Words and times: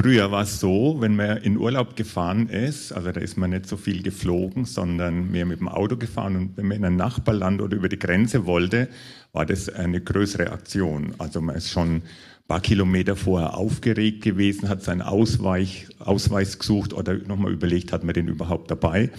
Früher 0.00 0.30
war 0.30 0.42
es 0.42 0.60
so, 0.60 0.98
wenn 1.00 1.16
man 1.16 1.38
in 1.38 1.56
Urlaub 1.58 1.96
gefahren 1.96 2.48
ist, 2.48 2.92
also 2.92 3.10
da 3.10 3.20
ist 3.20 3.36
man 3.36 3.50
nicht 3.50 3.66
so 3.66 3.76
viel 3.76 4.00
geflogen, 4.00 4.64
sondern 4.64 5.28
mehr 5.32 5.44
mit 5.44 5.58
dem 5.58 5.66
Auto 5.66 5.96
gefahren 5.96 6.36
und 6.36 6.56
wenn 6.56 6.68
man 6.68 6.76
in 6.76 6.84
ein 6.84 6.94
Nachbarland 6.94 7.60
oder 7.60 7.76
über 7.76 7.88
die 7.88 7.98
Grenze 7.98 8.46
wollte, 8.46 8.88
war 9.32 9.44
das 9.44 9.68
eine 9.68 10.00
größere 10.00 10.52
Aktion. 10.52 11.16
Also 11.18 11.40
man 11.40 11.56
ist 11.56 11.70
schon 11.72 11.96
ein 11.96 12.02
paar 12.46 12.60
Kilometer 12.60 13.16
vorher 13.16 13.56
aufgeregt 13.56 14.22
gewesen, 14.22 14.68
hat 14.68 14.84
seinen 14.84 15.02
Ausweich, 15.02 15.88
Ausweis 15.98 16.60
gesucht 16.60 16.92
oder 16.92 17.14
nochmal 17.14 17.52
überlegt, 17.52 17.90
hat 17.90 18.04
man 18.04 18.14
den 18.14 18.28
überhaupt 18.28 18.70
dabei. 18.70 19.10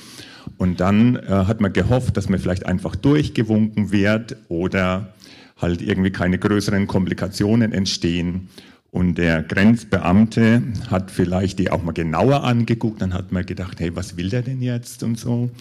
Und 0.57 0.80
dann 0.80 1.17
äh, 1.17 1.27
hat 1.27 1.59
man 1.59 1.73
gehofft, 1.73 2.16
dass 2.16 2.30
man 2.30 2.39
vielleicht 2.39 2.66
einfach 2.66 2.95
durchgewunken 2.95 3.91
wird 3.91 4.38
oder 4.47 5.13
halt 5.57 5.81
irgendwie 5.81 6.11
keine 6.11 6.39
größeren 6.39 6.88
Komplikationen 6.88 7.73
entstehen. 7.73 8.47
Und 8.91 9.17
der 9.17 9.43
Grenzbeamte 9.43 10.63
hat 10.89 11.11
vielleicht 11.11 11.59
die 11.59 11.70
auch 11.70 11.84
mal 11.84 11.91
genauer 11.91 12.43
angeguckt, 12.43 13.02
dann 13.02 13.13
hat 13.13 13.31
man 13.31 13.45
gedacht, 13.45 13.80
hey, 13.80 13.95
was 13.95 14.17
will 14.17 14.30
der 14.30 14.41
denn 14.41 14.61
jetzt 14.61 15.03
und 15.03 15.20
so. 15.20 15.52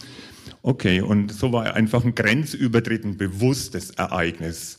Okay, 0.62 1.00
und 1.00 1.32
so 1.32 1.52
war 1.52 1.74
einfach 1.74 2.04
ein 2.04 2.14
Grenzübertritt, 2.14 3.04
ein 3.04 3.16
bewusstes 3.16 3.90
Ereignis. 3.90 4.78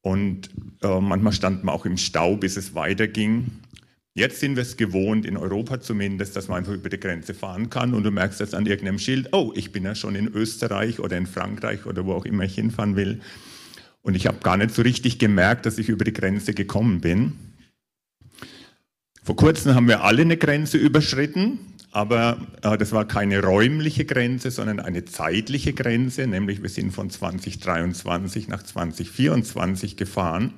Und 0.00 0.50
äh, 0.82 1.00
manchmal 1.00 1.32
stand 1.32 1.64
man 1.64 1.74
auch 1.74 1.86
im 1.86 1.96
Stau, 1.96 2.36
bis 2.36 2.56
es 2.56 2.74
weiterging. 2.74 3.46
Jetzt 4.14 4.40
sind 4.40 4.56
wir 4.56 4.62
es 4.62 4.76
gewohnt, 4.76 5.24
in 5.24 5.36
Europa 5.36 5.80
zumindest, 5.80 6.34
dass 6.34 6.48
man 6.48 6.58
einfach 6.58 6.72
über 6.72 6.88
die 6.88 6.98
Grenze 6.98 7.34
fahren 7.34 7.70
kann 7.70 7.94
und 7.94 8.02
du 8.02 8.10
merkst 8.10 8.40
jetzt 8.40 8.54
an 8.54 8.66
irgendeinem 8.66 8.98
Schild, 8.98 9.28
oh, 9.32 9.52
ich 9.54 9.70
bin 9.70 9.84
ja 9.84 9.94
schon 9.94 10.16
in 10.16 10.26
Österreich 10.26 10.98
oder 10.98 11.16
in 11.16 11.26
Frankreich 11.26 11.86
oder 11.86 12.04
wo 12.04 12.14
auch 12.14 12.24
immer 12.24 12.42
ich 12.42 12.56
hinfahren 12.56 12.96
will. 12.96 13.20
Und 14.02 14.16
ich 14.16 14.26
habe 14.26 14.38
gar 14.38 14.56
nicht 14.56 14.74
so 14.74 14.82
richtig 14.82 15.18
gemerkt, 15.18 15.66
dass 15.66 15.78
ich 15.78 15.88
über 15.88 16.04
die 16.04 16.12
Grenze 16.12 16.52
gekommen 16.52 17.00
bin. 17.00 17.32
Vor 19.28 19.36
kurzem 19.36 19.74
haben 19.74 19.88
wir 19.88 20.04
alle 20.04 20.22
eine 20.22 20.38
Grenze 20.38 20.78
überschritten, 20.78 21.58
aber 21.90 22.38
äh, 22.62 22.78
das 22.78 22.92
war 22.92 23.06
keine 23.06 23.42
räumliche 23.42 24.06
Grenze, 24.06 24.50
sondern 24.50 24.80
eine 24.80 25.04
zeitliche 25.04 25.74
Grenze, 25.74 26.26
nämlich 26.26 26.62
wir 26.62 26.70
sind 26.70 26.92
von 26.92 27.10
2023 27.10 28.48
nach 28.48 28.62
2024 28.62 29.98
gefahren 29.98 30.54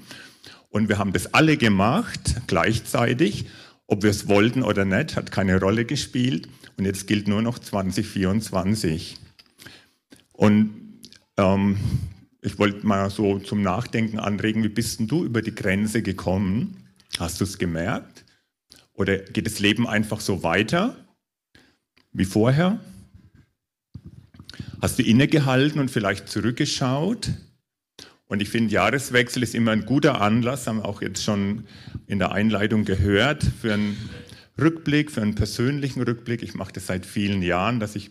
und 0.68 0.88
wir 0.88 0.98
haben 0.98 1.12
das 1.12 1.34
alle 1.34 1.56
gemacht 1.56 2.42
gleichzeitig. 2.46 3.46
Ob 3.88 4.04
wir 4.04 4.10
es 4.10 4.28
wollten 4.28 4.62
oder 4.62 4.84
nicht, 4.84 5.16
hat 5.16 5.32
keine 5.32 5.58
Rolle 5.58 5.84
gespielt 5.84 6.48
und 6.76 6.84
jetzt 6.84 7.08
gilt 7.08 7.26
nur 7.26 7.42
noch 7.42 7.58
2024. 7.58 9.16
Und 10.32 11.00
ähm, 11.38 11.76
ich 12.40 12.56
wollte 12.60 12.86
mal 12.86 13.10
so 13.10 13.40
zum 13.40 13.62
Nachdenken 13.62 14.20
anregen, 14.20 14.62
wie 14.62 14.68
bist 14.68 15.00
denn 15.00 15.08
du 15.08 15.24
über 15.24 15.42
die 15.42 15.56
Grenze 15.56 16.02
gekommen? 16.02 16.86
Hast 17.18 17.40
du 17.40 17.44
es 17.44 17.58
gemerkt? 17.58 18.19
Oder 18.94 19.18
geht 19.18 19.46
das 19.46 19.60
Leben 19.60 19.86
einfach 19.86 20.20
so 20.20 20.42
weiter 20.42 20.96
wie 22.12 22.24
vorher? 22.24 22.80
Hast 24.82 24.98
du 24.98 25.02
innegehalten 25.02 25.80
und 25.80 25.90
vielleicht 25.90 26.28
zurückgeschaut? 26.28 27.30
Und 28.26 28.42
ich 28.42 28.48
finde, 28.48 28.72
Jahreswechsel 28.72 29.42
ist 29.42 29.54
immer 29.54 29.72
ein 29.72 29.86
guter 29.86 30.20
Anlass, 30.20 30.66
haben 30.66 30.78
wir 30.78 30.84
auch 30.86 31.02
jetzt 31.02 31.22
schon 31.22 31.64
in 32.06 32.18
der 32.18 32.32
Einleitung 32.32 32.84
gehört, 32.84 33.44
für 33.44 33.74
einen 33.74 33.96
Rückblick, 34.60 35.10
für 35.10 35.22
einen 35.22 35.34
persönlichen 35.34 36.02
Rückblick. 36.02 36.42
Ich 36.42 36.54
mache 36.54 36.72
das 36.72 36.86
seit 36.86 37.06
vielen 37.06 37.42
Jahren, 37.42 37.80
dass 37.80 37.96
ich 37.96 38.10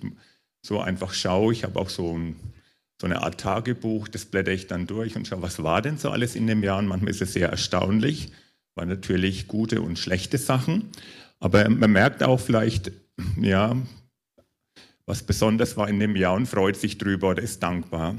so 0.61 0.79
einfach 0.79 1.13
schaue. 1.13 1.53
Ich 1.53 1.63
habe 1.63 1.79
auch 1.79 1.89
so, 1.89 2.17
ein, 2.17 2.35
so 2.99 3.07
eine 3.07 3.21
Art 3.21 3.39
Tagebuch, 3.39 4.07
das 4.07 4.25
blätter 4.25 4.51
ich 4.51 4.67
dann 4.67 4.87
durch 4.87 5.15
und 5.15 5.27
schaue, 5.27 5.41
was 5.41 5.63
war 5.63 5.81
denn 5.81 5.97
so 5.97 6.09
alles 6.09 6.35
in 6.35 6.47
dem 6.47 6.63
Jahr. 6.63 6.79
Und 6.79 6.87
manchmal 6.87 7.11
ist 7.11 7.21
es 7.21 7.33
sehr 7.33 7.49
erstaunlich 7.49 8.31
waren 8.75 8.89
natürlich 8.89 9.47
gute 9.47 9.81
und 9.81 9.99
schlechte 9.99 10.37
Sachen, 10.37 10.89
aber 11.39 11.69
man 11.69 11.91
merkt 11.91 12.23
auch 12.23 12.39
vielleicht, 12.39 12.91
ja, 13.39 13.75
was 15.05 15.23
besonders 15.23 15.75
war 15.75 15.89
in 15.89 15.99
dem 15.99 16.15
Jahr 16.15 16.35
und 16.35 16.45
freut 16.45 16.77
sich 16.77 16.97
drüber 16.97 17.31
oder 17.31 17.41
ist 17.41 17.63
dankbar. 17.63 18.15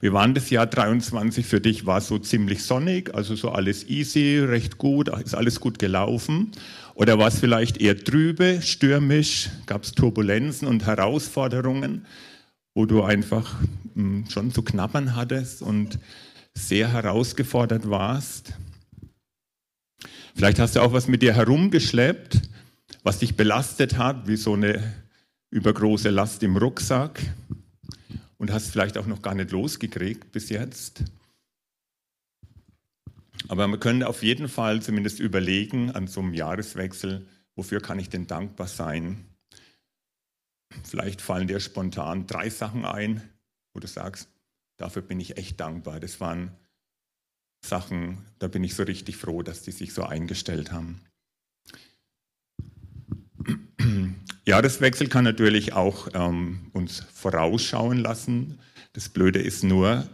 Wie 0.00 0.12
war 0.12 0.26
das 0.28 0.50
Jahr 0.50 0.66
23 0.66 1.46
für 1.46 1.60
dich? 1.60 1.86
War 1.86 2.00
so 2.00 2.18
ziemlich 2.18 2.64
sonnig, 2.64 3.14
also 3.14 3.36
so 3.36 3.50
alles 3.50 3.88
easy, 3.88 4.38
recht 4.38 4.78
gut, 4.78 5.08
ist 5.08 5.34
alles 5.34 5.60
gut 5.60 5.78
gelaufen? 5.78 6.50
Oder 6.94 7.18
war 7.18 7.28
es 7.28 7.38
vielleicht 7.38 7.80
eher 7.80 7.96
trübe, 7.96 8.60
stürmisch? 8.62 9.50
Gab 9.66 9.84
es 9.84 9.92
Turbulenzen 9.92 10.66
und 10.66 10.86
Herausforderungen, 10.86 12.06
wo 12.74 12.86
du 12.86 13.02
einfach 13.02 13.54
hm, 13.94 14.24
schon 14.28 14.50
zu 14.50 14.62
knabbern 14.62 15.14
hattest 15.14 15.62
und 15.62 15.98
sehr 16.54 16.92
herausgefordert 16.92 17.88
warst? 17.88 18.54
Vielleicht 20.34 20.58
hast 20.58 20.76
du 20.76 20.80
auch 20.80 20.92
was 20.92 21.08
mit 21.08 21.22
dir 21.22 21.34
herumgeschleppt, 21.34 22.40
was 23.02 23.18
dich 23.18 23.36
belastet 23.36 23.98
hat, 23.98 24.26
wie 24.28 24.36
so 24.36 24.54
eine 24.54 24.82
übergroße 25.50 26.10
Last 26.10 26.42
im 26.42 26.56
Rucksack 26.56 27.20
und 28.38 28.50
hast 28.50 28.70
vielleicht 28.70 28.96
auch 28.98 29.06
noch 29.06 29.22
gar 29.22 29.34
nicht 29.34 29.50
losgekriegt 29.50 30.32
bis 30.32 30.48
jetzt. 30.48 31.04
Aber 33.48 33.66
wir 33.68 33.78
können 33.78 34.02
auf 34.02 34.22
jeden 34.22 34.48
Fall 34.48 34.82
zumindest 34.82 35.20
überlegen 35.20 35.90
an 35.90 36.06
so 36.06 36.20
einem 36.20 36.32
Jahreswechsel, 36.32 37.26
wofür 37.54 37.80
kann 37.80 37.98
ich 37.98 38.08
denn 38.08 38.26
dankbar 38.26 38.66
sein? 38.66 39.26
Vielleicht 40.84 41.20
fallen 41.20 41.48
dir 41.48 41.60
spontan 41.60 42.26
drei 42.26 42.48
Sachen 42.48 42.84
ein, 42.84 43.20
wo 43.74 43.80
du 43.80 43.86
sagst, 43.86 44.28
dafür 44.78 45.02
bin 45.02 45.20
ich 45.20 45.36
echt 45.36 45.60
dankbar. 45.60 46.00
Das 46.00 46.18
waren 46.20 46.56
Sachen, 47.64 48.18
da 48.38 48.48
bin 48.48 48.64
ich 48.64 48.74
so 48.74 48.82
richtig 48.82 49.16
froh, 49.16 49.42
dass 49.42 49.62
die 49.62 49.72
sich 49.72 49.94
so 49.94 50.02
eingestellt 50.02 50.72
haben. 50.72 51.00
Jahreswechsel 54.44 55.08
kann 55.08 55.24
natürlich 55.24 55.72
auch 55.72 56.08
ähm, 56.14 56.70
uns 56.72 57.04
vorausschauen 57.14 57.98
lassen. 57.98 58.58
Das 58.92 59.08
Blöde 59.08 59.40
ist 59.40 59.62
nur, 59.62 60.06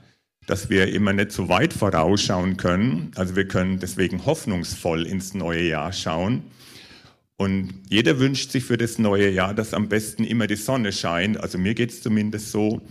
dass 0.47 0.71
wir 0.71 0.93
immer 0.93 1.13
nicht 1.13 1.33
so 1.33 1.49
weit 1.49 1.73
vorausschauen 1.73 2.57
können. 2.57 3.11
Also 3.17 3.37
wir 3.37 3.49
können 3.49 3.79
deswegen 3.81 4.27
hoffnungsvoll 4.27 5.07
ins 5.07 5.35
neue 5.35 5.69
Jahr 5.69 5.93
schauen. 5.93 6.43
Und 7.37 7.83
jeder 7.89 8.19
wünscht 8.19 8.51
sich 8.51 8.65
für 8.65 8.77
das 8.77 8.99
neue 8.99 9.31
Jahr, 9.31 9.55
dass 9.55 9.73
am 9.73 9.89
besten 9.89 10.25
immer 10.25 10.47
die 10.47 10.57
Sonne 10.57 10.93
scheint. 10.93 11.39
Also 11.39 11.57
mir 11.57 11.75
geht 11.75 11.91
es 11.91 12.03
zumindest 12.03 12.51
so. 12.51 12.83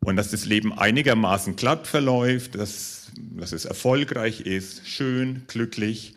Und 0.00 0.16
dass 0.16 0.30
das 0.30 0.46
Leben 0.46 0.72
einigermaßen 0.72 1.56
glatt 1.56 1.86
verläuft, 1.86 2.54
dass 2.54 2.99
dass 3.16 3.52
es 3.52 3.64
erfolgreich 3.64 4.42
ist, 4.42 4.86
schön, 4.86 5.42
glücklich. 5.46 6.14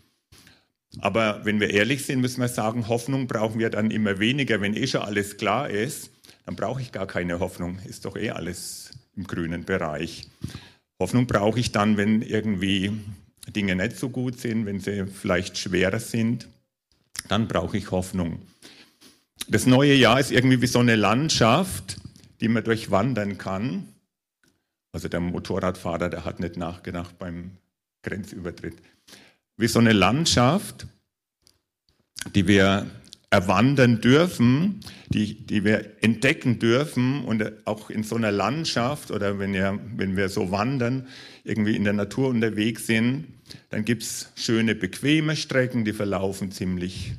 Aber 0.99 1.43
wenn 1.43 1.59
wir 1.59 1.71
ehrlich 1.71 2.05
sind, 2.05 2.21
müssen 2.21 2.41
wir 2.41 2.47
sagen, 2.47 2.87
Hoffnung 2.87 3.27
brauchen 3.27 3.59
wir 3.59 3.69
dann 3.69 3.91
immer 3.91 4.19
weniger. 4.19 4.61
Wenn 4.61 4.75
eh 4.75 4.87
schon 4.87 5.01
alles 5.01 5.37
klar 5.37 5.69
ist, 5.69 6.11
dann 6.45 6.55
brauche 6.55 6.81
ich 6.81 6.91
gar 6.91 7.07
keine 7.07 7.39
Hoffnung. 7.39 7.79
Ist 7.87 8.05
doch 8.05 8.15
eh 8.15 8.29
alles 8.29 8.91
im 9.15 9.25
grünen 9.25 9.65
Bereich. 9.65 10.27
Hoffnung 10.99 11.25
brauche 11.25 11.59
ich 11.59 11.71
dann, 11.71 11.97
wenn 11.97 12.21
irgendwie 12.21 12.91
Dinge 13.47 13.75
nicht 13.75 13.97
so 13.97 14.09
gut 14.09 14.39
sind, 14.39 14.65
wenn 14.65 14.79
sie 14.79 15.05
vielleicht 15.07 15.57
schwerer 15.57 15.99
sind. 15.99 16.47
Dann 17.27 17.47
brauche 17.47 17.77
ich 17.77 17.91
Hoffnung. 17.91 18.41
Das 19.47 19.65
neue 19.65 19.95
Jahr 19.95 20.19
ist 20.19 20.31
irgendwie 20.31 20.61
wie 20.61 20.67
so 20.67 20.79
eine 20.79 20.95
Landschaft, 20.95 21.97
die 22.39 22.47
man 22.47 22.63
durchwandern 22.63 23.37
kann. 23.37 23.87
Also 24.93 25.07
der 25.09 25.19
Motorradfahrer, 25.19 26.07
der 26.07 26.23
hat 26.23 26.39
nicht 26.39 26.55
nachgedacht 26.55 27.17
beim 27.17 27.51
Grenzübertritt. 28.03 28.75
Wie 29.57 29.67
so 29.67 29.79
eine 29.79 29.91
Landschaft, 29.91 30.87
die 32.35 32.47
wir 32.47 32.85
erwandern 33.31 33.99
dürfen, 33.99 34.81
die, 35.09 35.33
die 35.47 35.63
wir 35.63 36.03
entdecken 36.03 36.59
dürfen 36.59 37.25
und 37.25 37.51
auch 37.65 37.89
in 37.89 38.03
so 38.03 38.15
einer 38.15 38.31
Landschaft 38.31 39.09
oder 39.09 39.39
wenn, 39.39 39.55
ihr, 39.55 39.79
wenn 39.95 40.15
wir 40.15 40.29
so 40.29 40.51
wandern, 40.51 41.07
irgendwie 41.43 41.75
in 41.75 41.83
der 41.83 41.93
Natur 41.93 42.29
unterwegs 42.29 42.85
sind, 42.85 43.25
dann 43.71 43.85
gibt 43.85 44.03
es 44.03 44.31
schöne, 44.35 44.75
bequeme 44.75 45.35
Strecken, 45.35 45.83
die 45.83 45.93
verlaufen 45.93 46.51
ziemlich 46.51 47.13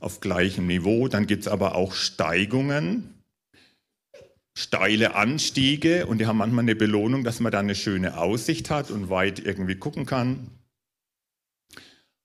auf 0.00 0.20
gleichem 0.20 0.66
Niveau. 0.66 1.08
Dann 1.08 1.26
gibt 1.26 1.42
es 1.42 1.48
aber 1.48 1.74
auch 1.74 1.92
Steigungen, 1.92 3.17
steile 4.58 5.14
Anstiege 5.14 6.06
und 6.06 6.18
die 6.18 6.26
haben 6.26 6.38
manchmal 6.38 6.64
eine 6.64 6.74
Belohnung, 6.74 7.22
dass 7.22 7.38
man 7.38 7.52
da 7.52 7.60
eine 7.60 7.76
schöne 7.76 8.18
Aussicht 8.18 8.70
hat 8.70 8.90
und 8.90 9.08
weit 9.08 9.38
irgendwie 9.38 9.76
gucken 9.76 10.04
kann. 10.04 10.48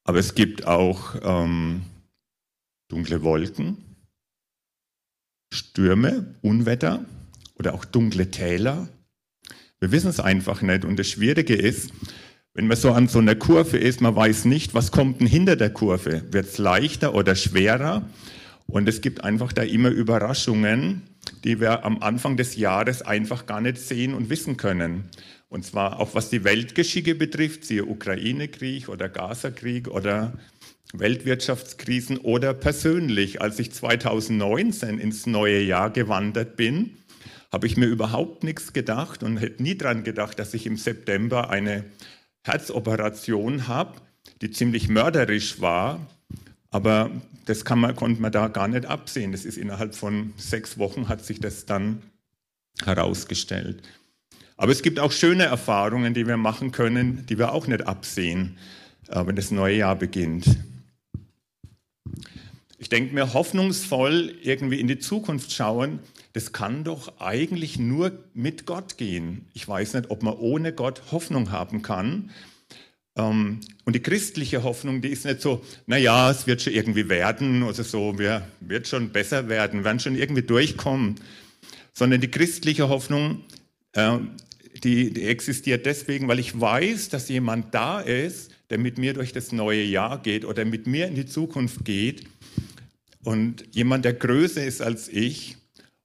Aber 0.04 0.18
es 0.18 0.34
gibt 0.34 0.66
auch 0.66 1.16
ähm, 1.22 1.84
dunkle 2.90 3.22
Wolken. 3.22 3.78
Stürme, 5.54 6.34
Unwetter 6.42 7.06
oder 7.54 7.76
auch 7.76 7.86
dunkle 7.86 8.32
Täler. 8.32 8.88
Wir 9.80 9.92
wissen 9.92 10.10
es 10.10 10.20
einfach 10.20 10.64
nicht. 10.64 10.86
Und 10.86 10.98
das 10.98 11.08
Schwierige 11.08 11.54
ist, 11.54 11.92
wenn 12.56 12.66
man 12.66 12.78
so 12.78 12.94
an 12.94 13.08
so 13.08 13.20
einer 13.20 13.36
Kurve 13.36 13.78
ist, 13.78 14.02
man 14.02 14.16
weiß 14.16 14.46
nicht, 14.46 14.74
was 14.74 14.92
kommt 14.92 15.22
denn 15.22 15.28
hinter 15.28 15.56
der 15.56 15.70
Kurve. 15.70 16.24
Wird 16.34 16.48
es 16.48 16.58
leichter 16.58 17.14
oder 17.14 17.36
schwerer? 17.36 18.10
Und 18.66 18.90
es 18.90 19.02
gibt 19.02 19.24
einfach 19.24 19.54
da 19.54 19.62
immer 19.62 19.90
Überraschungen, 19.90 21.04
die 21.44 21.60
wir 21.60 21.86
am 21.86 22.02
Anfang 22.02 22.38
des 22.38 22.56
Jahres 22.56 23.02
einfach 23.02 23.46
gar 23.46 23.62
nicht 23.62 23.78
sehen 23.78 24.14
und 24.14 24.30
wissen 24.30 24.58
können. 24.58 25.10
Und 25.50 25.66
zwar 25.66 26.00
auch 26.00 26.16
was 26.16 26.30
die 26.30 26.44
Weltgeschicke 26.44 27.16
betrifft, 27.16 27.66
siehe 27.66 27.86
Ukraine-Krieg 27.86 28.90
oder 28.90 29.10
Gaza-Krieg 29.10 29.88
oder 29.88 30.34
Weltwirtschaftskrisen 30.94 32.18
oder 32.18 32.54
persönlich, 32.54 33.42
als 33.42 33.60
ich 33.60 33.72
2019 33.72 35.00
ins 35.00 35.26
neue 35.26 35.62
Jahr 35.62 35.90
gewandert 35.90 36.56
bin, 36.56 36.98
habe 37.52 37.68
ich 37.68 37.78
mir 37.78 37.86
überhaupt 37.86 38.44
nichts 38.44 38.74
gedacht 38.74 39.24
und 39.24 39.38
hätte 39.38 39.62
nie 39.62 39.76
daran 39.76 40.04
gedacht, 40.04 40.40
dass 40.40 40.54
ich 40.54 40.66
im 40.66 40.78
September 40.78 41.50
eine 41.50 41.86
Herzoperation 42.44 43.68
habe, 43.68 44.02
die 44.42 44.52
ziemlich 44.52 44.88
mörderisch 44.90 45.62
war. 45.62 46.08
Aber 46.74 47.12
das 47.46 47.64
man, 47.70 47.96
konnte 47.96 48.20
man 48.20 48.32
da 48.32 48.48
gar 48.48 48.68
nicht 48.68 48.88
absehen. 48.88 49.32
Das 49.32 49.46
ist 49.46 49.58
innerhalb 49.58 49.94
von 49.94 50.34
sechs 50.38 50.80
Wochen 50.80 51.08
hat 51.08 51.24
sich 51.24 51.40
das 51.40 51.68
dann 51.68 52.02
herausgestellt. 52.84 53.84
Aber 54.58 54.72
es 54.72 54.82
gibt 54.82 55.00
auch 55.00 55.12
schöne 55.12 55.44
Erfahrungen, 55.44 56.16
die 56.16 56.26
wir 56.26 56.36
machen 56.36 56.72
können, 56.72 57.28
die 57.28 57.38
wir 57.38 57.54
auch 57.54 57.68
nicht 57.68 57.86
absehen, 57.86 58.58
äh, 59.08 59.24
wenn 59.26 59.36
das 59.36 59.52
neue 59.52 59.78
Jahr 59.78 59.96
beginnt. 59.96 60.46
Ich 62.80 62.90
denke 62.90 63.14
mir, 63.14 63.34
hoffnungsvoll 63.34 64.34
irgendwie 64.42 64.80
in 64.80 64.88
die 64.88 64.98
Zukunft 64.98 65.52
schauen, 65.52 66.00
das 66.34 66.54
kann 66.54 66.84
doch 66.84 67.20
eigentlich 67.20 67.78
nur 67.78 68.12
mit 68.34 68.66
Gott 68.66 68.98
gehen. 68.98 69.46
Ich 69.54 69.68
weiß 69.68 69.94
nicht, 69.94 70.10
ob 70.10 70.24
man 70.24 70.34
ohne 70.34 70.74
Gott 70.74 71.04
Hoffnung 71.12 71.52
haben 71.52 71.84
kann. 71.84 72.32
Ähm, 73.16 73.60
und 73.86 73.96
die 73.96 74.02
christliche 74.02 74.64
Hoffnung, 74.64 75.02
die 75.02 75.10
ist 75.10 75.26
nicht 75.26 75.42
so, 75.42 75.64
naja, 75.86 76.32
es 76.32 76.48
wird 76.48 76.62
schon 76.62 76.74
irgendwie 76.74 77.10
werden 77.10 77.64
oder 77.64 77.84
so, 77.84 78.18
wir 78.18 78.48
wird 78.60 78.88
schon 78.88 79.12
besser 79.12 79.50
werden, 79.50 79.84
werden 79.84 80.00
schon 80.00 80.16
irgendwie 80.16 80.42
durchkommen. 80.42 81.16
Sondern 81.94 82.22
die 82.22 82.32
christliche 82.32 82.90
Hoffnung, 82.90 83.44
äh, 83.94 84.18
die, 84.84 85.14
die 85.14 85.26
existiert 85.26 85.86
deswegen, 85.86 86.28
weil 86.28 86.40
ich 86.40 86.60
weiß, 86.60 87.10
dass 87.10 87.30
jemand 87.30 87.74
da 87.74 88.00
ist, 88.00 88.52
der 88.70 88.80
mit 88.80 88.98
mir 88.98 89.14
durch 89.14 89.32
das 89.32 89.52
neue 89.52 89.84
Jahr 89.84 90.22
geht 90.22 90.46
oder 90.46 90.66
mit 90.66 90.88
mir 90.88 91.08
in 91.08 91.16
die 91.16 91.28
Zukunft 91.28 91.86
geht 91.86 92.24
und 93.24 93.64
jemand, 93.72 94.06
der 94.06 94.14
größer 94.14 94.64
ist 94.64 94.82
als 94.82 95.08
ich. 95.08 95.58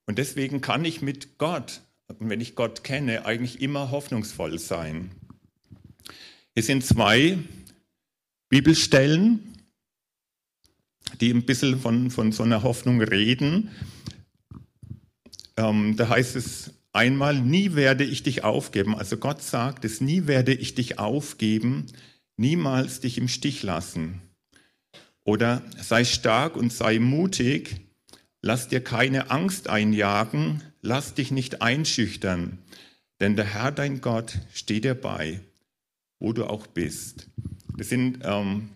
Und 0.06 0.19
deswegen 0.19 0.61
kann 0.61 0.84
ich 0.84 1.02
mit 1.02 1.38
Gott, 1.38 1.81
wenn 2.19 2.40
ich 2.40 2.54
Gott 2.54 2.84
kenne, 2.84 3.25
eigentlich 3.26 3.61
immer 3.61 3.90
hoffnungsvoll 3.90 4.58
sein. 4.58 5.11
Hier 6.58 6.64
sind 6.64 6.84
zwei 6.84 7.38
Bibelstellen, 8.49 9.55
die 11.20 11.31
ein 11.31 11.46
bisschen 11.46 11.78
von, 11.78 12.10
von 12.10 12.32
so 12.32 12.43
einer 12.43 12.64
Hoffnung 12.64 13.00
reden. 13.00 13.70
Ähm, 15.56 15.94
da 15.96 16.08
heißt 16.08 16.34
es 16.34 16.72
einmal, 16.93 17.40
nie 17.40 17.76
werde 17.76 18.02
ich 18.02 18.25
dich 18.25 18.43
aufgeben. 18.43 18.96
Also 18.96 19.19
Gott 19.19 19.40
sagt 19.40 19.84
es, 19.84 20.00
nie 20.00 20.26
werde 20.26 20.52
ich 20.52 20.75
dich 20.75 20.99
aufgeben, 20.99 21.87
niemals 22.37 22.99
dich 22.99 23.19
im 23.19 23.28
Stich 23.28 23.62
lassen. 23.62 24.20
Oder 25.22 25.62
sei 25.81 26.04
stark 26.04 26.56
und 26.56 26.72
sei 26.72 26.99
mutig, 26.99 27.76
lass 28.43 28.66
dir 28.66 28.82
keine 28.82 29.31
Angst 29.31 29.69
einjagen, 29.69 30.64
lass 30.82 31.14
dich 31.14 31.31
nicht 31.31 31.62
einschüchtern, 31.62 32.58
denn 33.20 33.37
der 33.37 33.44
Herr 33.44 33.70
dein 33.70 34.00
Gott 34.00 34.40
steht 34.52 34.82
dir 34.82 34.96
bei, 34.96 35.40
wo 36.20 36.32
du 36.32 36.44
auch 36.44 36.67
bist. 36.67 37.29
Das 37.76 37.88
sind 37.88 38.20
ähm, 38.23 38.70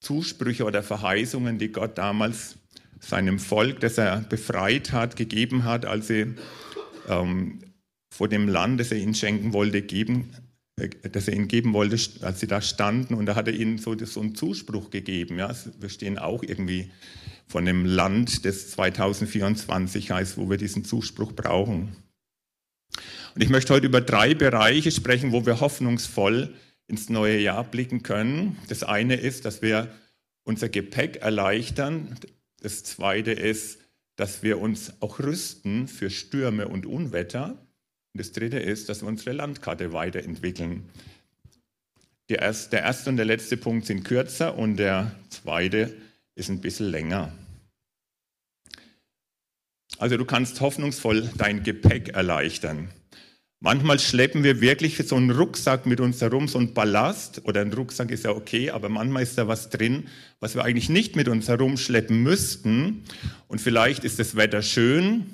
Zusprüche 0.00 0.64
oder 0.64 0.82
Verheißungen, 0.82 1.58
die 1.58 1.72
Gott 1.72 1.98
damals 1.98 2.56
seinem 3.00 3.38
Volk, 3.38 3.80
das 3.80 3.98
er 3.98 4.20
befreit 4.20 4.92
hat, 4.92 5.16
gegeben 5.16 5.64
hat, 5.64 5.86
als 5.86 6.08
sie 6.08 6.34
ähm, 7.08 7.60
vor 8.12 8.28
dem 8.28 8.48
Land, 8.48 8.80
das 8.80 8.92
er 8.92 8.98
ihnen 8.98 9.14
schenken 9.14 9.52
wollte, 9.52 9.82
geben, 9.82 10.32
äh, 10.76 10.88
das 11.10 11.28
er 11.28 11.34
ihnen 11.34 11.48
geben 11.48 11.72
wollte, 11.72 11.96
als 12.22 12.40
sie 12.40 12.46
da 12.46 12.60
standen. 12.60 13.14
Und 13.14 13.26
da 13.26 13.34
hat 13.34 13.48
er 13.48 13.54
ihnen 13.54 13.78
so, 13.78 13.96
so 14.04 14.20
einen 14.20 14.34
Zuspruch 14.34 14.90
gegeben. 14.90 15.38
Ja. 15.38 15.54
Wir 15.78 15.88
stehen 15.88 16.18
auch 16.18 16.42
irgendwie 16.42 16.90
von 17.46 17.64
dem 17.64 17.84
Land, 17.84 18.44
das 18.44 18.70
2024 18.70 20.10
heißt, 20.10 20.36
wo 20.36 20.50
wir 20.50 20.58
diesen 20.58 20.84
Zuspruch 20.84 21.32
brauchen. 21.32 21.96
Und 23.38 23.44
ich 23.44 23.50
möchte 23.50 23.72
heute 23.72 23.86
über 23.86 24.00
drei 24.00 24.34
Bereiche 24.34 24.90
sprechen, 24.90 25.30
wo 25.30 25.46
wir 25.46 25.60
hoffnungsvoll 25.60 26.56
ins 26.88 27.08
neue 27.08 27.38
Jahr 27.38 27.62
blicken 27.62 28.02
können. 28.02 28.58
Das 28.68 28.82
eine 28.82 29.14
ist, 29.14 29.44
dass 29.44 29.62
wir 29.62 29.94
unser 30.42 30.68
Gepäck 30.68 31.18
erleichtern. 31.18 32.16
Das 32.62 32.82
zweite 32.82 33.30
ist, 33.30 33.78
dass 34.16 34.42
wir 34.42 34.58
uns 34.58 34.92
auch 34.98 35.20
rüsten 35.20 35.86
für 35.86 36.10
Stürme 36.10 36.66
und 36.66 36.84
Unwetter. 36.84 37.50
Und 38.12 38.20
das 38.20 38.32
Dritte 38.32 38.58
ist, 38.58 38.88
dass 38.88 39.02
wir 39.02 39.08
unsere 39.08 39.30
Landkarte 39.36 39.92
weiterentwickeln. 39.92 40.90
der 42.28 42.40
erste 42.40 43.08
und 43.08 43.18
der 43.18 43.24
letzte 43.24 43.56
Punkt 43.56 43.86
sind 43.86 44.02
kürzer 44.02 44.58
und 44.58 44.78
der 44.78 45.12
zweite 45.28 45.94
ist 46.34 46.48
ein 46.48 46.60
bisschen 46.60 46.90
länger. 46.90 47.32
Also 49.98 50.16
du 50.16 50.24
kannst 50.24 50.60
hoffnungsvoll 50.60 51.30
dein 51.36 51.62
Gepäck 51.62 52.08
erleichtern. 52.08 52.88
Manchmal 53.60 53.98
schleppen 53.98 54.44
wir 54.44 54.60
wirklich 54.60 54.96
so 54.98 55.16
einen 55.16 55.32
Rucksack 55.32 55.84
mit 55.84 55.98
uns 55.98 56.20
herum, 56.20 56.46
so 56.46 56.58
einen 56.58 56.74
Ballast, 56.74 57.42
oder 57.44 57.60
ein 57.60 57.72
Rucksack 57.72 58.12
ist 58.12 58.24
ja 58.24 58.30
okay, 58.30 58.70
aber 58.70 58.88
manchmal 58.88 59.24
ist 59.24 59.36
da 59.36 59.48
was 59.48 59.68
drin, 59.68 60.06
was 60.38 60.54
wir 60.54 60.64
eigentlich 60.64 60.88
nicht 60.88 61.16
mit 61.16 61.26
uns 61.26 61.48
herumschleppen 61.48 62.22
müssten. 62.22 63.02
Und 63.48 63.60
vielleicht 63.60 64.04
ist 64.04 64.20
das 64.20 64.36
Wetter 64.36 64.62
schön 64.62 65.26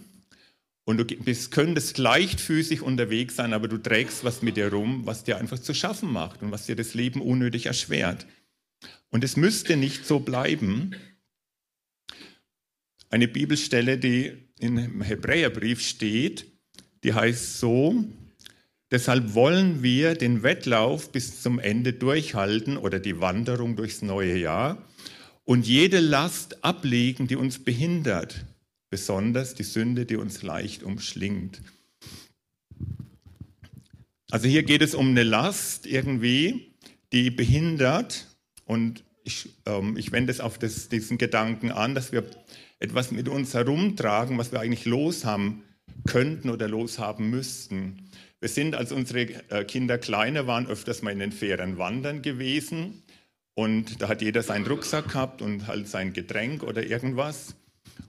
und 0.84 0.96
du 0.96 1.04
bist, 1.04 1.50
könntest 1.50 1.98
leichtfüßig 1.98 2.80
unterwegs 2.80 3.36
sein, 3.36 3.52
aber 3.52 3.68
du 3.68 3.76
trägst 3.76 4.24
was 4.24 4.40
mit 4.40 4.56
dir 4.56 4.72
rum, 4.72 5.02
was 5.04 5.24
dir 5.24 5.36
einfach 5.36 5.58
zu 5.58 5.74
schaffen 5.74 6.10
macht 6.10 6.42
und 6.42 6.50
was 6.50 6.64
dir 6.64 6.76
das 6.76 6.94
Leben 6.94 7.20
unnötig 7.20 7.66
erschwert. 7.66 8.26
Und 9.10 9.22
es 9.22 9.36
müsste 9.36 9.76
nicht 9.76 10.06
so 10.06 10.20
bleiben. 10.20 10.96
Eine 13.10 13.28
Bibelstelle, 13.28 13.98
die 13.98 14.32
im 14.58 15.02
Hebräerbrief 15.02 15.82
steht, 15.82 16.53
die 17.04 17.12
heißt 17.12 17.60
so, 17.60 18.04
deshalb 18.90 19.34
wollen 19.34 19.82
wir 19.82 20.14
den 20.14 20.42
Wettlauf 20.42 21.12
bis 21.12 21.42
zum 21.42 21.58
Ende 21.58 21.92
durchhalten 21.92 22.76
oder 22.78 22.98
die 22.98 23.20
Wanderung 23.20 23.76
durchs 23.76 24.02
neue 24.02 24.38
Jahr 24.38 24.82
und 25.44 25.66
jede 25.66 26.00
Last 26.00 26.64
ablegen, 26.64 27.28
die 27.28 27.36
uns 27.36 27.62
behindert 27.62 28.46
besonders 28.88 29.54
die 29.54 29.64
Sünde, 29.64 30.06
die 30.06 30.16
uns 30.16 30.42
leicht 30.42 30.82
umschlingt. 30.82 31.60
Also 34.30 34.48
hier 34.48 34.62
geht 34.62 34.82
es 34.82 34.94
um 34.94 35.08
eine 35.08 35.24
Last 35.24 35.86
irgendwie, 35.86 36.74
die 37.12 37.30
behindert 37.30 38.26
und 38.64 39.04
ich, 39.24 39.50
ähm, 39.66 39.96
ich 39.96 40.12
wende 40.12 40.32
es 40.32 40.40
auf 40.40 40.58
das, 40.58 40.88
diesen 40.88 41.18
Gedanken 41.18 41.70
an, 41.70 41.94
dass 41.94 42.12
wir 42.12 42.24
etwas 42.78 43.10
mit 43.10 43.28
uns 43.28 43.52
herumtragen, 43.52 44.38
was 44.38 44.52
wir 44.52 44.60
eigentlich 44.60 44.84
loshaben 44.84 45.62
könnten 46.06 46.50
oder 46.50 46.68
loshaben 46.68 47.30
müssten. 47.30 48.10
Wir 48.40 48.48
sind, 48.48 48.74
als 48.74 48.92
unsere 48.92 49.20
äh, 49.50 49.64
Kinder 49.64 49.98
kleiner 49.98 50.46
waren, 50.46 50.66
öfters 50.66 51.02
mal 51.02 51.12
in 51.12 51.18
den 51.18 51.32
Ferien 51.32 51.78
wandern 51.78 52.22
gewesen 52.22 53.02
und 53.54 54.02
da 54.02 54.08
hat 54.08 54.20
jeder 54.20 54.42
seinen 54.42 54.66
Rucksack 54.66 55.08
gehabt 55.08 55.40
und 55.40 55.66
halt 55.66 55.88
sein 55.88 56.12
Getränk 56.12 56.62
oder 56.62 56.84
irgendwas. 56.84 57.54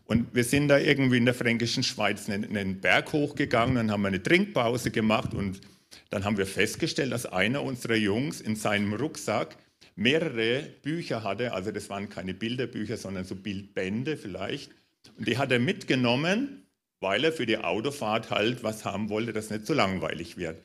Und 0.05 0.34
wir 0.34 0.44
sind 0.44 0.67
da 0.67 0.77
irgendwie 0.77 1.17
in 1.17 1.25
der 1.25 1.34
fränkischen 1.34 1.84
Schweiz 1.84 2.29
einen, 2.29 2.46
einen 2.46 2.82
Berg 2.82 3.13
hochgegangen, 3.13 3.75
dann 3.75 3.91
haben 3.91 4.01
wir 4.01 4.10
eine 4.10 4.22
Trinkpause 4.22 4.91
gemacht 4.91 5.34
und 5.34 5.62
dann 6.10 6.25
haben 6.25 6.38
wir 6.38 6.46
festgestellt, 6.46 7.12
dass 7.12 7.25
einer 7.25 7.63
unserer 7.63 7.96
Jungs 7.96 8.41
in 8.41 8.55
seinem 8.55 8.94
Rucksack 8.94 9.58
mehrere 9.96 10.63
Bücher 10.82 11.24
hatte. 11.24 11.53
Also 11.53 11.72
das 11.72 11.89
waren 11.89 12.10
keine 12.10 12.34
Bilderbücher, 12.34 12.98
sondern 12.98 13.24
so 13.24 13.36
Bildbände 13.36 14.17
vielleicht. 14.17 14.72
Und 15.17 15.27
die 15.27 15.38
hat 15.38 15.51
er 15.51 15.60
mitgenommen, 15.60 16.64
weil 16.99 17.23
er 17.23 17.31
für 17.31 17.45
die 17.45 17.57
Autofahrt 17.57 18.31
halt 18.31 18.63
was 18.63 18.85
haben 18.85 19.09
wollte, 19.09 19.33
das 19.33 19.49
nicht 19.49 19.65
so 19.65 19.73
langweilig 19.73 20.37
wird. 20.37 20.61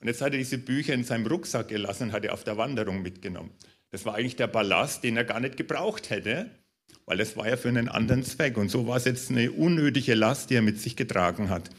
Und 0.00 0.08
jetzt 0.08 0.22
hat 0.22 0.32
er 0.32 0.38
diese 0.38 0.58
Bücher 0.58 0.94
in 0.94 1.04
seinem 1.04 1.26
Rucksack 1.26 1.68
gelassen 1.68 2.04
und 2.04 2.12
hat 2.12 2.24
er 2.24 2.32
auf 2.32 2.44
der 2.44 2.56
Wanderung 2.56 3.02
mitgenommen. 3.02 3.50
Das 3.90 4.04
war 4.04 4.14
eigentlich 4.14 4.36
der 4.36 4.46
Ballast, 4.46 5.04
den 5.04 5.16
er 5.16 5.24
gar 5.24 5.40
nicht 5.40 5.56
gebraucht 5.56 6.10
hätte 6.10 6.50
weil 7.06 7.18
das 7.18 7.36
war 7.36 7.48
ja 7.48 7.56
für 7.56 7.68
einen 7.68 7.88
anderen 7.88 8.22
Zweck. 8.22 8.56
Und 8.56 8.70
so 8.70 8.86
war 8.86 8.96
es 8.96 9.04
jetzt 9.04 9.30
eine 9.30 9.52
unnötige 9.52 10.14
Last, 10.14 10.50
die 10.50 10.54
er 10.54 10.62
mit 10.62 10.80
sich 10.80 10.96
getragen 10.96 11.50
hat. 11.50 11.70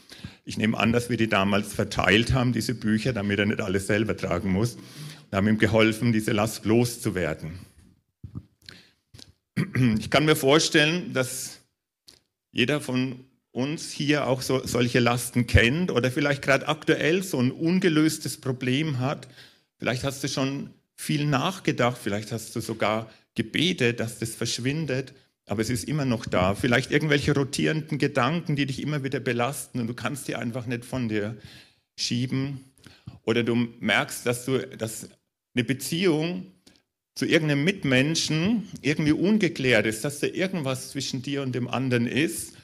Ich 0.44 0.56
nehme 0.56 0.78
an, 0.78 0.92
dass 0.92 1.10
wir 1.10 1.16
die 1.16 1.28
damals 1.28 1.74
verteilt 1.74 2.32
haben, 2.32 2.52
diese 2.52 2.74
Bücher, 2.74 3.12
damit 3.12 3.38
er 3.38 3.46
nicht 3.46 3.60
alles 3.60 3.86
selber 3.86 4.16
tragen 4.16 4.52
muss. 4.52 4.76
Und 4.76 5.32
haben 5.32 5.48
ihm 5.48 5.58
geholfen, 5.58 6.12
diese 6.12 6.32
Last 6.32 6.64
loszuwerden. 6.64 7.58
Ich 9.98 10.10
kann 10.10 10.24
mir 10.26 10.36
vorstellen, 10.36 11.12
dass 11.12 11.60
jeder 12.52 12.80
von 12.80 13.24
uns 13.56 13.90
hier 13.90 14.26
auch 14.26 14.42
so, 14.42 14.66
solche 14.66 15.00
Lasten 15.00 15.46
kennt 15.46 15.90
oder 15.90 16.10
vielleicht 16.10 16.42
gerade 16.42 16.68
aktuell 16.68 17.22
so 17.22 17.40
ein 17.40 17.50
ungelöstes 17.50 18.38
Problem 18.38 19.00
hat. 19.00 19.28
Vielleicht 19.78 20.04
hast 20.04 20.22
du 20.22 20.28
schon 20.28 20.70
viel 20.94 21.24
nachgedacht, 21.24 21.98
vielleicht 22.02 22.32
hast 22.32 22.54
du 22.54 22.60
sogar 22.60 23.10
gebetet, 23.34 23.98
dass 23.98 24.18
das 24.18 24.34
verschwindet, 24.34 25.14
aber 25.46 25.62
es 25.62 25.70
ist 25.70 25.84
immer 25.84 26.04
noch 26.04 26.26
da. 26.26 26.54
Vielleicht 26.54 26.90
irgendwelche 26.90 27.34
rotierenden 27.34 27.96
Gedanken, 27.96 28.56
die 28.56 28.66
dich 28.66 28.82
immer 28.82 29.02
wieder 29.02 29.20
belasten 29.20 29.80
und 29.80 29.86
du 29.86 29.94
kannst 29.94 30.28
die 30.28 30.36
einfach 30.36 30.66
nicht 30.66 30.84
von 30.84 31.08
dir 31.08 31.36
schieben. 31.96 32.60
Oder 33.22 33.42
du 33.42 33.54
merkst, 33.80 34.26
dass 34.26 34.44
du 34.44 34.58
dass 34.58 35.08
eine 35.54 35.64
Beziehung 35.64 36.52
zu 37.14 37.24
irgendeinem 37.24 37.64
Mitmenschen 37.64 38.68
irgendwie 38.82 39.12
ungeklärt 39.12 39.86
ist, 39.86 40.04
dass 40.04 40.20
da 40.20 40.26
irgendwas 40.26 40.90
zwischen 40.90 41.22
dir 41.22 41.40
und 41.40 41.54
dem 41.54 41.68
anderen 41.68 42.06
ist 42.06 42.55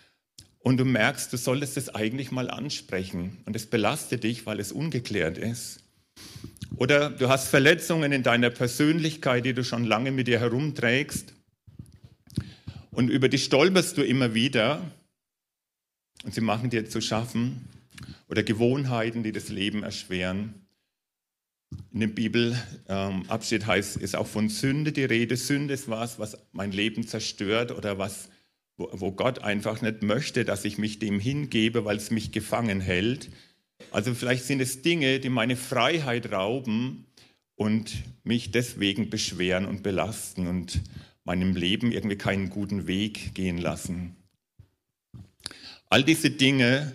und 0.62 0.76
du 0.78 0.85
merkst, 0.85 1.33
du 1.33 1.37
solltest 1.37 1.76
es 1.76 1.88
eigentlich 1.95 2.31
mal 2.31 2.50
ansprechen 2.50 3.38
und 3.47 3.57
es 3.57 3.66
belastet 3.66 4.25
dich, 4.25 4.47
weil 4.47 4.61
es 4.61 4.73
ungeklärt 4.73 5.38
ist. 5.38 5.81
Oder 6.76 7.11
du 7.11 7.28
hast 7.28 7.49
Verletzungen 7.49 8.12
in 8.12 8.23
deiner 8.23 8.50
Persönlichkeit, 8.50 9.45
die 9.45 9.54
du 9.54 9.64
schon 9.64 9.85
lange 9.85 10.11
mit 10.11 10.28
dir 10.28 10.40
herumträgst 10.40 11.35
und 12.90 13.09
über 13.09 13.28
die 13.28 13.38
stolperst 13.38 13.97
du 13.97 14.02
immer 14.02 14.35
wieder 14.35 14.83
und 16.25 16.35
sie 16.35 16.40
machen 16.40 16.71
dir 16.71 16.88
zu 16.88 17.00
schaffen 17.00 17.69
oder 18.28 18.42
Gewohnheiten, 18.42 19.23
die 19.23 19.33
das 19.33 19.49
Leben 19.49 19.83
erschweren. 19.83 20.54
In 21.92 22.00
dem 22.00 22.14
Bibelabschnitt 22.14 23.66
heißt 23.66 24.00
es 24.02 24.14
auch 24.14 24.26
von 24.26 24.49
Sünde 24.49 24.92
die 24.92 25.04
Rede. 25.04 25.37
Sünde 25.37 25.75
ist 25.75 25.88
was, 25.88 26.19
was 26.19 26.37
mein 26.52 26.71
Leben 26.73 27.07
zerstört 27.07 27.73
oder 27.73 27.99
was, 27.99 28.28
wo 28.76 29.12
Gott 29.12 29.41
einfach 29.41 29.83
nicht 29.83 30.02
möchte, 30.02 30.45
dass 30.45 30.64
ich 30.64 30.79
mich 30.79 30.99
dem 30.99 31.21
hingebe, 31.21 31.85
weil 31.85 31.97
es 31.97 32.11
mich 32.11 32.33
gefangen 32.33 32.81
hält. 32.81 33.31
Also 33.91 34.14
vielleicht 34.14 34.45
sind 34.45 34.61
es 34.61 34.83
Dinge, 34.83 35.21
die 35.21 35.29
meine 35.29 35.57
Freiheit 35.57 36.33
rauben 36.33 37.07
und 37.57 37.93
mich 38.25 38.50
deswegen 38.50 39.11
beschweren 39.11 39.67
und 39.67 39.83
belasten 39.83 40.47
und 40.47 40.81
meinem 41.25 41.55
Leben 41.55 41.93
irgendwie 41.93 42.17
keinen 42.17 42.50
guten 42.50 42.87
Weg 42.87 43.35
gehen 43.35 43.59
lassen. 43.59 44.17
All 45.88 46.02
diese 46.02 46.31
Dinge, 46.31 46.93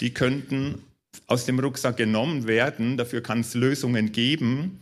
die 0.00 0.12
könnten 0.12 0.82
aus 1.26 1.46
dem 1.46 1.58
Rucksack 1.58 1.96
genommen 1.96 2.46
werden. 2.46 2.96
Dafür 2.96 3.22
kann 3.22 3.40
es 3.40 3.54
Lösungen 3.54 4.12
geben. 4.12 4.80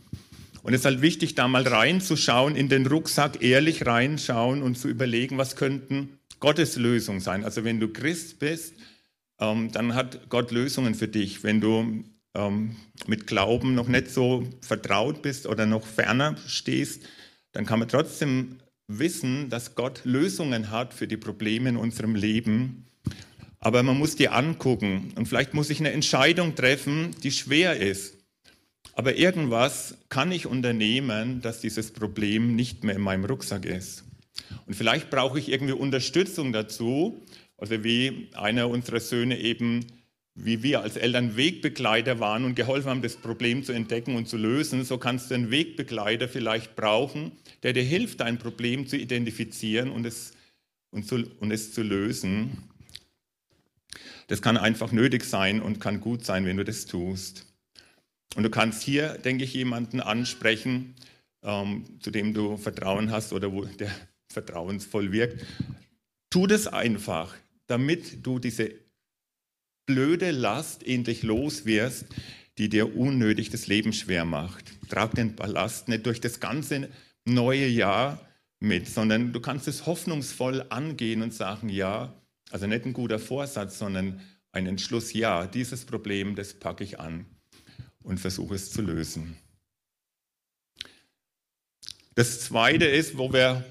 Und 0.69 0.75
es 0.75 0.81
ist 0.81 0.85
halt 0.85 1.01
wichtig, 1.01 1.33
da 1.33 1.47
mal 1.47 1.67
reinzuschauen, 1.67 2.55
in 2.55 2.69
den 2.69 2.85
Rucksack 2.85 3.41
ehrlich 3.41 3.87
reinschauen 3.87 4.61
und 4.61 4.77
zu 4.77 4.87
überlegen, 4.87 5.39
was 5.39 5.55
könnten 5.55 6.19
Gottes 6.39 6.75
Lösungen 6.75 7.21
sein. 7.21 7.43
Also 7.43 7.63
wenn 7.63 7.79
du 7.79 7.87
Christ 7.87 8.37
bist, 8.37 8.75
ähm, 9.39 9.71
dann 9.71 9.95
hat 9.95 10.29
Gott 10.29 10.51
Lösungen 10.51 10.93
für 10.93 11.07
dich. 11.07 11.43
Wenn 11.43 11.59
du 11.59 12.03
ähm, 12.35 12.75
mit 13.07 13.25
Glauben 13.25 13.73
noch 13.73 13.87
nicht 13.87 14.11
so 14.11 14.47
vertraut 14.61 15.23
bist 15.23 15.47
oder 15.47 15.65
noch 15.65 15.87
ferner 15.87 16.35
stehst, 16.45 17.01
dann 17.51 17.65
kann 17.65 17.79
man 17.79 17.87
trotzdem 17.87 18.59
wissen, 18.85 19.49
dass 19.49 19.73
Gott 19.73 20.01
Lösungen 20.03 20.69
hat 20.69 20.93
für 20.93 21.07
die 21.07 21.17
Probleme 21.17 21.69
in 21.69 21.77
unserem 21.77 22.13
Leben. 22.13 22.85
Aber 23.57 23.81
man 23.81 23.97
muss 23.97 24.15
die 24.15 24.29
angucken 24.29 25.13
und 25.15 25.27
vielleicht 25.27 25.55
muss 25.55 25.71
ich 25.71 25.79
eine 25.79 25.93
Entscheidung 25.93 26.53
treffen, 26.53 27.15
die 27.23 27.31
schwer 27.31 27.77
ist. 27.77 28.18
Aber 28.99 29.15
irgendwas 29.15 29.97
kann 30.09 30.29
ich 30.29 30.45
unternehmen, 30.45 31.41
dass 31.41 31.61
dieses 31.61 31.91
Problem 31.91 32.57
nicht 32.57 32.83
mehr 32.83 32.95
in 32.95 33.01
meinem 33.01 33.23
Rucksack 33.23 33.63
ist. 33.63 34.03
Und 34.65 34.73
vielleicht 34.73 35.09
brauche 35.09 35.39
ich 35.39 35.47
irgendwie 35.47 35.71
Unterstützung 35.71 36.51
dazu, 36.51 37.25
also 37.57 37.81
wie 37.85 38.27
einer 38.33 38.67
unserer 38.67 38.99
Söhne 38.99 39.39
eben, 39.39 39.85
wie 40.35 40.63
wir 40.63 40.81
als 40.81 40.97
Eltern 40.97 41.37
Wegbegleiter 41.37 42.19
waren 42.19 42.43
und 42.43 42.55
geholfen 42.55 42.89
haben, 42.89 43.01
das 43.01 43.15
Problem 43.15 43.63
zu 43.63 43.71
entdecken 43.71 44.17
und 44.17 44.27
zu 44.27 44.35
lösen, 44.35 44.83
so 44.83 44.97
kannst 44.97 45.31
du 45.31 45.35
einen 45.35 45.49
Wegbegleiter 45.49 46.27
vielleicht 46.27 46.75
brauchen, 46.75 47.31
der 47.63 47.71
dir 47.71 47.83
hilft, 47.83 48.19
dein 48.19 48.37
Problem 48.37 48.85
zu 48.85 48.97
identifizieren 48.97 49.91
und 49.91 50.05
es, 50.05 50.33
und 50.91 51.07
zu, 51.07 51.23
und 51.39 51.51
es 51.51 51.71
zu 51.71 51.83
lösen. 51.83 52.69
Das 54.27 54.41
kann 54.41 54.57
einfach 54.57 54.91
nötig 54.91 55.23
sein 55.23 55.61
und 55.61 55.79
kann 55.79 56.01
gut 56.01 56.25
sein, 56.25 56.45
wenn 56.45 56.57
du 56.57 56.65
das 56.65 56.85
tust. 56.85 57.48
Und 58.35 58.43
du 58.43 58.49
kannst 58.49 58.83
hier, 58.83 59.17
denke 59.17 59.43
ich, 59.43 59.53
jemanden 59.53 60.01
ansprechen, 60.01 60.95
ähm, 61.43 61.85
zu 61.99 62.11
dem 62.11 62.33
du 62.33 62.57
Vertrauen 62.57 63.11
hast 63.11 63.33
oder 63.33 63.51
wo 63.51 63.65
der 63.65 63.91
vertrauensvoll 64.31 65.11
wirkt. 65.11 65.45
Tu 66.29 66.45
das 66.45 66.67
einfach, 66.67 67.35
damit 67.67 68.25
du 68.25 68.39
diese 68.39 68.71
blöde 69.87 70.31
Last 70.31 70.85
endlich 70.85 71.23
los 71.23 71.65
wirst, 71.65 72.05
die 72.59 72.69
dir 72.69 72.95
unnötig 72.95 73.49
das 73.49 73.67
Leben 73.67 73.93
schwer 73.93 74.25
macht. 74.25 74.65
Trag 74.89 75.15
den 75.15 75.35
Ballast 75.35 75.87
nicht 75.87 76.05
durch 76.05 76.21
das 76.21 76.39
ganze 76.39 76.89
neue 77.25 77.67
Jahr 77.67 78.19
mit, 78.59 78.87
sondern 78.87 79.33
du 79.33 79.39
kannst 79.39 79.67
es 79.67 79.85
hoffnungsvoll 79.85 80.65
angehen 80.69 81.21
und 81.23 81.33
sagen, 81.33 81.69
ja, 81.69 82.13
also 82.51 82.67
nicht 82.67 82.85
ein 82.85 82.93
guter 82.93 83.17
Vorsatz, 83.17 83.79
sondern 83.79 84.21
ein 84.51 84.67
Entschluss, 84.67 85.13
ja, 85.13 85.47
dieses 85.47 85.85
Problem, 85.85 86.35
das 86.35 86.53
packe 86.53 86.83
ich 86.83 86.99
an 86.99 87.25
und 88.03 88.19
versuche 88.19 88.55
es 88.55 88.71
zu 88.71 88.81
lösen. 88.81 89.37
Das 92.15 92.41
Zweite 92.41 92.85
ist, 92.85 93.17
wo 93.17 93.31
wir 93.31 93.63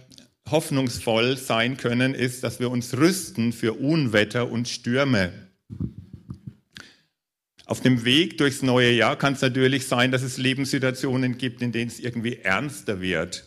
hoffnungsvoll 0.50 1.36
sein 1.36 1.76
können, 1.76 2.14
ist, 2.14 2.44
dass 2.44 2.60
wir 2.60 2.70
uns 2.70 2.96
rüsten 2.96 3.52
für 3.52 3.74
Unwetter 3.74 4.50
und 4.50 4.68
Stürme. 4.68 5.32
Auf 7.66 7.82
dem 7.82 8.06
Weg 8.06 8.38
durchs 8.38 8.62
neue 8.62 8.92
Jahr 8.92 9.16
kann 9.16 9.34
es 9.34 9.42
natürlich 9.42 9.86
sein, 9.86 10.10
dass 10.10 10.22
es 10.22 10.38
Lebenssituationen 10.38 11.36
gibt, 11.36 11.60
in 11.60 11.70
denen 11.70 11.88
es 11.88 12.00
irgendwie 12.00 12.36
ernster 12.36 13.02
wird. 13.02 13.46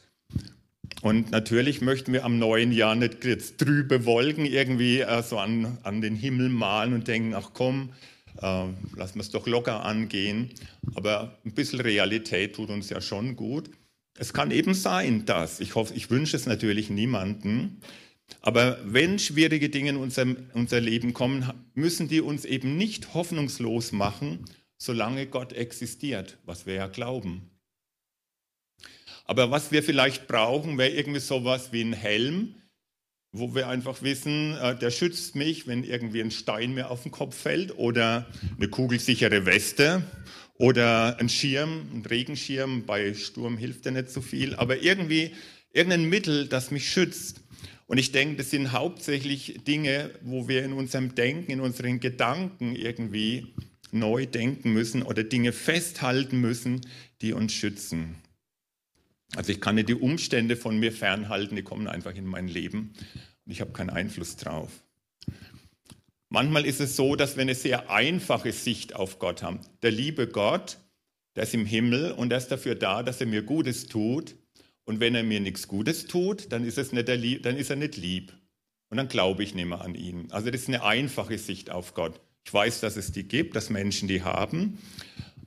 Und 1.01 1.31
natürlich 1.31 1.81
möchten 1.81 2.13
wir 2.13 2.23
am 2.23 2.37
neuen 2.37 2.71
Jahr 2.71 2.93
nicht 2.93 3.25
jetzt 3.25 3.57
trübe 3.57 4.05
Wolken 4.05 4.45
irgendwie 4.45 4.99
äh, 4.99 5.23
so 5.23 5.39
an, 5.39 5.79
an 5.81 6.01
den 6.01 6.15
Himmel 6.15 6.49
malen 6.49 6.93
und 6.93 7.07
denken, 7.07 7.33
ach 7.33 7.49
komm, 7.53 7.93
äh, 8.41 8.65
lassen 8.95 9.15
wir 9.15 9.21
es 9.21 9.29
doch 9.29 9.47
locker 9.47 9.85
angehen. 9.85 10.49
Aber 10.95 11.37
ein 11.45 11.53
bisschen 11.53 11.79
Realität 11.79 12.55
tut 12.55 12.69
uns 12.69 12.89
ja 12.89 13.01
schon 13.01 13.35
gut. 13.35 13.69
Es 14.17 14.33
kann 14.33 14.51
eben 14.51 14.73
sein, 14.73 15.25
dass, 15.25 15.59
ich 15.59 15.75
hoffe, 15.75 15.93
ich 15.93 16.09
wünsche 16.09 16.35
es 16.35 16.45
natürlich 16.45 16.89
niemanden, 16.89 17.81
aber 18.41 18.79
wenn 18.83 19.19
schwierige 19.19 19.69
Dinge 19.69 19.91
in 19.91 19.97
unser, 19.97 20.25
unser 20.53 20.79
Leben 20.79 21.13
kommen, 21.13 21.51
müssen 21.73 22.07
die 22.07 22.21
uns 22.21 22.45
eben 22.45 22.77
nicht 22.77 23.13
hoffnungslos 23.13 23.91
machen, 23.91 24.45
solange 24.77 25.27
Gott 25.27 25.53
existiert, 25.53 26.37
was 26.45 26.65
wir 26.65 26.75
ja 26.75 26.87
glauben. 26.87 27.51
Aber 29.25 29.51
was 29.51 29.71
wir 29.71 29.83
vielleicht 29.83 30.27
brauchen, 30.27 30.77
wäre 30.77 30.89
irgendwie 30.89 31.19
sowas 31.19 31.71
wie 31.71 31.81
ein 31.81 31.93
Helm, 31.93 32.55
wo 33.33 33.55
wir 33.55 33.67
einfach 33.67 34.01
wissen, 34.01 34.57
äh, 34.57 34.77
der 34.77 34.91
schützt 34.91 35.35
mich, 35.35 35.67
wenn 35.67 35.83
irgendwie 35.83 36.21
ein 36.21 36.31
Stein 36.31 36.73
mir 36.73 36.89
auf 36.91 37.03
den 37.03 37.11
Kopf 37.11 37.35
fällt 37.35 37.77
oder 37.77 38.27
eine 38.57 38.67
kugelsichere 38.67 39.45
Weste 39.45 40.03
oder 40.57 41.17
ein 41.19 41.29
Schirm, 41.29 41.87
ein 41.93 42.05
Regenschirm. 42.05 42.85
Bei 42.85 43.13
Sturm 43.13 43.57
hilft 43.57 43.85
ja 43.85 43.91
nicht 43.91 44.09
so 44.09 44.21
viel, 44.21 44.55
aber 44.55 44.81
irgendwie 44.81 45.31
irgendein 45.73 46.05
Mittel, 46.05 46.47
das 46.47 46.71
mich 46.71 46.91
schützt. 46.91 47.41
Und 47.87 47.97
ich 47.97 48.11
denke, 48.11 48.37
das 48.37 48.51
sind 48.51 48.71
hauptsächlich 48.71 49.61
Dinge, 49.67 50.11
wo 50.21 50.47
wir 50.47 50.63
in 50.63 50.73
unserem 50.73 51.15
Denken, 51.15 51.51
in 51.51 51.61
unseren 51.61 51.99
Gedanken 51.99 52.75
irgendwie 52.75 53.53
neu 53.91 54.25
denken 54.25 54.71
müssen 54.71 55.03
oder 55.03 55.23
Dinge 55.23 55.51
festhalten 55.51 56.39
müssen, 56.39 56.81
die 57.21 57.33
uns 57.33 57.53
schützen. 57.53 58.15
Also 59.35 59.51
ich 59.51 59.61
kann 59.61 59.75
nicht 59.75 59.89
die 59.89 59.95
Umstände 59.95 60.55
von 60.55 60.77
mir 60.77 60.91
fernhalten, 60.91 61.55
die 61.55 61.63
kommen 61.63 61.87
einfach 61.87 62.15
in 62.15 62.25
mein 62.25 62.47
Leben 62.47 62.93
und 63.45 63.51
ich 63.51 63.61
habe 63.61 63.71
keinen 63.71 63.89
Einfluss 63.89 64.35
drauf. 64.35 64.83
Manchmal 66.29 66.65
ist 66.65 66.79
es 66.79 66.95
so, 66.95 67.15
dass 67.15 67.35
wir 67.35 67.41
eine 67.41 67.55
sehr 67.55 67.89
einfache 67.89 68.53
Sicht 68.53 68.95
auf 68.95 69.19
Gott 69.19 69.43
haben. 69.43 69.59
Der 69.81 69.91
liebe 69.91 70.27
Gott, 70.27 70.77
der 71.35 71.43
ist 71.43 71.53
im 71.53 71.65
Himmel 71.65 72.11
und 72.11 72.29
der 72.29 72.37
ist 72.37 72.49
dafür 72.49 72.75
da, 72.75 73.03
dass 73.03 73.19
er 73.19 73.27
mir 73.27 73.41
Gutes 73.41 73.87
tut. 73.87 74.35
Und 74.85 74.99
wenn 74.99 75.15
er 75.15 75.23
mir 75.23 75.39
nichts 75.39 75.67
Gutes 75.67 76.05
tut, 76.05 76.51
dann 76.51 76.65
ist, 76.65 76.77
es 76.77 76.91
nicht 76.91 77.07
dann 77.07 77.57
ist 77.57 77.69
er 77.69 77.75
nicht 77.75 77.97
lieb. 77.97 78.33
Und 78.89 78.97
dann 78.97 79.07
glaube 79.07 79.43
ich 79.43 79.55
nicht 79.55 79.65
mehr 79.65 79.81
an 79.81 79.95
ihn. 79.95 80.31
Also 80.31 80.51
das 80.51 80.61
ist 80.61 80.67
eine 80.67 80.83
einfache 80.83 81.37
Sicht 81.37 81.69
auf 81.69 81.93
Gott. 81.93 82.19
Ich 82.45 82.53
weiß, 82.53 82.81
dass 82.81 82.97
es 82.97 83.11
die 83.11 83.27
gibt, 83.27 83.55
dass 83.55 83.69
Menschen 83.69 84.07
die 84.07 84.23
haben. 84.23 84.79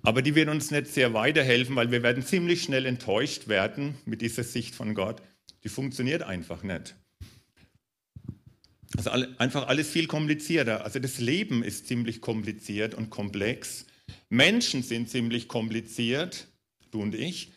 Aber 0.04 0.20
die 0.20 0.34
wird 0.34 0.50
uns 0.50 0.70
nicht 0.70 0.86
sehr 0.86 1.14
weiterhelfen, 1.14 1.74
weil 1.76 1.90
wir 1.90 2.02
werden 2.02 2.24
ziemlich 2.24 2.62
schnell 2.62 2.84
enttäuscht 2.84 3.48
werden 3.48 3.94
mit 4.04 4.20
dieser 4.20 4.44
Sicht 4.44 4.74
von 4.74 4.94
Gott. 4.94 5.22
Die 5.64 5.70
funktioniert 5.70 6.22
einfach 6.22 6.62
nicht. 6.62 6.94
Also 8.98 9.10
einfach 9.10 9.66
alles 9.66 9.88
viel 9.88 10.06
komplizierter. 10.06 10.84
Also 10.84 10.98
das 10.98 11.18
Leben 11.18 11.64
ist 11.64 11.88
ziemlich 11.88 12.20
kompliziert 12.20 12.94
und 12.94 13.08
komplex. 13.08 13.86
Menschen 14.28 14.82
sind 14.82 15.08
ziemlich 15.08 15.48
kompliziert, 15.48 16.48
du 16.90 17.00
und 17.00 17.14
ich. 17.14 17.52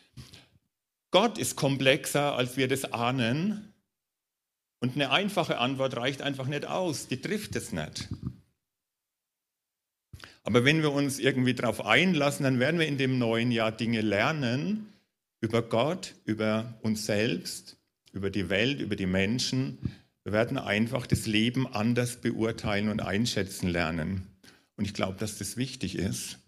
Gott 1.10 1.36
ist 1.36 1.54
komplexer, 1.54 2.34
als 2.34 2.56
wir 2.56 2.66
das 2.66 2.92
ahnen. 2.92 3.74
Und 4.80 4.94
eine 4.94 5.10
einfache 5.10 5.58
Antwort 5.58 5.96
reicht 5.96 6.22
einfach 6.22 6.46
nicht 6.46 6.64
aus, 6.64 7.08
die 7.08 7.20
trifft 7.20 7.56
es 7.56 7.72
nicht. 7.72 8.08
Aber 10.48 10.64
wenn 10.64 10.80
wir 10.80 10.92
uns 10.92 11.18
irgendwie 11.18 11.52
darauf 11.52 11.84
einlassen, 11.84 12.44
dann 12.44 12.58
werden 12.58 12.80
wir 12.80 12.86
in 12.86 12.96
dem 12.96 13.18
neuen 13.18 13.50
Jahr 13.50 13.70
Dinge 13.70 14.00
lernen 14.00 14.86
über 15.42 15.60
Gott, 15.60 16.14
über 16.24 16.78
uns 16.80 17.04
selbst, 17.04 17.76
über 18.14 18.30
die 18.30 18.48
Welt, 18.48 18.80
über 18.80 18.96
die 18.96 19.04
Menschen. 19.04 19.76
Wir 20.24 20.32
werden 20.32 20.56
einfach 20.56 21.06
das 21.06 21.26
Leben 21.26 21.66
anders 21.66 22.22
beurteilen 22.22 22.88
und 22.88 23.02
einschätzen 23.02 23.68
lernen. 23.68 24.22
Und 24.76 24.86
ich 24.86 24.94
glaube, 24.94 25.18
dass 25.18 25.36
das 25.36 25.58
wichtig 25.58 25.98
ist. 25.98 26.38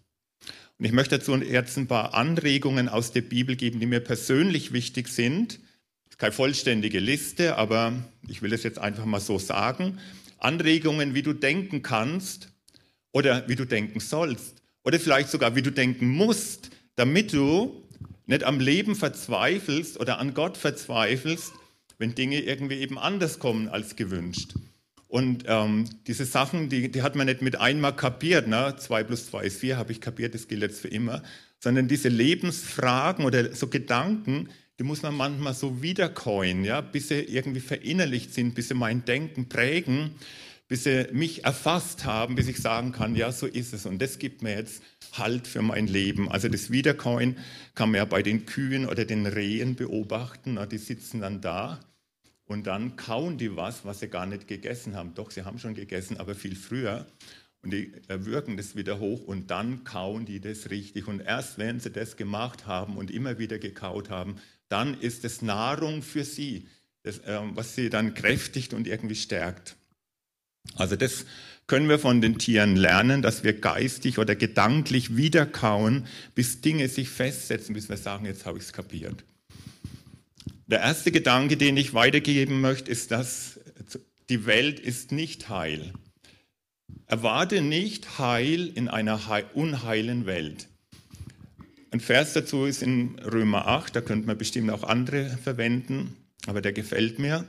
Und 0.79 0.85
ich 0.85 0.93
möchte 0.93 1.19
dazu 1.19 1.35
jetzt 1.35 1.77
ein 1.77 1.85
paar 1.85 2.15
Anregungen 2.15 2.89
aus 2.89 3.11
der 3.11 3.21
Bibel 3.21 3.55
geben, 3.55 3.79
die 3.79 3.85
mir 3.85 3.99
persönlich 3.99 4.73
wichtig 4.73 5.09
sind. 5.09 5.59
Ist 6.09 6.17
keine 6.17 6.31
vollständige 6.31 6.99
Liste, 6.99 7.55
aber 7.55 7.93
ich 8.27 8.41
will 8.41 8.51
es 8.51 8.63
jetzt 8.63 8.79
einfach 8.79 9.05
mal 9.05 9.21
so 9.21 9.37
sagen. 9.37 9.99
Anregungen, 10.39 11.13
wie 11.13 11.21
du 11.21 11.33
denken 11.33 11.83
kannst 11.83 12.51
oder 13.11 13.47
wie 13.47 13.55
du 13.55 13.65
denken 13.65 13.99
sollst 13.99 14.61
oder 14.83 14.99
vielleicht 14.99 15.29
sogar 15.29 15.55
wie 15.55 15.61
du 15.61 15.71
denken 15.71 16.07
musst, 16.07 16.69
damit 16.95 17.33
du 17.33 17.83
nicht 18.25 18.43
am 18.43 18.59
Leben 18.59 18.95
verzweifelst 18.95 19.99
oder 19.99 20.19
an 20.19 20.33
Gott 20.33 20.57
verzweifelst, 20.57 21.53
wenn 21.97 22.15
Dinge 22.15 22.39
irgendwie 22.39 22.77
eben 22.77 22.97
anders 22.97 23.39
kommen 23.39 23.67
als 23.67 23.95
gewünscht. 23.95 24.53
Und 25.07 25.43
ähm, 25.47 25.89
diese 26.07 26.23
Sachen, 26.23 26.69
die, 26.69 26.89
die 26.89 27.01
hat 27.01 27.15
man 27.17 27.27
nicht 27.27 27.41
mit 27.41 27.57
einmal 27.57 27.95
kapiert, 27.95 28.47
ne? 28.47 28.75
2 28.77 29.03
plus 29.03 29.27
2 29.27 29.43
ist 29.43 29.59
4, 29.59 29.75
habe 29.75 29.91
ich 29.91 29.99
kapiert, 29.99 30.33
das 30.33 30.47
gilt 30.47 30.61
jetzt 30.61 30.79
für 30.79 30.87
immer, 30.87 31.21
sondern 31.59 31.89
diese 31.89 32.07
Lebensfragen 32.07 33.25
oder 33.25 33.53
so 33.53 33.67
Gedanken, 33.67 34.47
die 34.79 34.83
muss 34.83 35.03
man 35.03 35.13
manchmal 35.13 35.53
so 35.53 35.81
wiederkäuen, 35.81 36.63
ja? 36.63 36.81
bis 36.81 37.09
sie 37.09 37.19
irgendwie 37.19 37.59
verinnerlicht 37.59 38.33
sind, 38.33 38.55
bis 38.55 38.69
sie 38.69 38.73
mein 38.73 39.05
Denken 39.05 39.49
prägen, 39.49 40.11
bis 40.71 40.85
sie 40.85 41.09
mich 41.11 41.43
erfasst 41.43 42.05
haben, 42.05 42.35
bis 42.35 42.47
ich 42.47 42.59
sagen 42.59 42.93
kann, 42.93 43.13
ja, 43.13 43.33
so 43.33 43.45
ist 43.45 43.73
es. 43.73 43.85
Und 43.85 44.01
das 44.01 44.19
gibt 44.19 44.41
mir 44.41 44.55
jetzt 44.55 44.81
Halt 45.11 45.45
für 45.45 45.61
mein 45.61 45.87
Leben. 45.87 46.31
Also 46.31 46.47
das 46.47 46.71
Wiederkäuen 46.71 47.35
kann 47.75 47.91
man 47.91 47.97
ja 47.97 48.05
bei 48.05 48.23
den 48.23 48.45
Kühen 48.45 48.87
oder 48.87 49.03
den 49.03 49.25
Rehen 49.25 49.75
beobachten. 49.75 50.57
Die 50.71 50.77
sitzen 50.77 51.19
dann 51.19 51.41
da 51.41 51.81
und 52.45 52.67
dann 52.67 52.95
kauen 52.95 53.37
die 53.37 53.57
was, 53.57 53.83
was 53.83 53.99
sie 53.99 54.07
gar 54.07 54.25
nicht 54.25 54.47
gegessen 54.47 54.95
haben. 54.95 55.13
Doch, 55.13 55.31
sie 55.31 55.43
haben 55.43 55.59
schon 55.59 55.73
gegessen, 55.73 56.15
aber 56.15 56.35
viel 56.35 56.55
früher. 56.55 57.05
Und 57.61 57.73
die 57.73 57.91
erwürgen 58.07 58.55
das 58.55 58.77
wieder 58.77 58.97
hoch 58.97 59.25
und 59.25 59.51
dann 59.51 59.83
kauen 59.83 60.23
die 60.23 60.39
das 60.39 60.69
richtig. 60.69 61.05
Und 61.05 61.19
erst 61.19 61.57
wenn 61.57 61.81
sie 61.81 61.91
das 61.91 62.15
gemacht 62.15 62.65
haben 62.65 62.95
und 62.95 63.11
immer 63.11 63.37
wieder 63.39 63.59
gekaut 63.59 64.09
haben, 64.09 64.37
dann 64.69 64.97
ist 65.01 65.25
es 65.25 65.41
Nahrung 65.41 66.01
für 66.01 66.23
sie, 66.23 66.69
das, 67.03 67.19
äh, 67.19 67.41
was 67.55 67.75
sie 67.75 67.89
dann 67.89 68.13
kräftigt 68.13 68.73
und 68.73 68.87
irgendwie 68.87 69.15
stärkt. 69.15 69.75
Also 70.75 70.95
das 70.95 71.25
können 71.67 71.89
wir 71.89 71.99
von 71.99 72.21
den 72.21 72.37
Tieren 72.37 72.75
lernen, 72.75 73.21
dass 73.21 73.43
wir 73.43 73.53
geistig 73.53 74.17
oder 74.17 74.35
gedanklich 74.35 75.15
wiederkauen, 75.15 76.05
bis 76.35 76.61
Dinge 76.61 76.87
sich 76.89 77.09
festsetzen, 77.09 77.73
bis 77.73 77.87
wir 77.87 77.97
sagen, 77.97 78.25
jetzt 78.25 78.45
habe 78.45 78.57
ich 78.57 78.65
es 78.65 78.73
kapiert. 78.73 79.23
Der 80.67 80.79
erste 80.79 81.11
Gedanke, 81.11 81.57
den 81.57 81.77
ich 81.77 81.93
weitergeben 81.93 82.61
möchte, 82.61 82.91
ist, 82.91 83.11
dass 83.11 83.59
die 84.29 84.45
Welt 84.45 84.79
ist 84.79 85.11
nicht 85.11 85.49
heil. 85.49 85.93
Erwarte 87.07 87.61
nicht 87.61 88.19
Heil 88.19 88.67
in 88.67 88.87
einer 88.87 89.19
unheilen 89.53 90.25
Welt. 90.25 90.69
Ein 91.91 91.99
Vers 91.99 92.31
dazu 92.31 92.65
ist 92.65 92.81
in 92.81 93.19
Römer 93.19 93.67
8, 93.67 93.93
da 93.97 94.01
könnte 94.01 94.27
man 94.27 94.37
bestimmt 94.37 94.71
auch 94.71 94.83
andere 94.83 95.37
verwenden, 95.43 96.15
aber 96.47 96.61
der 96.61 96.71
gefällt 96.71 97.19
mir. 97.19 97.45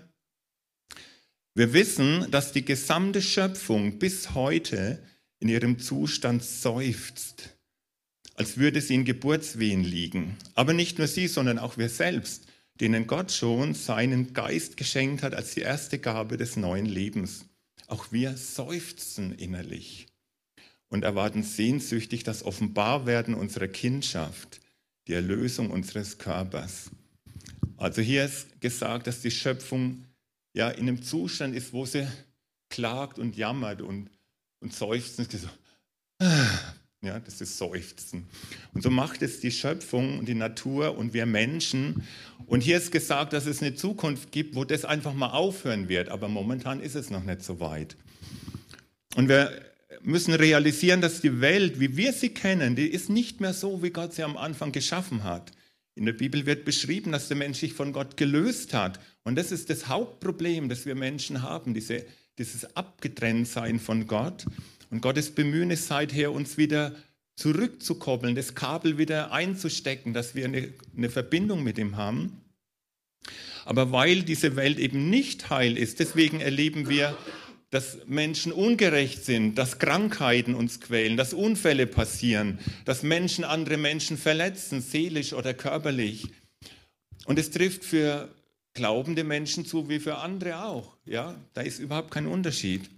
Wir 1.54 1.72
wissen, 1.72 2.30
dass 2.30 2.52
die 2.52 2.64
gesamte 2.64 3.20
Schöpfung 3.20 3.98
bis 3.98 4.34
heute 4.34 5.02
in 5.38 5.48
ihrem 5.48 5.78
Zustand 5.78 6.42
seufzt, 6.42 7.56
als 8.34 8.56
würde 8.56 8.80
sie 8.80 8.94
in 8.94 9.04
Geburtswehen 9.04 9.84
liegen. 9.84 10.36
Aber 10.54 10.72
nicht 10.72 10.98
nur 10.98 11.08
sie, 11.08 11.28
sondern 11.28 11.58
auch 11.58 11.76
wir 11.76 11.88
selbst 11.88 12.46
denen 12.80 13.06
Gott 13.06 13.30
schon 13.30 13.74
seinen 13.74 14.32
Geist 14.32 14.76
geschenkt 14.76 15.22
hat 15.22 15.34
als 15.34 15.54
die 15.54 15.60
erste 15.60 15.98
Gabe 15.98 16.36
des 16.36 16.56
neuen 16.56 16.86
Lebens. 16.86 17.44
Auch 17.86 18.10
wir 18.10 18.36
seufzen 18.36 19.32
innerlich 19.32 20.06
und 20.88 21.04
erwarten 21.04 21.42
sehnsüchtig 21.42 22.24
das 22.24 22.42
Offenbarwerden 22.42 23.34
unserer 23.34 23.68
Kindschaft, 23.68 24.60
die 25.06 25.12
Erlösung 25.12 25.70
unseres 25.70 26.18
Körpers. 26.18 26.90
Also 27.76 28.02
hier 28.02 28.24
ist 28.24 28.60
gesagt, 28.60 29.06
dass 29.06 29.20
die 29.20 29.30
Schöpfung 29.30 30.04
ja 30.54 30.70
in 30.70 30.88
einem 30.88 31.02
Zustand 31.02 31.54
ist, 31.54 31.72
wo 31.72 31.86
sie 31.86 32.06
klagt 32.68 33.18
und 33.18 33.36
jammert 33.36 33.82
und, 33.82 34.10
und 34.60 34.74
seufzt. 34.74 35.18
Und 35.18 35.30
so, 35.30 35.48
ah, 36.18 36.74
ja, 37.02 37.18
das 37.18 37.40
ist 37.40 37.58
Seufzen. 37.58 38.26
Und 38.72 38.82
so 38.82 38.90
macht 38.90 39.22
es 39.22 39.40
die 39.40 39.50
Schöpfung 39.50 40.18
und 40.18 40.26
die 40.26 40.34
Natur 40.34 40.96
und 40.96 41.12
wir 41.12 41.26
Menschen. 41.26 42.02
Und 42.46 42.60
hier 42.62 42.76
ist 42.76 42.92
gesagt, 42.92 43.32
dass 43.32 43.46
es 43.46 43.60
eine 43.60 43.74
Zukunft 43.74 44.30
gibt, 44.30 44.54
wo 44.54 44.64
das 44.64 44.84
einfach 44.84 45.12
mal 45.12 45.30
aufhören 45.30 45.88
wird. 45.88 46.08
Aber 46.08 46.28
momentan 46.28 46.80
ist 46.80 46.94
es 46.94 47.10
noch 47.10 47.24
nicht 47.24 47.42
so 47.42 47.60
weit. 47.60 47.96
Und 49.16 49.28
wir 49.28 49.50
müssen 50.02 50.34
realisieren, 50.34 51.00
dass 51.00 51.20
die 51.20 51.40
Welt, 51.40 51.80
wie 51.80 51.96
wir 51.96 52.12
sie 52.12 52.30
kennen, 52.30 52.76
die 52.76 52.88
ist 52.88 53.10
nicht 53.10 53.40
mehr 53.40 53.52
so, 53.52 53.82
wie 53.82 53.90
Gott 53.90 54.14
sie 54.14 54.22
am 54.22 54.36
Anfang 54.36 54.72
geschaffen 54.72 55.24
hat. 55.24 55.52
In 55.94 56.06
der 56.06 56.14
Bibel 56.14 56.46
wird 56.46 56.64
beschrieben, 56.64 57.12
dass 57.12 57.28
der 57.28 57.36
Mensch 57.36 57.58
sich 57.58 57.74
von 57.74 57.92
Gott 57.92 58.16
gelöst 58.16 58.72
hat. 58.72 58.98
Und 59.24 59.36
das 59.36 59.52
ist 59.52 59.70
das 59.70 59.88
Hauptproblem, 59.88 60.68
das 60.68 60.86
wir 60.86 60.94
Menschen 60.94 61.42
haben, 61.42 61.74
diese, 61.74 62.04
dieses 62.38 62.76
Abgetrenntsein 62.76 63.78
von 63.78 64.06
Gott. 64.06 64.46
Und 64.90 65.00
Gottes 65.00 65.30
Bemühen 65.30 65.70
ist 65.70 65.86
seither, 65.86 66.32
uns 66.32 66.58
wieder 66.58 66.94
zurückzukoppeln, 67.36 68.34
das 68.34 68.54
Kabel 68.54 68.98
wieder 68.98 69.32
einzustecken, 69.32 70.12
dass 70.12 70.34
wir 70.34 70.44
eine, 70.44 70.72
eine 70.96 71.08
Verbindung 71.08 71.62
mit 71.62 71.78
ihm 71.78 71.96
haben. 71.96 72.42
Aber 73.64 73.92
weil 73.92 74.22
diese 74.22 74.56
Welt 74.56 74.78
eben 74.78 75.08
nicht 75.08 75.50
heil 75.50 75.78
ist, 75.78 76.00
deswegen 76.00 76.40
erleben 76.40 76.88
wir, 76.88 77.16
dass 77.70 77.98
Menschen 78.06 78.52
ungerecht 78.52 79.24
sind, 79.24 79.56
dass 79.56 79.78
Krankheiten 79.78 80.54
uns 80.54 80.80
quälen, 80.80 81.16
dass 81.16 81.32
Unfälle 81.32 81.86
passieren, 81.86 82.58
dass 82.84 83.02
Menschen 83.02 83.44
andere 83.44 83.78
Menschen 83.78 84.18
verletzen, 84.18 84.82
seelisch 84.82 85.32
oder 85.32 85.54
körperlich. 85.54 86.28
Und 87.24 87.38
es 87.38 87.50
trifft 87.50 87.84
für 87.84 88.28
glaubende 88.74 89.24
Menschen 89.24 89.64
zu 89.64 89.88
wie 89.88 90.00
für 90.00 90.18
andere 90.18 90.64
auch. 90.64 90.96
Ja, 91.04 91.36
da 91.54 91.60
ist 91.60 91.78
überhaupt 91.78 92.10
kein 92.10 92.26
Unterschied. 92.26 92.88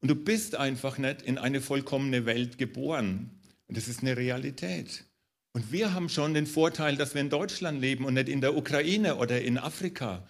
Und 0.00 0.08
du 0.08 0.14
bist 0.14 0.56
einfach 0.56 0.98
nicht 0.98 1.22
in 1.22 1.38
eine 1.38 1.60
vollkommene 1.60 2.26
Welt 2.26 2.58
geboren. 2.58 3.30
Und 3.68 3.76
das 3.76 3.88
ist 3.88 4.00
eine 4.00 4.16
Realität. 4.16 5.04
Und 5.52 5.70
wir 5.70 5.92
haben 5.94 6.08
schon 6.08 6.34
den 6.34 6.46
Vorteil, 6.46 6.96
dass 6.96 7.14
wir 7.14 7.20
in 7.20 7.30
Deutschland 7.30 7.80
leben 7.80 8.04
und 8.04 8.14
nicht 8.14 8.28
in 8.28 8.40
der 8.40 8.56
Ukraine 8.56 9.16
oder 9.16 9.42
in 9.42 9.58
Afrika 9.58 10.26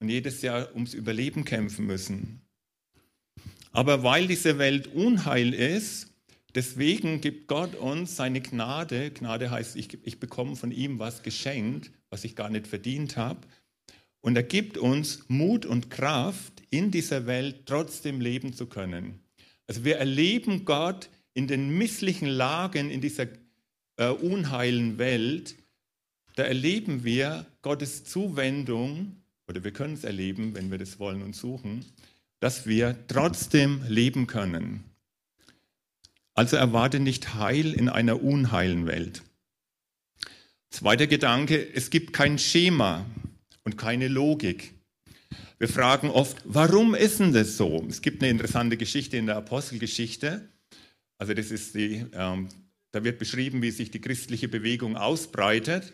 und 0.00 0.08
jedes 0.08 0.42
Jahr 0.42 0.72
ums 0.74 0.94
Überleben 0.94 1.44
kämpfen 1.44 1.86
müssen. 1.86 2.40
Aber 3.72 4.02
weil 4.02 4.26
diese 4.26 4.58
Welt 4.58 4.88
unheil 4.88 5.54
ist, 5.54 6.08
deswegen 6.54 7.20
gibt 7.20 7.46
Gott 7.46 7.74
uns 7.74 8.16
seine 8.16 8.40
Gnade. 8.40 9.10
Gnade 9.10 9.50
heißt, 9.50 9.76
ich, 9.76 9.98
ich 10.04 10.18
bekomme 10.18 10.56
von 10.56 10.72
ihm 10.72 10.98
was 10.98 11.22
geschenkt, 11.22 11.90
was 12.08 12.24
ich 12.24 12.34
gar 12.34 12.48
nicht 12.48 12.66
verdient 12.66 13.16
habe. 13.16 13.40
Und 14.20 14.36
er 14.36 14.42
gibt 14.42 14.76
uns 14.76 15.24
Mut 15.28 15.64
und 15.64 15.90
Kraft, 15.90 16.62
in 16.70 16.90
dieser 16.90 17.26
Welt 17.26 17.66
trotzdem 17.66 18.20
leben 18.20 18.52
zu 18.52 18.66
können. 18.66 19.20
Also 19.66 19.84
wir 19.84 19.96
erleben 19.96 20.64
Gott 20.64 21.10
in 21.34 21.46
den 21.46 21.76
misslichen 21.76 22.28
Lagen 22.28 22.90
in 22.90 23.00
dieser 23.00 23.26
äh, 23.96 24.08
unheilen 24.08 24.98
Welt. 24.98 25.56
Da 26.36 26.44
erleben 26.44 27.04
wir 27.04 27.46
Gottes 27.62 28.04
Zuwendung, 28.04 29.16
oder 29.48 29.64
wir 29.64 29.72
können 29.72 29.94
es 29.94 30.04
erleben, 30.04 30.54
wenn 30.54 30.70
wir 30.70 30.78
das 30.78 30.98
wollen 30.98 31.22
und 31.22 31.34
suchen, 31.34 31.84
dass 32.40 32.66
wir 32.66 32.96
trotzdem 33.08 33.82
leben 33.88 34.26
können. 34.26 34.84
Also 36.34 36.56
erwarte 36.56 37.00
nicht 37.00 37.34
Heil 37.34 37.72
in 37.72 37.88
einer 37.88 38.22
unheilen 38.22 38.86
Welt. 38.86 39.22
Zweiter 40.70 41.06
Gedanke, 41.06 41.74
es 41.74 41.90
gibt 41.90 42.12
kein 42.12 42.38
Schema 42.38 43.04
und 43.64 43.76
keine 43.76 44.08
Logik. 44.08 44.74
Wir 45.58 45.68
fragen 45.68 46.10
oft, 46.10 46.38
warum 46.44 46.94
ist 46.94 47.20
denn 47.20 47.32
das 47.32 47.56
so? 47.56 47.84
Es 47.88 48.00
gibt 48.02 48.22
eine 48.22 48.30
interessante 48.30 48.76
Geschichte 48.76 49.16
in 49.16 49.26
der 49.26 49.36
Apostelgeschichte. 49.36 50.48
Also 51.18 51.34
das 51.34 51.50
ist 51.50 51.74
die, 51.74 52.06
ähm, 52.12 52.48
da 52.92 53.04
wird 53.04 53.18
beschrieben, 53.18 53.62
wie 53.62 53.70
sich 53.70 53.90
die 53.90 54.00
christliche 54.00 54.48
Bewegung 54.48 54.96
ausbreitet. 54.96 55.92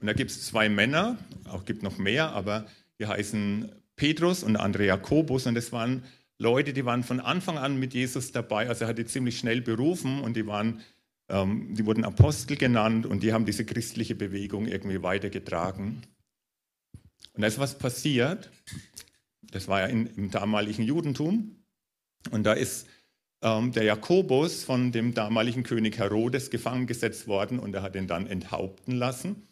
Und 0.00 0.06
da 0.06 0.12
gibt 0.12 0.30
es 0.30 0.46
zwei 0.46 0.68
Männer, 0.68 1.18
auch 1.44 1.64
gibt 1.64 1.82
noch 1.82 1.98
mehr, 1.98 2.30
aber 2.30 2.66
die 3.00 3.06
heißen 3.06 3.72
Petrus 3.96 4.42
und 4.44 4.56
andere 4.56 4.86
Jakobus. 4.86 5.46
Und 5.46 5.56
das 5.56 5.72
waren 5.72 6.04
Leute, 6.38 6.72
die 6.72 6.84
waren 6.84 7.02
von 7.02 7.18
Anfang 7.18 7.58
an 7.58 7.78
mit 7.78 7.94
Jesus 7.94 8.30
dabei. 8.30 8.68
Also 8.68 8.84
er 8.84 8.88
hat 8.88 8.98
die 8.98 9.06
ziemlich 9.06 9.38
schnell 9.38 9.60
berufen 9.60 10.20
und 10.20 10.36
die 10.36 10.46
waren, 10.46 10.80
ähm, 11.28 11.74
die 11.74 11.84
wurden 11.84 12.04
Apostel 12.04 12.56
genannt 12.56 13.04
und 13.04 13.24
die 13.24 13.32
haben 13.32 13.44
diese 13.44 13.64
christliche 13.64 14.14
Bewegung 14.14 14.66
irgendwie 14.66 15.02
weitergetragen. 15.02 16.02
Und 17.38 17.42
da 17.42 17.46
ist 17.46 17.58
was 17.58 17.78
passiert 17.78 18.50
das 19.50 19.68
war 19.68 19.80
ja 19.80 19.86
in, 19.86 20.06
im 20.06 20.30
damaligen 20.30 20.82
Judentum. 20.82 21.56
Und 22.30 22.44
da 22.44 22.52
ist 22.52 22.86
ähm, 23.42 23.72
der 23.72 23.84
Jakobus 23.84 24.64
von 24.64 24.92
dem 24.92 25.14
damaligen 25.14 25.62
König 25.62 25.98
Herodes 25.98 26.50
gefangen 26.50 26.86
gesetzt 26.86 27.26
worden 27.26 27.58
und 27.58 27.74
er 27.74 27.82
hat 27.82 27.96
ihn 27.96 28.06
dann 28.06 28.26
enthaupten 28.26 28.92
lassen. 28.96 29.48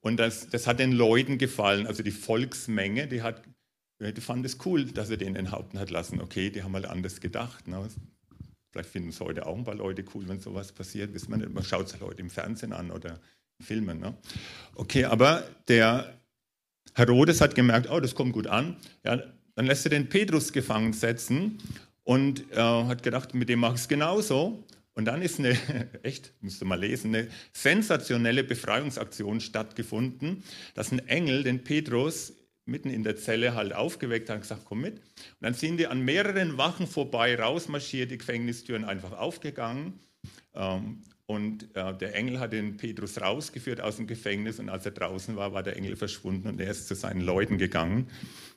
Und 0.00 0.18
das, 0.18 0.48
das 0.48 0.66
hat 0.66 0.78
den 0.78 0.92
Leuten 0.92 1.38
gefallen, 1.38 1.86
also 1.86 2.02
die 2.02 2.12
Volksmenge, 2.12 3.08
die, 3.08 3.22
hat, 3.22 3.42
die 4.00 4.20
fand 4.20 4.46
es 4.46 4.58
cool, 4.64 4.84
dass 4.84 5.10
er 5.10 5.16
den 5.16 5.34
enthaupten 5.34 5.80
hat 5.80 5.90
lassen. 5.90 6.20
Okay, 6.20 6.50
die 6.50 6.62
haben 6.62 6.72
mal 6.72 6.86
anders 6.86 7.20
gedacht. 7.20 7.66
Ne? 7.66 7.88
Vielleicht 8.70 8.90
finden 8.90 9.08
es 9.08 9.20
heute 9.20 9.46
auch 9.46 9.56
ein 9.56 9.64
paar 9.64 9.74
Leute 9.74 10.04
cool, 10.14 10.28
wenn 10.28 10.38
sowas 10.38 10.70
passiert. 10.70 11.12
Wissen 11.12 11.30
man 11.30 11.40
nicht, 11.40 11.52
man 11.52 11.64
schaut 11.64 11.86
es 11.86 11.94
halt 11.94 12.02
heute 12.02 12.20
im 12.20 12.30
Fernsehen 12.30 12.72
an 12.72 12.92
oder 12.92 13.18
in 13.58 13.66
Filmen. 13.66 13.98
Ne? 13.98 14.14
Okay, 14.76 15.06
aber 15.06 15.48
der 15.66 16.15
Herodes 16.96 17.42
hat 17.42 17.54
gemerkt, 17.54 17.90
oh, 17.90 18.00
das 18.00 18.14
kommt 18.14 18.32
gut 18.32 18.46
an. 18.46 18.76
Ja, 19.04 19.22
dann 19.54 19.66
lässt 19.66 19.84
er 19.84 19.90
den 19.90 20.08
Petrus 20.08 20.52
gefangen 20.52 20.94
setzen 20.94 21.58
und 22.04 22.50
äh, 22.52 22.56
hat 22.56 23.02
gedacht, 23.02 23.34
mit 23.34 23.50
dem 23.50 23.60
mache 23.60 23.74
ich 23.74 23.82
es 23.82 23.88
genauso. 23.88 24.64
Und 24.94 25.04
dann 25.04 25.20
ist 25.20 25.38
eine, 25.38 25.58
echt, 26.02 26.32
musst 26.40 26.62
du 26.62 26.64
mal 26.64 26.80
lesen, 26.80 27.14
eine 27.14 27.28
sensationelle 27.52 28.44
Befreiungsaktion 28.44 29.40
stattgefunden, 29.40 30.42
dass 30.74 30.90
ein 30.90 31.06
Engel 31.06 31.42
den 31.42 31.64
Petrus 31.64 32.32
mitten 32.64 32.88
in 32.88 33.04
der 33.04 33.16
Zelle 33.16 33.54
halt 33.54 33.74
aufgeweckt 33.74 34.30
hat 34.30 34.36
und 34.36 34.42
gesagt, 34.42 34.62
komm 34.64 34.80
mit. 34.80 34.94
Und 34.94 35.02
dann 35.40 35.54
sind 35.54 35.76
die 35.76 35.86
an 35.86 36.00
mehreren 36.00 36.56
Wachen 36.56 36.86
vorbei 36.86 37.38
rausmarschiert, 37.38 38.10
die 38.10 38.18
Gefängnistüren 38.18 38.86
einfach 38.86 39.12
aufgegangen. 39.12 40.00
Ähm, 40.54 41.02
und 41.26 41.74
äh, 41.74 41.92
der 41.98 42.14
Engel 42.14 42.38
hat 42.38 42.52
den 42.52 42.76
Petrus 42.76 43.20
rausgeführt 43.20 43.80
aus 43.80 43.96
dem 43.96 44.06
Gefängnis 44.06 44.60
und 44.60 44.68
als 44.68 44.86
er 44.86 44.92
draußen 44.92 45.34
war, 45.34 45.52
war 45.52 45.64
der 45.64 45.76
Engel 45.76 45.96
verschwunden 45.96 46.46
und 46.46 46.60
er 46.60 46.70
ist 46.70 46.86
zu 46.86 46.94
seinen 46.94 47.20
Leuten 47.20 47.58
gegangen. 47.58 48.06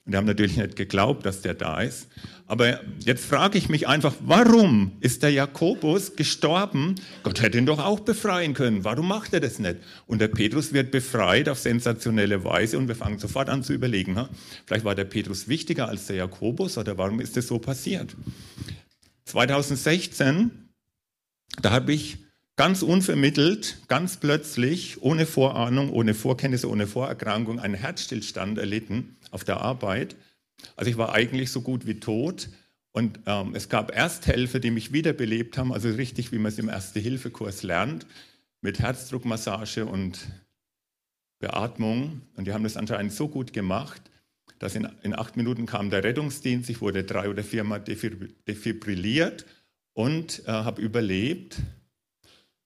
Und 0.05 0.11
die 0.13 0.17
haben 0.17 0.27
natürlich 0.27 0.55
nicht 0.55 0.75
geglaubt, 0.75 1.25
dass 1.25 1.41
der 1.41 1.55
da 1.55 1.81
ist. 1.81 2.09
Aber 2.45 2.79
jetzt 2.99 3.25
frage 3.25 3.57
ich 3.57 3.69
mich 3.69 3.87
einfach, 3.87 4.13
warum 4.19 4.91
ist 5.01 5.23
der 5.23 5.31
Jakobus 5.31 6.15
gestorben? 6.15 6.93
Gott 7.23 7.41
hätte 7.41 7.57
ihn 7.57 7.65
doch 7.65 7.79
auch 7.79 8.01
befreien 8.01 8.53
können. 8.53 8.83
Warum 8.83 9.07
macht 9.07 9.33
er 9.33 9.39
das 9.39 9.57
nicht? 9.57 9.77
Und 10.05 10.21
der 10.21 10.27
Petrus 10.27 10.71
wird 10.71 10.91
befreit 10.91 11.49
auf 11.49 11.57
sensationelle 11.57 12.43
Weise 12.43 12.77
und 12.77 12.87
wir 12.87 12.95
fangen 12.95 13.17
sofort 13.17 13.49
an 13.49 13.63
zu 13.63 13.73
überlegen, 13.73 14.15
ha? 14.15 14.29
vielleicht 14.67 14.85
war 14.85 14.93
der 14.93 15.05
Petrus 15.05 15.47
wichtiger 15.47 15.87
als 15.87 16.05
der 16.05 16.17
Jakobus 16.17 16.77
oder 16.77 16.99
warum 16.99 17.19
ist 17.19 17.35
das 17.35 17.47
so 17.47 17.57
passiert? 17.57 18.15
2016, 19.25 20.69
da 21.61 21.71
habe 21.71 21.93
ich 21.93 22.28
ganz 22.59 22.81
unvermittelt, 22.81 23.77
ganz 23.87 24.17
plötzlich, 24.17 25.01
ohne 25.01 25.25
Vorahnung, 25.25 25.91
ohne 25.91 26.13
Vorkenntnisse, 26.13 26.69
ohne 26.69 26.87
Vorerkrankung, 26.87 27.57
einen 27.57 27.73
Herzstillstand 27.73 28.57
erlitten 28.57 29.15
auf 29.31 29.45
der 29.45 29.61
Arbeit. 29.61 30.17
Also 30.75 30.91
ich 30.91 30.97
war 30.97 31.13
eigentlich 31.13 31.51
so 31.51 31.61
gut 31.61 31.87
wie 31.87 32.01
tot. 32.01 32.49
Und 32.91 33.21
ähm, 33.27 33.55
es 33.55 33.69
gab 33.69 33.95
Ersthelfer, 33.95 34.59
die 34.59 34.71
mich 34.71 34.91
wiederbelebt 34.91 35.57
haben, 35.57 35.71
also 35.71 35.87
richtig, 35.87 36.33
wie 36.33 36.37
man 36.37 36.51
es 36.51 36.59
im 36.59 36.67
Erste-Hilfe-Kurs 36.67 37.63
lernt, 37.63 38.05
mit 38.59 38.79
Herzdruckmassage 38.79 39.85
und 39.85 40.27
Beatmung. 41.39 42.23
Und 42.35 42.45
die 42.45 42.51
haben 42.51 42.65
das 42.65 42.75
anscheinend 42.75 43.13
so 43.13 43.29
gut 43.29 43.53
gemacht, 43.53 44.01
dass 44.57 44.75
in, 44.75 44.85
in 45.03 45.17
acht 45.17 45.37
Minuten 45.37 45.65
kam 45.65 45.89
der 45.91 46.03
Rettungsdienst. 46.03 46.69
Ich 46.69 46.81
wurde 46.81 47.05
drei 47.05 47.29
oder 47.29 47.45
viermal 47.45 47.79
defibrilliert 47.79 49.45
und 49.93 50.43
äh, 50.45 50.51
habe 50.51 50.81
überlebt. 50.81 51.61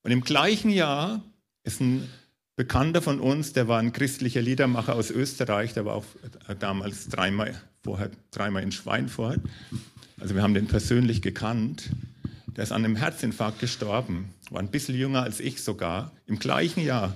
Und 0.04 0.12
im 0.12 0.22
gleichen 0.22 0.70
Jahr 0.70 1.22
ist 1.64 1.82
ein 1.82 2.08
Bekannter 2.56 3.02
von 3.02 3.20
uns, 3.20 3.54
der 3.54 3.68
war 3.68 3.80
ein 3.80 3.94
christlicher 3.94 4.42
Liedermacher 4.42 4.96
aus 4.96 5.10
Österreich, 5.10 5.74
der 5.74 5.86
war 5.86 5.96
auch 5.96 6.06
damals 6.60 7.08
dreimal, 7.08 7.60
vorher, 7.82 8.12
dreimal 8.30 8.62
in 8.62 8.72
Schweinfurt. 8.72 9.40
Also 10.20 10.36
wir 10.36 10.44
haben 10.44 10.54
den 10.54 10.68
persönlich 10.68 11.22
gekannt. 11.22 11.90
Der 12.56 12.64
ist 12.64 12.72
an 12.72 12.86
einem 12.86 12.96
Herzinfarkt 12.96 13.60
gestorben, 13.60 14.30
war 14.52 14.60
ein 14.60 14.70
bisschen 14.70 14.96
jünger 14.96 15.24
als 15.24 15.40
ich 15.40 15.64
sogar, 15.64 16.12
im 16.28 16.38
gleichen 16.38 16.86
Jahr, 16.86 17.16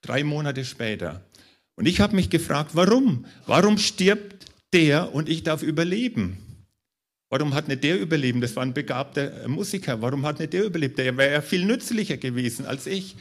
drei 0.00 0.24
Monate 0.24 0.64
später. 0.64 1.22
Und 1.76 1.86
ich 1.86 2.00
habe 2.00 2.16
mich 2.16 2.30
gefragt, 2.30 2.72
warum? 2.74 3.24
Warum 3.46 3.78
stirbt 3.78 4.46
der 4.72 5.14
und 5.14 5.28
ich 5.28 5.44
darf 5.44 5.62
überleben? 5.62 6.38
Warum 7.32 7.54
hat 7.54 7.66
nicht 7.66 7.82
der 7.82 7.98
überlebt? 7.98 8.42
Das 8.42 8.56
war 8.56 8.62
ein 8.62 8.74
begabter 8.74 9.48
Musiker. 9.48 10.02
Warum 10.02 10.26
hat 10.26 10.38
nicht 10.38 10.52
der 10.52 10.66
überlebt? 10.66 10.98
Der 10.98 11.16
wäre 11.16 11.32
ja 11.32 11.40
viel 11.40 11.64
nützlicher 11.64 12.18
gewesen 12.18 12.66
als 12.66 12.86
ich. 12.86 13.16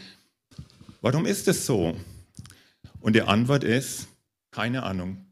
Warum 1.00 1.26
ist 1.26 1.48
es 1.48 1.66
so? 1.66 1.96
Und 3.00 3.16
die 3.16 3.22
Antwort 3.22 3.64
ist, 3.64 4.10
keine 4.52 4.84
Ahnung. 4.84 5.26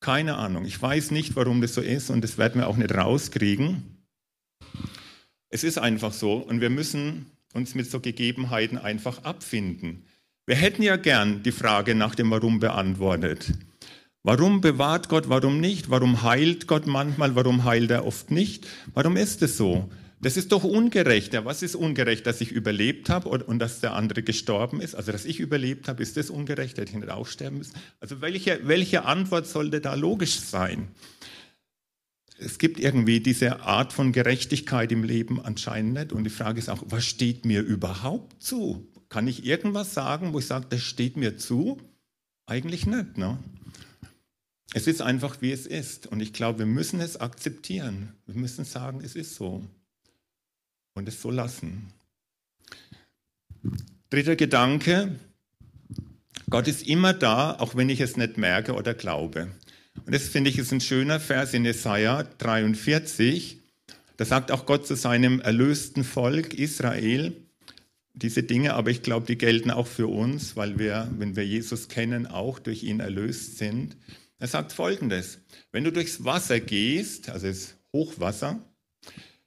Keine 0.00 0.36
Ahnung. 0.36 0.66
Ich 0.66 0.80
weiß 0.80 1.10
nicht, 1.10 1.36
warum 1.36 1.62
das 1.62 1.72
so 1.72 1.80
ist 1.80 2.10
und 2.10 2.22
das 2.22 2.36
werden 2.36 2.60
wir 2.60 2.68
auch 2.68 2.76
nicht 2.76 2.94
rauskriegen. 2.94 4.04
Es 5.48 5.64
ist 5.64 5.78
einfach 5.78 6.12
so 6.12 6.34
und 6.34 6.60
wir 6.60 6.68
müssen 6.68 7.30
uns 7.54 7.74
mit 7.74 7.90
so 7.90 7.98
Gegebenheiten 7.98 8.76
einfach 8.76 9.24
abfinden. 9.24 10.04
Wir 10.44 10.56
hätten 10.56 10.82
ja 10.82 10.96
gern 10.96 11.42
die 11.42 11.50
Frage 11.50 11.94
nach 11.94 12.14
dem 12.14 12.30
Warum 12.30 12.60
beantwortet. 12.60 13.54
Warum 14.22 14.60
bewahrt 14.60 15.08
Gott, 15.08 15.30
warum 15.30 15.60
nicht? 15.60 15.88
Warum 15.88 16.22
heilt 16.22 16.66
Gott 16.66 16.86
manchmal, 16.86 17.36
warum 17.36 17.64
heilt 17.64 17.90
er 17.90 18.04
oft 18.04 18.30
nicht? 18.30 18.66
Warum 18.92 19.16
ist 19.16 19.42
es 19.42 19.56
so? 19.56 19.90
Das 20.20 20.36
ist 20.36 20.52
doch 20.52 20.64
ungerecht. 20.64 21.32
Ja, 21.32 21.46
was 21.46 21.62
ist 21.62 21.74
ungerecht, 21.74 22.26
dass 22.26 22.42
ich 22.42 22.52
überlebt 22.52 23.08
habe 23.08 23.30
und, 23.30 23.58
dass 23.58 23.80
der 23.80 23.94
andere 23.94 24.22
gestorben 24.22 24.82
ist? 24.82 24.94
Also, 24.94 25.12
dass 25.12 25.24
ich 25.24 25.40
überlebt 25.40 25.88
habe, 25.88 26.02
ist 26.02 26.18
das 26.18 26.28
ungerecht? 26.28 26.76
Hätte 26.76 26.92
ich 26.92 26.98
nicht 26.98 27.08
auch 27.08 27.26
sterben 27.26 27.58
müssen? 27.58 27.72
Also, 28.00 28.20
welche, 28.20 28.60
welche 28.64 29.06
Antwort 29.06 29.46
sollte 29.46 29.80
da 29.80 29.94
logisch 29.94 30.38
sein? 30.38 30.88
Es 32.38 32.58
gibt 32.58 32.78
irgendwie 32.78 33.20
diese 33.20 33.60
Art 33.60 33.94
von 33.94 34.12
Gerechtigkeit 34.12 34.92
im 34.92 35.04
Leben 35.04 35.40
anscheinend 35.40 35.94
nicht. 35.94 36.12
Und 36.12 36.24
die 36.24 36.30
Frage 36.30 36.58
ist 36.58 36.68
auch, 36.68 36.82
was 36.86 37.06
steht 37.06 37.46
mir 37.46 37.62
überhaupt 37.62 38.42
zu? 38.42 38.86
Kann 39.08 39.26
ich 39.26 39.46
irgendwas 39.46 39.94
sagen, 39.94 40.34
wo 40.34 40.38
ich 40.38 40.46
sage, 40.46 40.66
das 40.68 40.82
steht 40.82 41.16
mir 41.16 41.38
zu? 41.38 41.78
Eigentlich 42.44 42.86
nicht. 42.86 43.16
Ne? 43.16 43.38
Es 44.72 44.86
ist 44.86 45.02
einfach, 45.02 45.40
wie 45.40 45.52
es 45.52 45.66
ist. 45.66 46.06
Und 46.06 46.20
ich 46.20 46.32
glaube, 46.32 46.60
wir 46.60 46.66
müssen 46.66 47.00
es 47.00 47.18
akzeptieren. 47.18 48.14
Wir 48.26 48.36
müssen 48.36 48.64
sagen, 48.64 49.00
es 49.02 49.16
ist 49.16 49.34
so. 49.34 49.64
Und 50.94 51.08
es 51.08 51.20
so 51.20 51.30
lassen. 51.30 51.92
Dritter 54.10 54.36
Gedanke. 54.36 55.16
Gott 56.48 56.68
ist 56.68 56.86
immer 56.86 57.12
da, 57.12 57.56
auch 57.58 57.76
wenn 57.76 57.88
ich 57.88 58.00
es 58.00 58.16
nicht 58.16 58.36
merke 58.36 58.74
oder 58.74 58.94
glaube. 58.94 59.48
Und 60.04 60.14
das 60.14 60.28
finde 60.28 60.50
ich 60.50 60.58
ist 60.58 60.72
ein 60.72 60.80
schöner 60.80 61.20
Vers 61.20 61.54
in 61.54 61.64
Jesaja 61.64 62.22
43. 62.22 63.58
Da 64.16 64.24
sagt 64.24 64.50
auch 64.50 64.66
Gott 64.66 64.86
zu 64.86 64.96
seinem 64.96 65.40
erlösten 65.40 66.04
Volk 66.04 66.54
Israel 66.54 67.34
diese 68.14 68.42
Dinge, 68.42 68.74
aber 68.74 68.90
ich 68.90 69.02
glaube, 69.02 69.26
die 69.26 69.38
gelten 69.38 69.70
auch 69.70 69.86
für 69.86 70.08
uns, 70.08 70.56
weil 70.56 70.78
wir, 70.78 71.08
wenn 71.16 71.36
wir 71.36 71.46
Jesus 71.46 71.88
kennen, 71.88 72.26
auch 72.26 72.58
durch 72.58 72.82
ihn 72.82 73.00
erlöst 73.00 73.58
sind. 73.58 73.96
Er 74.40 74.48
sagt 74.48 74.72
folgendes, 74.72 75.38
wenn 75.70 75.84
du 75.84 75.92
durchs 75.92 76.24
Wasser 76.24 76.60
gehst, 76.60 77.28
also 77.28 77.46
das 77.46 77.76
Hochwasser, 77.92 78.58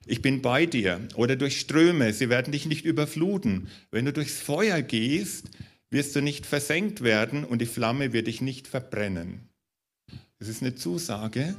ich 0.06 0.22
bin 0.22 0.40
bei 0.40 0.66
dir, 0.66 1.00
oder 1.16 1.34
durch 1.34 1.58
Ströme, 1.58 2.12
sie 2.12 2.28
werden 2.28 2.52
dich 2.52 2.66
nicht 2.66 2.84
überfluten. 2.84 3.68
Wenn 3.90 4.04
du 4.04 4.12
durchs 4.12 4.40
Feuer 4.40 4.82
gehst, 4.82 5.50
wirst 5.90 6.14
du 6.14 6.20
nicht 6.20 6.46
versenkt 6.46 7.02
werden 7.02 7.44
und 7.44 7.60
die 7.60 7.66
Flamme 7.66 8.12
wird 8.12 8.28
dich 8.28 8.40
nicht 8.40 8.68
verbrennen. 8.68 9.48
Das 10.38 10.48
ist 10.48 10.62
eine 10.62 10.76
Zusage. 10.76 11.56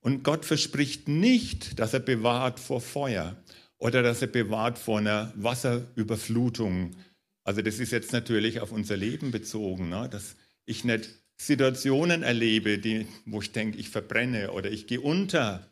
Und 0.00 0.22
Gott 0.22 0.44
verspricht 0.44 1.06
nicht, 1.06 1.78
dass 1.78 1.92
er 1.92 2.00
bewahrt 2.00 2.60
vor 2.60 2.80
Feuer 2.80 3.36
oder 3.76 4.02
dass 4.02 4.22
er 4.22 4.28
bewahrt 4.28 4.78
vor 4.78 4.98
einer 4.98 5.32
Wasserüberflutung. 5.36 6.96
Also 7.44 7.60
das 7.60 7.78
ist 7.78 7.92
jetzt 7.92 8.12
natürlich 8.12 8.60
auf 8.60 8.72
unser 8.72 8.96
Leben 8.96 9.32
bezogen, 9.32 9.90
ne? 9.90 10.08
dass 10.10 10.36
ich 10.64 10.84
nicht 10.84 11.10
Situationen 11.36 12.22
erlebe, 12.22 12.78
die, 12.78 13.06
wo 13.26 13.40
ich 13.40 13.52
denke, 13.52 13.78
ich 13.78 13.90
verbrenne 13.90 14.52
oder 14.52 14.70
ich 14.70 14.86
gehe 14.86 15.00
unter. 15.00 15.68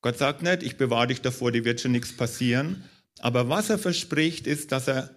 Gott 0.00 0.18
sagt 0.18 0.42
nicht, 0.42 0.62
ich 0.62 0.76
bewahre 0.76 1.08
dich 1.08 1.20
davor, 1.20 1.50
dir 1.52 1.64
wird 1.64 1.80
schon 1.80 1.92
nichts 1.92 2.12
passieren. 2.12 2.84
Aber 3.20 3.48
was 3.48 3.70
er 3.70 3.78
verspricht, 3.78 4.46
ist, 4.46 4.72
dass 4.72 4.88
er 4.88 5.10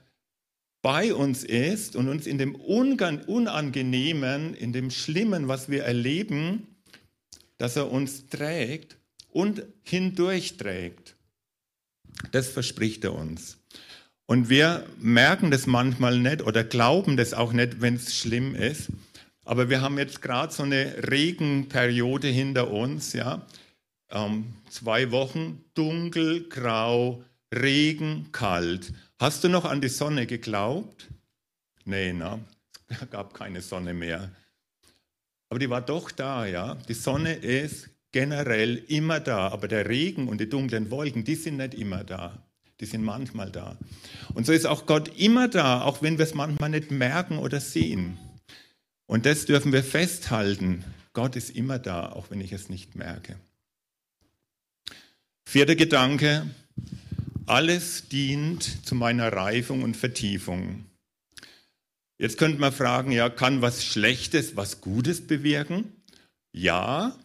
bei 0.81 1.13
uns 1.13 1.43
ist 1.43 1.95
und 1.95 2.07
uns 2.07 2.27
in 2.27 2.37
dem 2.37 2.55
Unangenehmen, 2.55 4.53
in 4.53 4.73
dem 4.73 4.91
Schlimmen, 4.91 5.47
was 5.47 5.69
wir 5.69 5.83
erleben, 5.83 6.77
dass 7.57 7.75
er 7.75 7.91
uns 7.91 8.27
trägt 8.27 8.97
und 9.29 9.63
hindurchträgt. 9.83 11.15
Das 12.31 12.47
verspricht 12.47 13.03
er 13.03 13.13
uns. 13.13 13.57
Und 14.25 14.49
wir 14.49 14.85
merken 14.99 15.51
das 15.51 15.67
manchmal 15.67 16.19
nicht 16.19 16.41
oder 16.41 16.63
glauben 16.63 17.17
das 17.17 17.33
auch 17.33 17.53
nicht, 17.53 17.81
wenn 17.81 17.95
es 17.95 18.15
schlimm 18.15 18.55
ist. 18.55 18.89
Aber 19.47 19.69
wir 19.69 19.81
haben 19.81 19.97
jetzt 19.97 20.21
gerade 20.21 20.51
so 20.51 20.63
eine 20.63 21.09
Regenperiode 21.09 22.27
hinter 22.27 22.69
uns, 22.69 23.13
ja. 23.13 23.47
Ähm, 24.09 24.53
zwei 24.69 25.09
Wochen 25.11 25.63
dunkel, 25.73 26.49
grau, 26.49 27.23
Regen, 27.55 28.27
kalt. 28.33 28.91
Hast 29.17 29.45
du 29.45 29.47
noch 29.47 29.63
an 29.63 29.79
die 29.79 29.87
Sonne 29.87 30.27
geglaubt? 30.27 31.07
Nee, 31.85 32.11
ne? 32.11 32.41
Es 32.89 33.09
gab 33.09 33.33
keine 33.33 33.61
Sonne 33.61 33.93
mehr. 33.93 34.31
aber 35.49 35.59
die 35.59 35.69
war 35.69 35.81
doch 35.81 36.11
da, 36.11 36.45
ja. 36.45 36.75
Die 36.89 36.93
Sonne 36.93 37.33
ist 37.33 37.89
generell 38.11 38.83
immer 38.89 39.21
da, 39.21 39.47
aber 39.47 39.69
der 39.69 39.87
Regen 39.87 40.27
und 40.27 40.41
die 40.41 40.49
dunklen 40.49 40.91
Wolken, 40.91 41.23
die 41.23 41.35
sind 41.35 41.55
nicht 41.55 41.73
immer 41.73 42.03
da. 42.03 42.37
Die 42.81 42.85
sind 42.85 43.01
manchmal 43.01 43.49
da. 43.49 43.77
Und 44.33 44.45
so 44.45 44.51
ist 44.51 44.65
auch 44.65 44.85
Gott 44.85 45.17
immer 45.17 45.47
da, 45.47 45.83
auch 45.83 46.01
wenn 46.01 46.17
wir 46.17 46.25
es 46.25 46.33
manchmal 46.33 46.69
nicht 46.69 46.91
merken 46.91 47.37
oder 47.37 47.61
sehen. 47.61 48.17
Und 49.07 49.25
das 49.25 49.45
dürfen 49.45 49.73
wir 49.73 49.83
festhalten. 49.83 50.83
Gott 51.13 51.35
ist 51.35 51.49
immer 51.49 51.79
da, 51.79 52.11
auch 52.11 52.29
wenn 52.29 52.41
ich 52.41 52.51
es 52.51 52.69
nicht 52.69 52.95
merke. 52.95 53.39
Vierter 55.49 55.75
Gedanke. 55.75 56.45
Alles 57.45 58.09
dient 58.09 58.85
zu 58.85 58.93
meiner 58.93 59.31
Reifung 59.31 59.81
und 59.81 59.95
Vertiefung. 59.95 60.85
Jetzt 62.19 62.37
könnte 62.37 62.59
man 62.59 62.73
fragen, 62.73 63.11
ja, 63.11 63.29
kann 63.29 63.61
was 63.61 63.85
Schlechtes 63.85 64.57
was 64.57 64.81
Gutes 64.81 65.25
bewirken? 65.25 65.93
Ja, 66.51 67.17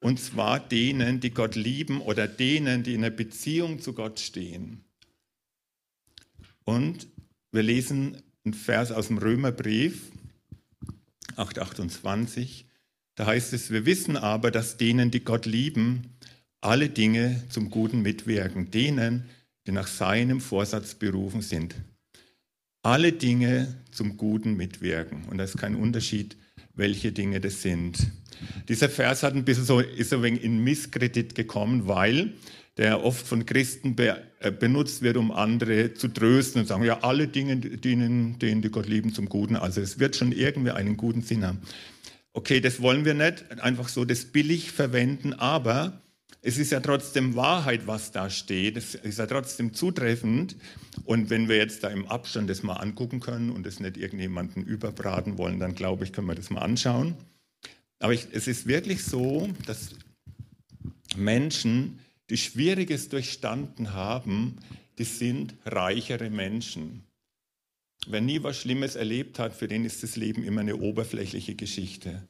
und 0.00 0.18
zwar 0.18 0.58
denen, 0.58 1.20
die 1.20 1.30
Gott 1.30 1.54
lieben 1.54 2.00
oder 2.00 2.26
denen, 2.26 2.82
die 2.82 2.94
in 2.94 3.04
einer 3.04 3.14
Beziehung 3.14 3.80
zu 3.80 3.92
Gott 3.92 4.18
stehen. 4.18 4.84
Und 6.64 7.06
wir 7.50 7.62
lesen 7.62 8.16
einen 8.44 8.54
Vers 8.54 8.90
aus 8.90 9.08
dem 9.08 9.18
Römerbrief 9.18 10.10
8:28. 11.42 12.64
Da 13.14 13.26
heißt 13.26 13.52
es, 13.52 13.70
wir 13.70 13.84
wissen 13.84 14.16
aber, 14.16 14.50
dass 14.50 14.76
denen, 14.76 15.10
die 15.10 15.24
Gott 15.24 15.44
lieben, 15.46 16.16
alle 16.60 16.88
Dinge 16.88 17.42
zum 17.50 17.70
Guten 17.70 18.02
mitwirken, 18.02 18.70
denen, 18.70 19.28
die 19.66 19.72
nach 19.72 19.86
seinem 19.86 20.40
Vorsatz 20.40 20.94
berufen 20.94 21.42
sind 21.42 21.74
alle 22.82 23.12
Dinge 23.12 23.74
zum 23.90 24.16
Guten 24.16 24.56
mitwirken. 24.56 25.24
Und 25.30 25.38
da 25.38 25.44
ist 25.44 25.56
kein 25.56 25.76
Unterschied, 25.76 26.36
welche 26.74 27.12
Dinge 27.12 27.40
das 27.40 27.62
sind. 27.62 27.98
Dieser 28.68 28.88
Vers 28.88 29.22
hat 29.22 29.34
ein 29.34 29.44
bisschen 29.44 29.64
so, 29.64 29.80
ist 29.80 30.12
ein 30.12 30.22
wenig 30.22 30.42
in 30.42 30.64
Misskredit 30.64 31.34
gekommen, 31.34 31.86
weil 31.86 32.32
der 32.76 33.04
oft 33.04 33.26
von 33.26 33.44
Christen 33.44 33.94
be, 33.96 34.22
äh, 34.40 34.50
benutzt 34.50 35.02
wird, 35.02 35.16
um 35.16 35.30
andere 35.30 35.94
zu 35.94 36.08
trösten 36.08 36.62
und 36.62 36.66
sagen, 36.66 36.84
ja, 36.84 37.00
alle 37.00 37.28
Dinge 37.28 37.56
dienen 37.56 38.38
denen, 38.38 38.62
die 38.62 38.70
Gott 38.70 38.86
lieben, 38.86 39.12
zum 39.12 39.28
Guten. 39.28 39.56
Also 39.56 39.80
es 39.80 39.98
wird 39.98 40.16
schon 40.16 40.32
irgendwie 40.32 40.70
einen 40.70 40.96
guten 40.96 41.22
Sinn 41.22 41.44
haben. 41.44 41.58
Okay, 42.32 42.60
das 42.60 42.80
wollen 42.80 43.04
wir 43.04 43.14
nicht 43.14 43.44
einfach 43.60 43.88
so 43.88 44.04
das 44.06 44.24
billig 44.24 44.72
verwenden, 44.72 45.34
aber 45.34 46.00
es 46.44 46.58
ist 46.58 46.72
ja 46.72 46.80
trotzdem 46.80 47.36
Wahrheit, 47.36 47.86
was 47.86 48.10
da 48.10 48.28
steht. 48.28 48.76
Es 48.76 48.96
ist 48.96 49.18
ja 49.18 49.26
trotzdem 49.26 49.74
zutreffend. 49.74 50.56
Und 51.04 51.30
wenn 51.30 51.48
wir 51.48 51.56
jetzt 51.56 51.84
da 51.84 51.88
im 51.88 52.06
Abstand 52.08 52.50
das 52.50 52.64
mal 52.64 52.76
angucken 52.76 53.20
können 53.20 53.50
und 53.50 53.64
es 53.64 53.78
nicht 53.78 53.96
irgendjemanden 53.96 54.64
überbraten 54.64 55.38
wollen, 55.38 55.60
dann 55.60 55.76
glaube 55.76 56.04
ich, 56.04 56.12
können 56.12 56.26
wir 56.26 56.34
das 56.34 56.50
mal 56.50 56.62
anschauen. 56.62 57.14
Aber 58.00 58.12
ich, 58.12 58.26
es 58.32 58.48
ist 58.48 58.66
wirklich 58.66 59.04
so, 59.04 59.48
dass 59.66 59.90
Menschen, 61.16 62.00
die 62.32 62.38
Schwieriges 62.38 63.10
durchstanden 63.10 63.92
haben, 63.92 64.56
die 64.96 65.04
sind 65.04 65.54
reichere 65.66 66.30
Menschen. 66.30 67.04
Wer 68.06 68.22
nie 68.22 68.42
was 68.42 68.58
Schlimmes 68.58 68.96
erlebt 68.96 69.38
hat, 69.38 69.52
für 69.52 69.68
den 69.68 69.84
ist 69.84 70.02
das 70.02 70.16
Leben 70.16 70.42
immer 70.42 70.62
eine 70.62 70.76
oberflächliche 70.76 71.54
Geschichte. 71.54 72.26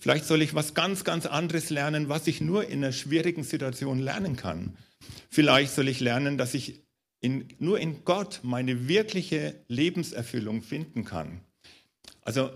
Vielleicht 0.00 0.24
soll 0.24 0.42
ich 0.42 0.56
was 0.56 0.74
ganz, 0.74 1.04
ganz 1.04 1.26
anderes 1.26 1.70
lernen, 1.70 2.08
was 2.08 2.26
ich 2.26 2.40
nur 2.40 2.66
in 2.66 2.82
einer 2.82 2.92
schwierigen 2.92 3.44
Situation 3.44 4.00
lernen 4.00 4.34
kann. 4.34 4.76
Vielleicht 5.30 5.72
soll 5.72 5.86
ich 5.86 6.00
lernen, 6.00 6.36
dass 6.36 6.54
ich 6.54 6.82
in, 7.20 7.46
nur 7.60 7.78
in 7.78 8.04
Gott 8.04 8.40
meine 8.42 8.88
wirkliche 8.88 9.54
Lebenserfüllung 9.68 10.62
finden 10.62 11.04
kann. 11.04 11.42
Also 12.22 12.50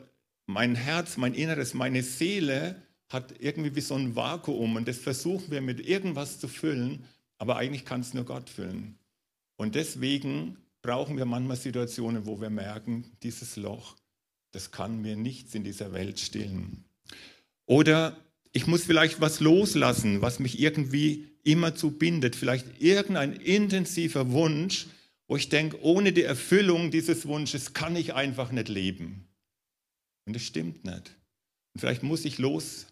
mein 0.47 0.75
Herz, 0.75 1.17
mein 1.17 1.35
Inneres, 1.35 1.75
meine 1.75 2.03
Seele 2.03 2.88
hat 3.09 3.35
irgendwie 3.41 3.75
wie 3.75 3.81
so 3.81 3.95
ein 3.95 4.15
Vakuum 4.17 4.77
und 4.77 4.89
das 4.89 4.99
versuchen 4.99 5.51
wir 5.51 5.61
mit 5.61 5.87
irgendwas 5.87 6.39
zu 6.39 6.49
füllen, 6.49 7.05
aber 7.39 7.57
eigentlich 7.57 7.85
kann 7.85 8.01
es 8.01 8.15
nur 8.15 8.25
Gott 8.25 8.51
füllen. 8.51 8.99
Und 9.57 9.75
deswegen 9.75 10.57
brauchen 10.83 11.17
wir 11.17 11.25
manchmal 11.25 11.57
Situationen, 11.57 12.27
wo 12.27 12.41
wir 12.41 12.51
merken, 12.51 13.05
dieses 13.23 13.57
Loch, 13.57 13.97
das 14.53 14.71
kann 14.71 15.01
mir 15.03 15.17
nichts 15.17 15.55
in 15.55 15.65
dieser 15.65 15.93
Welt 15.93 16.21
stillen. 16.21 16.85
Oder 17.67 18.17
ich 18.53 18.67
muss 18.67 18.85
vielleicht 18.85 19.21
was 19.21 19.41
loslassen, 19.41 20.23
was 20.23 20.39
mich 20.39 20.59
irgendwie 20.61 21.29
immer 21.45 21.75
zu 21.75 21.91
bindet. 21.91 22.37
Vielleicht 22.37 22.81
irgendein 22.81 23.35
intensiver 23.35 24.31
Wunsch, 24.33 24.87
wo 25.27 25.37
ich 25.37 25.49
denke, 25.49 25.83
ohne 25.83 26.13
die 26.13 26.23
Erfüllung 26.23 26.91
dieses 26.91 27.27
Wunsches 27.27 27.75
kann 27.75 27.97
ich 27.97 28.15
einfach 28.15 28.51
nicht 28.51 28.69
leben. 28.69 29.29
Und 30.25 30.35
das 30.35 30.43
stimmt 30.43 30.85
nicht. 30.85 31.15
Und 31.75 31.81
vielleicht 31.81 32.03
muss 32.03 32.25
ich 32.25 32.39
los, 32.39 32.87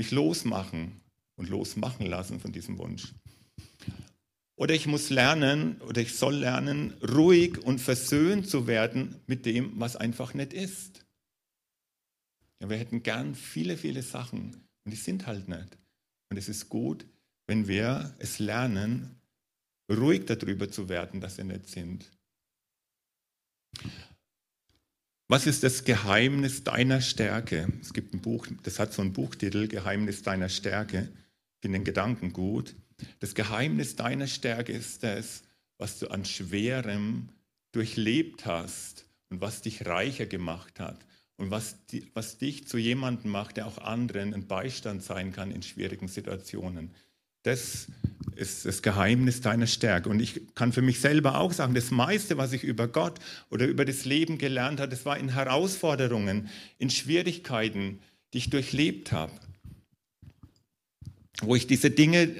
mich 0.00 0.12
losmachen 0.12 0.98
und 1.36 1.50
losmachen 1.50 2.06
lassen 2.06 2.40
von 2.40 2.52
diesem 2.52 2.78
Wunsch. 2.78 3.12
Oder 4.56 4.74
ich 4.74 4.86
muss 4.86 5.10
lernen 5.10 5.78
oder 5.82 6.00
ich 6.00 6.16
soll 6.16 6.36
lernen, 6.36 6.94
ruhig 7.06 7.58
und 7.58 7.82
versöhnt 7.82 8.48
zu 8.48 8.66
werden 8.66 9.20
mit 9.26 9.44
dem, 9.44 9.78
was 9.78 9.96
einfach 9.96 10.32
nicht 10.32 10.54
ist. 10.54 11.04
Ja, 12.60 12.70
wir 12.70 12.78
hätten 12.78 13.02
gern 13.02 13.34
viele, 13.34 13.76
viele 13.76 14.00
Sachen 14.00 14.66
und 14.84 14.92
die 14.92 14.96
sind 14.96 15.26
halt 15.26 15.48
nicht. 15.48 15.76
Und 16.30 16.38
es 16.38 16.48
ist 16.48 16.70
gut, 16.70 17.04
wenn 17.46 17.68
wir 17.68 18.14
es 18.20 18.38
lernen, 18.38 19.20
ruhig 19.92 20.24
darüber 20.24 20.70
zu 20.70 20.88
werden, 20.88 21.20
dass 21.20 21.36
sie 21.36 21.44
nicht 21.44 21.68
sind. 21.68 22.10
Was 25.30 25.46
ist 25.46 25.62
das 25.62 25.84
Geheimnis 25.84 26.64
deiner 26.64 27.00
Stärke? 27.00 27.68
Es 27.80 27.92
gibt 27.92 28.12
ein 28.12 28.20
Buch, 28.20 28.48
das 28.64 28.80
hat 28.80 28.92
so 28.92 29.00
einen 29.00 29.12
Buchtitel, 29.12 29.68
Geheimnis 29.68 30.22
deiner 30.22 30.48
Stärke. 30.48 31.08
Ich 31.54 31.60
finde 31.62 31.78
den 31.78 31.84
Gedanken 31.84 32.32
gut. 32.32 32.74
Das 33.20 33.36
Geheimnis 33.36 33.94
deiner 33.94 34.26
Stärke 34.26 34.72
ist 34.72 35.04
das, 35.04 35.44
was 35.78 36.00
du 36.00 36.08
an 36.08 36.24
Schwerem 36.24 37.28
durchlebt 37.70 38.44
hast 38.44 39.06
und 39.28 39.40
was 39.40 39.62
dich 39.62 39.86
reicher 39.86 40.26
gemacht 40.26 40.80
hat 40.80 41.06
und 41.36 41.52
was, 41.52 41.76
was 42.12 42.38
dich 42.38 42.66
zu 42.66 42.76
jemandem 42.76 43.30
macht, 43.30 43.56
der 43.56 43.68
auch 43.68 43.78
anderen 43.78 44.34
ein 44.34 44.48
Beistand 44.48 45.04
sein 45.04 45.30
kann 45.30 45.52
in 45.52 45.62
schwierigen 45.62 46.08
Situationen. 46.08 46.90
Das 47.42 47.88
ist 48.36 48.64
das 48.64 48.82
Geheimnis 48.82 49.40
deiner 49.40 49.66
Stärke. 49.66 50.08
Und 50.08 50.20
ich 50.20 50.54
kann 50.54 50.72
für 50.72 50.82
mich 50.82 51.00
selber 51.00 51.38
auch 51.38 51.52
sagen, 51.52 51.74
das 51.74 51.90
meiste, 51.90 52.38
was 52.38 52.52
ich 52.52 52.64
über 52.64 52.88
Gott 52.88 53.18
oder 53.50 53.66
über 53.66 53.84
das 53.84 54.04
Leben 54.04 54.38
gelernt 54.38 54.80
habe, 54.80 54.90
das 54.90 55.04
war 55.04 55.18
in 55.18 55.34
Herausforderungen, 55.34 56.48
in 56.78 56.90
Schwierigkeiten, 56.90 58.00
die 58.32 58.38
ich 58.38 58.50
durchlebt 58.50 59.12
habe. 59.12 59.32
Wo 61.42 61.54
ich 61.54 61.66
diese 61.66 61.90
Dinge, 61.90 62.30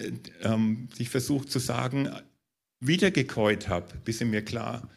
ähm, 0.42 0.88
die 0.96 1.02
ich 1.02 1.10
versucht 1.10 1.50
zu 1.50 1.58
sagen, 1.58 2.10
wiedergekäut 2.80 3.68
habe, 3.68 3.94
bis 4.04 4.18
sie 4.18 4.24
mir 4.24 4.42
klar 4.42 4.88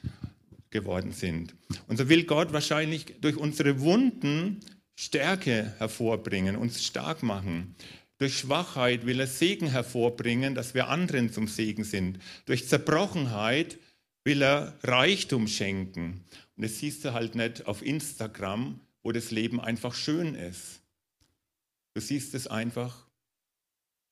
geworden 0.70 1.12
sind. 1.12 1.54
Und 1.88 1.98
so 1.98 2.10
will 2.10 2.24
Gott 2.24 2.52
wahrscheinlich 2.54 3.06
durch 3.22 3.38
unsere 3.38 3.80
Wunden 3.80 4.60
Stärke 4.96 5.74
hervorbringen, 5.78 6.56
uns 6.56 6.84
stark 6.84 7.24
machen. 7.24 7.76
Durch 8.18 8.38
Schwachheit 8.38 9.06
will 9.06 9.20
er 9.20 9.28
Segen 9.28 9.68
hervorbringen, 9.68 10.56
dass 10.56 10.74
wir 10.74 10.88
anderen 10.88 11.32
zum 11.32 11.48
Segen 11.48 11.84
sind. 11.84 12.20
Durch 12.46 12.68
Zerbrochenheit 12.68 13.78
will 14.24 14.42
er 14.42 14.78
Reichtum 14.84 15.48
schenken. 15.48 16.24
Und 16.56 16.64
das 16.64 16.80
siehst 16.80 17.04
du 17.04 17.14
halt 17.14 17.36
nicht 17.36 17.66
auf 17.66 17.82
Instagram, 17.82 18.80
wo 19.02 19.12
das 19.12 19.32
Leben 19.32 19.60
einfach 19.60 19.94
schön 19.94 20.36
ist. 20.36 20.82
Du 21.94 22.02
siehst 22.02 22.34
es 22.34 22.48
einfach. 22.48 23.08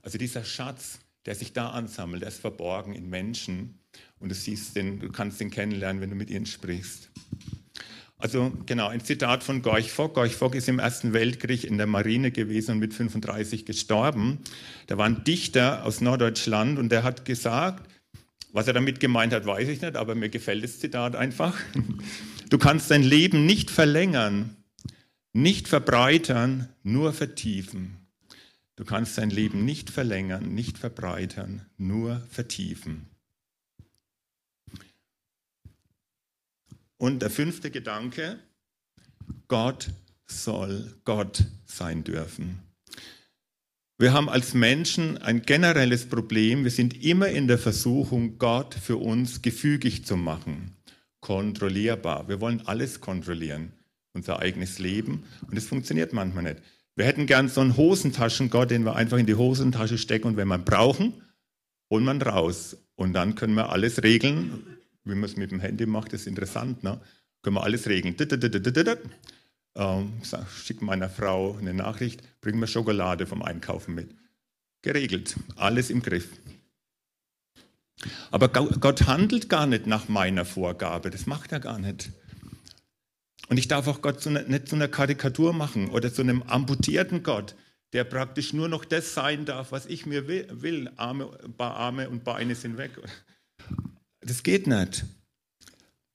Also 0.01 0.17
dieser 0.17 0.43
Schatz, 0.43 0.99
der 1.25 1.35
sich 1.35 1.53
da 1.53 1.69
ansammelt, 1.69 2.23
der 2.23 2.29
ist 2.29 2.39
verborgen 2.39 2.93
in 2.93 3.09
Menschen. 3.09 3.79
Und 4.19 4.29
du 4.29 4.35
siehst 4.35 4.75
den, 4.75 4.99
du 4.99 5.11
kannst 5.11 5.39
den 5.39 5.51
kennenlernen, 5.51 6.01
wenn 6.01 6.09
du 6.09 6.15
mit 6.15 6.29
ihnen 6.29 6.45
sprichst. 6.45 7.09
Also 8.21 8.51
genau, 8.67 8.87
ein 8.87 9.03
Zitat 9.03 9.43
von 9.43 9.63
Gorch 9.63 9.91
Fock. 9.91 10.13
Gorch 10.13 10.35
Fock 10.35 10.53
ist 10.53 10.69
im 10.69 10.77
Ersten 10.77 11.11
Weltkrieg 11.11 11.63
in 11.63 11.79
der 11.79 11.87
Marine 11.87 12.29
gewesen 12.31 12.73
und 12.73 12.79
mit 12.79 12.93
35 12.93 13.65
gestorben. 13.65 14.37
Da 14.85 14.99
war 14.99 15.07
ein 15.07 15.23
Dichter 15.23 15.83
aus 15.85 16.01
Norddeutschland 16.01 16.77
und 16.77 16.91
der 16.91 17.01
hat 17.03 17.25
gesagt, 17.25 17.89
was 18.53 18.67
er 18.67 18.73
damit 18.73 18.99
gemeint 18.99 19.33
hat, 19.33 19.47
weiß 19.47 19.67
ich 19.69 19.81
nicht, 19.81 19.95
aber 19.95 20.13
mir 20.13 20.29
gefällt 20.29 20.63
das 20.63 20.79
Zitat 20.79 21.15
einfach. 21.15 21.57
Du 22.49 22.57
kannst 22.57 22.91
dein 22.91 23.01
Leben 23.01 23.45
nicht 23.45 23.71
verlängern, 23.71 24.57
nicht 25.33 25.67
verbreitern, 25.67 26.69
nur 26.83 27.13
vertiefen. 27.13 28.07
Du 28.75 28.85
kannst 28.85 29.17
dein 29.17 29.29
Leben 29.29 29.63
nicht 29.63 29.89
verlängern, 29.89 30.53
nicht 30.53 30.77
verbreitern, 30.77 31.65
nur 31.77 32.21
vertiefen. 32.29 33.10
Und 37.01 37.23
der 37.23 37.31
fünfte 37.31 37.71
Gedanke, 37.71 38.37
Gott 39.47 39.89
soll 40.27 40.93
Gott 41.03 41.45
sein 41.65 42.03
dürfen. 42.03 42.59
Wir 43.97 44.13
haben 44.13 44.29
als 44.29 44.53
Menschen 44.53 45.17
ein 45.17 45.41
generelles 45.41 46.05
Problem. 46.05 46.63
Wir 46.63 46.69
sind 46.69 47.03
immer 47.03 47.29
in 47.29 47.47
der 47.47 47.57
Versuchung, 47.57 48.37
Gott 48.37 48.75
für 48.75 48.97
uns 48.97 49.41
gefügig 49.41 50.05
zu 50.05 50.15
machen, 50.15 50.75
kontrollierbar. 51.21 52.27
Wir 52.27 52.39
wollen 52.39 52.67
alles 52.67 53.01
kontrollieren, 53.01 53.73
unser 54.13 54.37
eigenes 54.37 54.77
Leben. 54.77 55.23
Und 55.49 55.57
es 55.57 55.65
funktioniert 55.65 56.13
manchmal 56.13 56.43
nicht. 56.43 56.61
Wir 56.95 57.05
hätten 57.05 57.25
gern 57.25 57.49
so 57.49 57.61
einen 57.61 57.77
Hosentaschengott, 57.77 58.69
den 58.69 58.85
wir 58.85 58.95
einfach 58.95 59.17
in 59.17 59.25
die 59.25 59.33
Hosentasche 59.33 59.97
stecken 59.97 60.27
und 60.27 60.37
wenn 60.37 60.49
wir 60.49 60.59
brauchen, 60.59 61.13
holen 61.89 62.03
wir 62.05 62.13
ihn 62.13 62.21
raus. 62.21 62.77
Und 62.93 63.13
dann 63.13 63.33
können 63.33 63.55
wir 63.55 63.71
alles 63.71 64.03
regeln. 64.03 64.80
Wie 65.03 65.15
man 65.15 65.23
es 65.23 65.37
mit 65.37 65.51
dem 65.51 65.59
Handy 65.59 65.85
macht, 65.85 66.13
ist 66.13 66.27
interessant. 66.27 66.83
Ne? 66.83 66.99
Können 67.41 67.55
wir 67.55 67.63
alles 67.63 67.87
regeln. 67.87 68.15
Ähm, 69.75 70.13
schick 70.63 70.81
meiner 70.81 71.09
Frau 71.09 71.57
eine 71.57 71.73
Nachricht, 71.73 72.21
bring 72.41 72.59
mir 72.59 72.67
Schokolade 72.67 73.25
vom 73.25 73.41
Einkaufen 73.41 73.95
mit. 73.95 74.13
Geregelt, 74.81 75.35
alles 75.55 75.89
im 75.89 76.01
Griff. 76.01 76.27
Aber 78.31 78.49
Gott 78.49 79.07
handelt 79.07 79.47
gar 79.47 79.67
nicht 79.67 79.87
nach 79.87 80.09
meiner 80.09 80.43
Vorgabe, 80.43 81.09
das 81.09 81.25
macht 81.25 81.51
er 81.51 81.59
gar 81.59 81.79
nicht. 81.79 82.11
Und 83.47 83.57
ich 83.57 83.67
darf 83.67 83.87
auch 83.87 84.01
Gott 84.01 84.25
nicht 84.25 84.67
zu 84.67 84.75
einer 84.75 84.87
Karikatur 84.87 85.53
machen 85.53 85.89
oder 85.89 86.13
zu 86.13 86.21
einem 86.21 86.41
amputierten 86.43 87.21
Gott, 87.21 87.55
der 87.93 88.03
praktisch 88.05 88.53
nur 88.53 88.69
noch 88.69 88.85
das 88.85 89.13
sein 89.13 89.45
darf, 89.45 89.71
was 89.71 89.85
ich 89.85 90.05
mir 90.05 90.27
will. 90.27 90.89
Arme, 90.95 91.29
Arme 91.57 92.09
und 92.09 92.23
Beine 92.23 92.55
sind 92.55 92.77
weg. 92.77 92.91
Das 94.21 94.43
geht 94.43 94.67
nicht. 94.67 95.05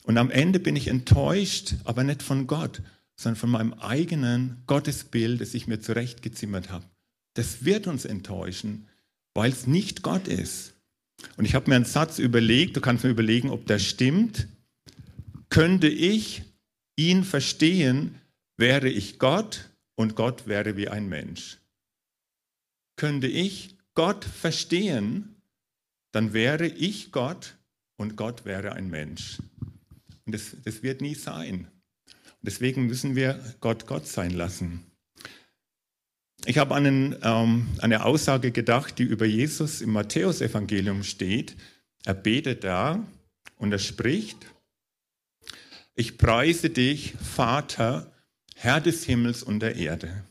Und 0.04 0.18
am 0.18 0.30
Ende 0.30 0.60
bin 0.60 0.76
ich 0.76 0.88
enttäuscht, 0.88 1.74
aber 1.84 2.04
nicht 2.04 2.22
von 2.22 2.46
Gott, 2.46 2.80
sondern 3.16 3.40
von 3.40 3.50
meinem 3.50 3.72
eigenen 3.74 4.62
Gottesbild, 4.66 5.40
das 5.40 5.54
ich 5.54 5.66
mir 5.66 5.80
zurechtgezimmert 5.80 6.70
habe. 6.70 6.84
Das 7.34 7.64
wird 7.64 7.86
uns 7.86 8.04
enttäuschen, 8.04 8.86
weil 9.34 9.50
es 9.50 9.66
nicht 9.66 10.02
Gott 10.02 10.28
ist. 10.28 10.74
Und 11.36 11.44
ich 11.44 11.54
habe 11.54 11.68
mir 11.68 11.76
einen 11.76 11.84
Satz 11.84 12.18
überlegt, 12.18 12.76
du 12.76 12.80
kannst 12.80 13.04
mir 13.04 13.10
überlegen, 13.10 13.50
ob 13.50 13.66
der 13.66 13.78
stimmt. 13.78 14.48
Könnte 15.48 15.88
ich 15.88 16.44
ihn 16.96 17.24
verstehen, 17.24 18.14
wäre 18.56 18.88
ich 18.88 19.18
Gott 19.18 19.70
und 19.96 20.14
Gott 20.14 20.46
wäre 20.46 20.76
wie 20.76 20.88
ein 20.88 21.08
Mensch. 21.08 21.58
Könnte 22.96 23.26
ich 23.26 23.76
Gott 23.94 24.24
verstehen, 24.24 25.36
dann 26.12 26.32
wäre 26.32 26.66
ich 26.66 27.12
Gott 27.12 27.56
und 27.96 28.16
Gott 28.16 28.44
wäre 28.44 28.72
ein 28.72 28.88
Mensch. 28.88 29.38
Und 30.24 30.34
das, 30.34 30.56
das 30.64 30.82
wird 30.82 31.00
nie 31.00 31.14
sein. 31.14 31.68
Und 32.06 32.42
deswegen 32.42 32.86
müssen 32.86 33.16
wir 33.16 33.40
Gott 33.60 33.86
Gott 33.86 34.06
sein 34.06 34.30
lassen. 34.30 34.84
Ich 36.44 36.58
habe 36.58 36.74
an 36.74 37.16
ähm, 37.22 37.66
eine 37.78 38.04
Aussage 38.04 38.52
gedacht, 38.52 38.98
die 38.98 39.02
über 39.02 39.26
Jesus 39.26 39.80
im 39.80 39.90
Matthäusevangelium 39.90 41.02
steht. 41.02 41.56
Er 42.04 42.14
betet 42.14 42.62
da 42.62 43.04
und 43.56 43.72
er 43.72 43.78
spricht, 43.78 44.46
ich 45.94 46.18
preise 46.18 46.70
dich, 46.70 47.14
Vater, 47.14 48.12
Herr 48.54 48.80
des 48.80 49.04
Himmels 49.04 49.42
und 49.42 49.60
der 49.60 49.76
Erde. 49.76 50.24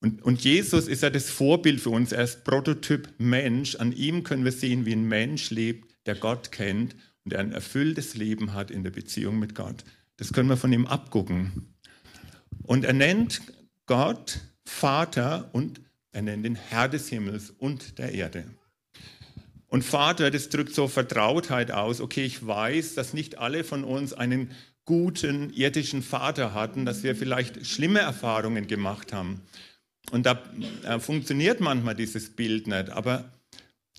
Und, 0.00 0.22
und 0.22 0.44
Jesus 0.44 0.88
ist 0.88 1.02
ja 1.02 1.10
das 1.10 1.30
Vorbild 1.30 1.80
für 1.80 1.90
uns. 1.90 2.12
Er 2.12 2.22
ist 2.22 2.44
Prototyp 2.44 3.08
Mensch. 3.18 3.76
An 3.76 3.92
ihm 3.92 4.22
können 4.22 4.44
wir 4.44 4.52
sehen, 4.52 4.86
wie 4.86 4.92
ein 4.92 5.08
Mensch 5.08 5.50
lebt, 5.50 5.85
der 6.06 6.14
Gott 6.14 6.52
kennt 6.52 6.94
und 7.24 7.32
der 7.32 7.40
ein 7.40 7.52
erfülltes 7.52 8.14
Leben 8.14 8.54
hat 8.54 8.70
in 8.70 8.82
der 8.82 8.90
Beziehung 8.90 9.38
mit 9.38 9.54
Gott. 9.54 9.84
Das 10.16 10.32
können 10.32 10.48
wir 10.48 10.56
von 10.56 10.72
ihm 10.72 10.86
abgucken. 10.86 11.74
Und 12.62 12.84
er 12.84 12.92
nennt 12.92 13.42
Gott 13.86 14.40
Vater 14.64 15.50
und 15.52 15.80
er 16.12 16.22
nennt 16.22 16.44
den 16.44 16.54
Herr 16.54 16.88
des 16.88 17.08
Himmels 17.08 17.50
und 17.50 17.98
der 17.98 18.12
Erde. 18.12 18.44
Und 19.68 19.82
Vater, 19.82 20.30
das 20.30 20.48
drückt 20.48 20.74
so 20.74 20.88
Vertrautheit 20.88 21.70
aus. 21.70 22.00
Okay, 22.00 22.24
ich 22.24 22.46
weiß, 22.46 22.94
dass 22.94 23.12
nicht 23.12 23.38
alle 23.38 23.64
von 23.64 23.84
uns 23.84 24.12
einen 24.12 24.52
guten 24.84 25.50
irdischen 25.50 26.02
Vater 26.02 26.54
hatten, 26.54 26.86
dass 26.86 27.02
wir 27.02 27.16
vielleicht 27.16 27.66
schlimme 27.66 27.98
Erfahrungen 27.98 28.68
gemacht 28.68 29.12
haben. 29.12 29.42
Und 30.12 30.24
da 30.24 30.40
äh, 30.84 31.00
funktioniert 31.00 31.60
manchmal 31.60 31.96
dieses 31.96 32.30
Bild 32.34 32.68
nicht, 32.68 32.90
aber 32.90 33.32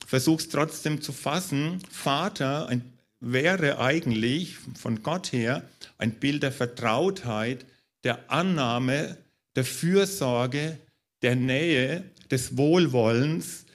versuch 0.07 0.39
es 0.39 0.49
trotzdem 0.49 1.01
zu 1.01 1.11
fassen. 1.11 1.81
Vater 1.91 2.69
ein, 2.69 2.93
wäre 3.19 3.79
eigentlich 3.79 4.55
von 4.79 5.03
Gott 5.03 5.33
her 5.33 5.69
ein 5.97 6.13
Bild 6.13 6.43
der 6.43 6.53
Vertrautheit, 6.53 7.65
der 8.03 8.31
Annahme, 8.31 9.17
der 9.55 9.65
Fürsorge, 9.65 10.77
der 11.21 11.35
Nähe, 11.35 12.03
des 12.31 12.57
Wohlwollens, 12.57 13.65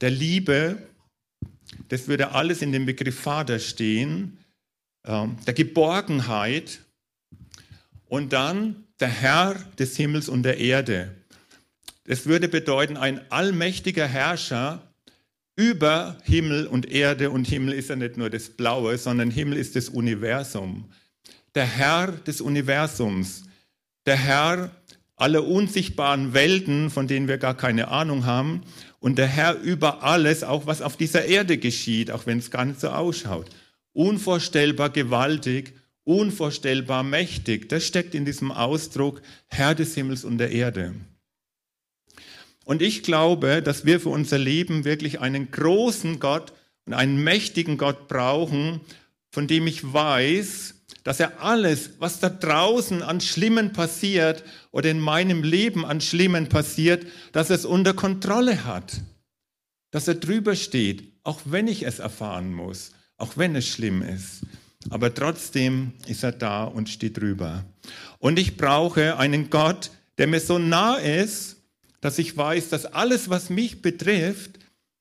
der 0.00 0.10
Liebe. 0.10 0.78
Das 1.88 2.08
würde 2.08 2.32
alles 2.32 2.60
in 2.60 2.72
dem 2.72 2.86
Begriff 2.86 3.18
Vater 3.18 3.60
stehen, 3.60 4.38
ähm, 5.06 5.36
der 5.46 5.54
Geborgenheit 5.54 6.80
und 8.08 8.32
dann 8.32 8.84
der 8.98 9.08
Herr 9.08 9.54
des 9.78 9.96
Himmels 9.96 10.28
und 10.28 10.42
der 10.42 10.58
Erde. 10.58 11.14
Das 12.04 12.26
würde 12.26 12.48
bedeuten, 12.48 12.96
ein 12.96 13.30
allmächtiger 13.30 14.08
Herrscher 14.08 14.91
über 15.56 16.18
Himmel 16.24 16.66
und 16.66 16.90
Erde. 16.90 17.30
Und 17.30 17.46
Himmel 17.46 17.74
ist 17.74 17.90
ja 17.90 17.96
nicht 17.96 18.16
nur 18.16 18.30
das 18.30 18.50
Blaue, 18.50 18.96
sondern 18.98 19.30
Himmel 19.30 19.58
ist 19.58 19.76
das 19.76 19.88
Universum. 19.88 20.90
Der 21.54 21.66
Herr 21.66 22.12
des 22.12 22.40
Universums 22.40 23.44
der 24.06 24.16
Herr 24.16 24.70
aller 25.16 25.46
unsichtbaren 25.46 26.34
Welten, 26.34 26.90
von 26.90 27.06
denen 27.06 27.28
wir 27.28 27.38
gar 27.38 27.56
keine 27.56 27.88
Ahnung 27.88 28.26
haben, 28.26 28.62
und 28.98 29.18
der 29.18 29.26
Herr 29.26 29.60
über 29.60 30.02
alles, 30.02 30.44
auch 30.44 30.66
was 30.66 30.82
auf 30.82 30.96
dieser 30.96 31.24
Erde 31.24 31.58
geschieht, 31.58 32.10
auch 32.10 32.26
wenn 32.26 32.38
es 32.38 32.50
gar 32.50 32.64
nicht 32.64 32.80
so 32.80 32.88
ausschaut. 32.88 33.48
Unvorstellbar 33.92 34.90
gewaltig, 34.90 35.74
unvorstellbar 36.04 37.02
mächtig, 37.02 37.68
das 37.68 37.86
steckt 37.86 38.14
in 38.14 38.24
diesem 38.24 38.50
Ausdruck 38.50 39.22
Herr 39.46 39.74
des 39.74 39.94
Himmels 39.94 40.24
und 40.24 40.38
der 40.38 40.50
Erde. 40.50 40.94
Und 42.64 42.82
ich 42.82 43.02
glaube, 43.02 43.62
dass 43.62 43.84
wir 43.84 44.00
für 44.00 44.10
unser 44.10 44.38
Leben 44.38 44.84
wirklich 44.84 45.20
einen 45.20 45.50
großen 45.50 46.20
Gott 46.20 46.52
und 46.86 46.94
einen 46.94 47.22
mächtigen 47.22 47.76
Gott 47.76 48.08
brauchen, 48.08 48.80
von 49.30 49.46
dem 49.46 49.66
ich 49.66 49.92
weiß, 49.92 50.74
dass 51.04 51.20
er 51.20 51.42
alles, 51.42 51.90
was 51.98 52.20
da 52.20 52.28
draußen 52.28 53.02
an 53.02 53.20
Schlimmen 53.20 53.72
passiert 53.72 54.44
oder 54.70 54.90
in 54.90 55.00
meinem 55.00 55.42
Leben 55.42 55.84
an 55.84 56.00
Schlimmen 56.00 56.48
passiert, 56.48 57.06
dass 57.32 57.50
er 57.50 57.56
es 57.56 57.64
unter 57.64 57.94
Kontrolle 57.94 58.64
hat. 58.64 59.00
Dass 59.90 60.06
er 60.06 60.14
drüber 60.14 60.54
steht, 60.54 61.12
auch 61.24 61.40
wenn 61.44 61.66
ich 61.66 61.82
es 61.82 61.98
erfahren 61.98 62.52
muss, 62.52 62.92
auch 63.16 63.36
wenn 63.36 63.56
es 63.56 63.66
schlimm 63.66 64.02
ist. 64.02 64.42
Aber 64.90 65.12
trotzdem 65.12 65.92
ist 66.06 66.22
er 66.22 66.32
da 66.32 66.64
und 66.64 66.88
steht 66.88 67.18
drüber. 67.18 67.64
Und 68.18 68.38
ich 68.38 68.56
brauche 68.56 69.16
einen 69.18 69.50
Gott, 69.50 69.90
der 70.18 70.26
mir 70.26 70.40
so 70.40 70.58
nah 70.58 70.96
ist, 70.96 71.56
dass 72.02 72.18
ich 72.18 72.36
weiß, 72.36 72.68
dass 72.68 72.84
alles, 72.84 73.30
was 73.30 73.48
mich 73.48 73.80
betrifft, 73.80 74.58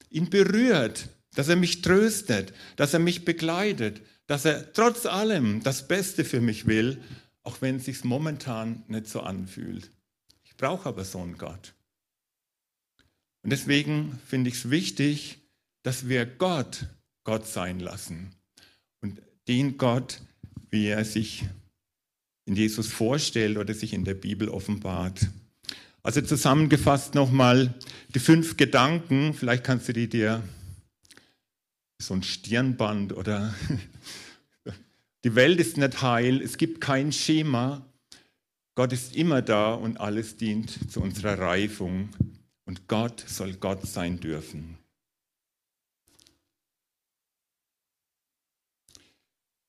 ihn 0.10 0.30
berührt, 0.30 1.10
dass 1.36 1.50
er 1.50 1.58
mich 1.58 1.82
tröstet, 1.82 2.54
dass 2.78 2.94
er 2.94 3.00
mich 3.00 3.26
begleitet, 3.26 4.02
dass 4.28 4.46
er 4.46 4.72
trotz 4.72 5.06
allem 5.06 5.62
das 5.64 5.90
Beste 5.90 6.24
für 6.24 6.40
mich 6.40 6.68
will, 6.68 7.02
auch 7.44 7.62
wenn 7.62 7.78
es 7.78 7.86
sich 7.86 8.06
momentan 8.06 8.84
nicht 8.88 9.08
so 9.08 9.22
anfühlt. 9.22 9.92
Ich 10.44 10.56
brauche 10.56 10.88
aber 10.88 11.04
so 11.04 11.20
einen 11.20 11.38
Gott. 11.38 11.74
Und 13.42 13.50
deswegen 13.50 14.20
finde 14.28 14.50
ich 14.52 14.58
es 14.58 14.70
wichtig, 14.70 15.40
dass 15.84 16.08
wir 16.08 16.26
Gott 16.26 16.86
Gott 17.24 17.48
sein 17.48 17.80
lassen 17.80 18.36
und 19.02 19.22
den 19.48 19.78
Gott, 19.78 20.22
wie 20.70 20.88
er 20.88 21.06
sich 21.06 21.46
in 22.46 22.56
Jesus 22.56 22.88
vorstellt 22.88 23.58
oder 23.58 23.74
sich 23.74 23.94
in 23.94 24.06
der 24.06 24.14
Bibel 24.14 24.50
offenbart. 24.50 25.28
Also 26.04 26.22
zusammengefasst 26.22 27.14
nochmal 27.14 27.76
die 28.16 28.20
fünf 28.20 28.58
Gedanken, 28.58 29.36
vielleicht 29.36 29.64
kannst 29.64 29.88
du 29.88 29.94
die 29.94 30.10
dir 30.10 30.42
so 32.02 32.16
ein 32.16 32.24
Stirnband 32.24 33.14
oder 33.14 33.54
die 35.24 35.36
Welt 35.36 35.60
ist 35.60 35.78
nicht 35.78 36.02
heil, 36.02 36.42
es 36.42 36.58
gibt 36.58 36.82
kein 36.82 37.12
Schema. 37.12 37.86
Gott 38.74 38.94
ist 38.94 39.16
immer 39.16 39.44
da 39.44 39.74
und 39.74 40.00
alles 40.00 40.38
dient 40.38 40.92
zu 40.92 41.02
unserer 41.02 41.38
Reifung. 41.38 42.10
Und 42.66 42.88
Gott 42.88 43.24
soll 43.28 43.54
Gott 43.56 43.86
sein 43.86 44.20
dürfen. 44.20 44.78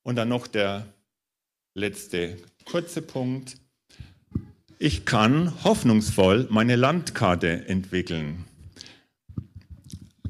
Und 0.02 0.16
dann 0.16 0.28
noch 0.28 0.46
der 0.46 0.86
letzte 1.74 2.38
kurze 2.64 3.02
Punkt. 3.02 3.56
Ich 4.84 5.04
kann 5.04 5.62
hoffnungsvoll 5.62 6.48
meine 6.50 6.74
Landkarte 6.74 7.68
entwickeln. 7.68 8.46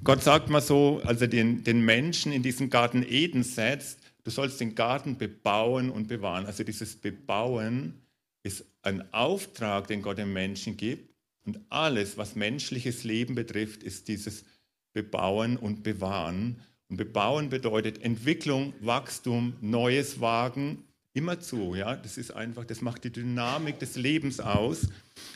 Gott 0.04 0.22
sagt 0.22 0.50
mal 0.50 0.60
so, 0.60 1.00
als 1.06 1.22
er 1.22 1.28
den, 1.28 1.64
den 1.64 1.82
Menschen 1.82 2.32
in 2.32 2.42
diesen 2.42 2.68
Garten 2.68 3.02
Eden 3.02 3.44
setzt, 3.44 3.98
du 4.24 4.30
sollst 4.30 4.60
den 4.60 4.74
Garten 4.74 5.16
bebauen 5.16 5.88
und 5.88 6.06
bewahren. 6.06 6.44
Also 6.44 6.64
dieses 6.64 6.96
Bebauen 6.96 7.94
ist 8.42 8.66
ein 8.82 9.10
Auftrag, 9.14 9.86
den 9.86 10.02
Gott 10.02 10.18
dem 10.18 10.34
Menschen 10.34 10.76
gibt. 10.76 11.14
Und 11.46 11.58
alles, 11.70 12.18
was 12.18 12.36
menschliches 12.36 13.04
Leben 13.04 13.34
betrifft, 13.34 13.82
ist 13.82 14.06
dieses 14.08 14.44
Bebauen 14.92 15.56
und 15.56 15.82
Bewahren. 15.82 16.60
Und 16.90 16.98
Bebauen 16.98 17.48
bedeutet 17.48 18.02
Entwicklung, 18.02 18.74
Wachstum, 18.80 19.54
Neues 19.62 20.20
wagen, 20.20 20.84
Immer 21.14 21.40
zu, 21.40 21.74
ja. 21.74 21.96
Das 21.96 22.16
ist 22.16 22.30
einfach, 22.30 22.64
das 22.64 22.80
macht 22.80 23.04
die 23.04 23.12
Dynamik 23.12 23.78
des 23.78 23.96
Lebens 23.96 24.40
aus. 24.40 24.88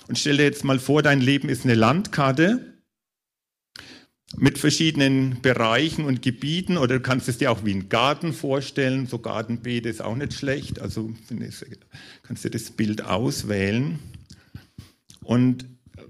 Und 0.09 0.19
stell 0.19 0.39
dir 0.39 0.45
jetzt 0.45 0.65
mal 0.65 0.79
vor, 0.79 1.03
dein 1.03 1.21
Leben 1.21 1.49
ist 1.49 1.65
eine 1.65 1.75
Landkarte 1.75 2.75
mit 4.37 4.59
verschiedenen 4.59 5.41
Bereichen 5.41 6.05
und 6.05 6.21
Gebieten 6.21 6.79
oder 6.79 6.97
du 6.97 7.01
kannst 7.01 7.29
es 7.29 7.39
dir 7.39 7.53
auch 7.53 7.65
wie 7.65 7.73
einen 7.73 7.89
Garten 7.89 8.33
vorstellen. 8.33 9.07
So 9.07 9.19
Gartenbeete 9.19 9.89
ist 9.89 10.03
auch 10.03 10.17
nicht 10.17 10.33
schlecht. 10.33 10.81
Also 10.81 11.13
kannst 12.23 12.45
du 12.45 12.51
das 12.51 12.71
Bild 12.71 13.03
auswählen. 13.03 13.99
Und 15.23 15.65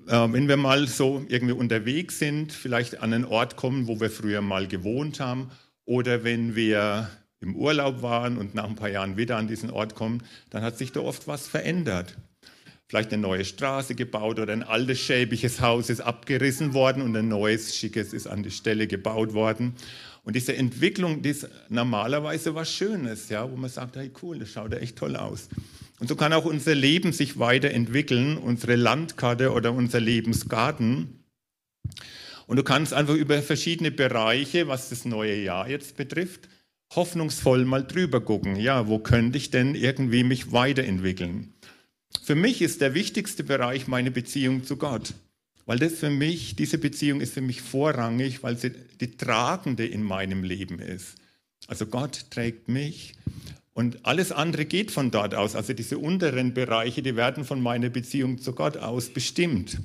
äh, 0.06 0.32
wenn 0.32 0.48
wir 0.48 0.56
mal 0.56 0.86
so 0.86 1.24
irgendwie 1.28 1.54
unterwegs 1.54 2.18
sind, 2.18 2.52
vielleicht 2.52 3.00
an 3.00 3.12
einen 3.12 3.24
Ort 3.24 3.56
kommen, 3.56 3.86
wo 3.86 4.00
wir 4.00 4.10
früher 4.10 4.40
mal 4.40 4.66
gewohnt 4.66 5.20
haben, 5.20 5.50
oder 5.84 6.24
wenn 6.24 6.56
wir 6.56 7.08
im 7.40 7.56
Urlaub 7.56 8.02
waren 8.02 8.38
und 8.38 8.54
nach 8.54 8.64
ein 8.64 8.76
paar 8.76 8.88
Jahren 8.88 9.16
wieder 9.16 9.36
an 9.36 9.48
diesen 9.48 9.70
Ort 9.70 9.94
kommen, 9.94 10.22
dann 10.50 10.62
hat 10.62 10.78
sich 10.78 10.92
da 10.92 11.00
oft 11.00 11.28
was 11.28 11.48
verändert 11.48 12.16
vielleicht 12.88 13.12
eine 13.12 13.22
neue 13.22 13.44
Straße 13.44 13.94
gebaut 13.94 14.38
oder 14.38 14.52
ein 14.52 14.62
altes 14.62 15.00
schäbiges 15.00 15.60
Haus 15.60 15.90
ist 15.90 16.00
abgerissen 16.00 16.72
worden 16.72 17.02
und 17.02 17.16
ein 17.16 17.28
neues 17.28 17.74
schickes 17.74 18.12
ist 18.12 18.26
an 18.26 18.42
die 18.42 18.50
Stelle 18.50 18.86
gebaut 18.86 19.34
worden. 19.34 19.74
Und 20.22 20.36
diese 20.36 20.56
Entwicklung, 20.56 21.22
die 21.22 21.30
ist 21.30 21.48
normalerweise 21.68 22.54
was 22.54 22.70
Schönes, 22.72 23.28
ja, 23.28 23.50
wo 23.50 23.56
man 23.56 23.70
sagt, 23.70 23.96
hey 23.96 24.10
cool, 24.22 24.38
das 24.38 24.50
schaut 24.50 24.72
ja 24.72 24.78
echt 24.78 24.96
toll 24.96 25.16
aus. 25.16 25.48
Und 25.98 26.08
so 26.08 26.16
kann 26.16 26.32
auch 26.32 26.44
unser 26.44 26.74
Leben 26.74 27.12
sich 27.12 27.38
weiterentwickeln, 27.38 28.36
unsere 28.36 28.76
Landkarte 28.76 29.52
oder 29.52 29.72
unser 29.72 30.00
Lebensgarten. 30.00 31.24
Und 32.46 32.56
du 32.56 32.62
kannst 32.62 32.92
einfach 32.92 33.14
über 33.14 33.40
verschiedene 33.42 33.90
Bereiche, 33.90 34.68
was 34.68 34.90
das 34.90 35.04
neue 35.04 35.42
Jahr 35.42 35.68
jetzt 35.68 35.96
betrifft, 35.96 36.48
hoffnungsvoll 36.94 37.64
mal 37.64 37.84
drüber 37.84 38.20
gucken. 38.20 38.56
Ja, 38.56 38.88
wo 38.88 38.98
könnte 38.98 39.38
ich 39.38 39.50
denn 39.50 39.74
irgendwie 39.74 40.24
mich 40.24 40.52
weiterentwickeln? 40.52 41.52
Für 42.22 42.34
mich 42.34 42.62
ist 42.62 42.80
der 42.80 42.94
wichtigste 42.94 43.44
Bereich 43.44 43.86
meine 43.88 44.10
Beziehung 44.10 44.64
zu 44.64 44.76
Gott, 44.76 45.14
weil 45.66 45.78
das 45.78 45.94
für 45.94 46.10
mich, 46.10 46.56
diese 46.56 46.78
Beziehung 46.78 47.20
ist 47.20 47.34
für 47.34 47.40
mich 47.40 47.60
vorrangig, 47.60 48.42
weil 48.42 48.56
sie 48.56 48.72
die 49.00 49.16
tragende 49.16 49.86
in 49.86 50.02
meinem 50.02 50.44
Leben 50.44 50.78
ist. 50.78 51.16
Also 51.66 51.86
Gott 51.86 52.26
trägt 52.30 52.68
mich 52.68 53.14
und 53.72 54.06
alles 54.06 54.32
andere 54.32 54.64
geht 54.64 54.90
von 54.90 55.10
dort 55.10 55.34
aus. 55.34 55.54
Also 55.54 55.72
diese 55.72 55.98
unteren 55.98 56.54
Bereiche, 56.54 57.02
die 57.02 57.16
werden 57.16 57.44
von 57.44 57.60
meiner 57.60 57.90
Beziehung 57.90 58.38
zu 58.38 58.52
Gott 58.52 58.76
aus 58.76 59.10
bestimmt. 59.10 59.78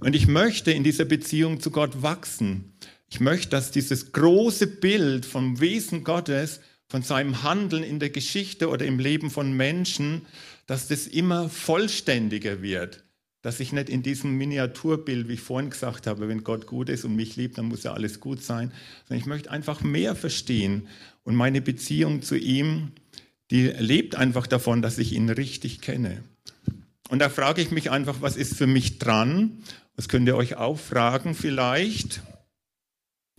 Und 0.00 0.14
ich 0.14 0.26
möchte 0.26 0.70
in 0.70 0.84
dieser 0.84 1.06
Beziehung 1.06 1.60
zu 1.60 1.70
Gott 1.70 2.02
wachsen. 2.02 2.73
Ich 3.10 3.20
möchte, 3.20 3.50
dass 3.50 3.70
dieses 3.70 4.12
große 4.12 4.66
Bild 4.66 5.26
vom 5.26 5.60
Wesen 5.60 6.04
Gottes 6.04 6.60
von 6.88 7.02
seinem 7.02 7.42
Handeln 7.42 7.82
in 7.82 7.98
der 7.98 8.10
Geschichte 8.10 8.68
oder 8.68 8.86
im 8.86 8.98
Leben 8.98 9.30
von 9.30 9.52
Menschen, 9.52 10.26
dass 10.66 10.88
das 10.88 11.06
immer 11.06 11.48
vollständiger 11.48 12.62
wird. 12.62 13.04
Dass 13.42 13.60
ich 13.60 13.72
nicht 13.72 13.90
in 13.90 14.02
diesem 14.02 14.36
Miniaturbild, 14.38 15.28
wie 15.28 15.34
ich 15.34 15.40
vorhin 15.40 15.70
gesagt 15.70 16.06
habe, 16.06 16.28
wenn 16.28 16.44
Gott 16.44 16.66
gut 16.66 16.88
ist 16.88 17.04
und 17.04 17.14
mich 17.14 17.36
liebt, 17.36 17.58
dann 17.58 17.66
muss 17.66 17.82
ja 17.82 17.92
alles 17.92 18.20
gut 18.20 18.42
sein. 18.42 18.72
Sondern 19.06 19.20
ich 19.20 19.26
möchte 19.26 19.50
einfach 19.50 19.82
mehr 19.82 20.16
verstehen. 20.16 20.88
Und 21.24 21.34
meine 21.34 21.60
Beziehung 21.60 22.22
zu 22.22 22.36
ihm, 22.36 22.92
die 23.50 23.66
lebt 23.66 24.14
einfach 24.14 24.46
davon, 24.46 24.80
dass 24.80 24.98
ich 24.98 25.12
ihn 25.12 25.28
richtig 25.28 25.82
kenne. 25.82 26.24
Und 27.10 27.18
da 27.18 27.28
frage 27.28 27.60
ich 27.60 27.70
mich 27.70 27.90
einfach, 27.90 28.22
was 28.22 28.36
ist 28.36 28.56
für 28.56 28.66
mich 28.66 28.98
dran? 28.98 29.62
Das 29.96 30.08
könnt 30.08 30.26
ihr 30.26 30.36
euch 30.36 30.56
auch 30.56 30.78
fragen 30.78 31.34
vielleicht. 31.34 32.22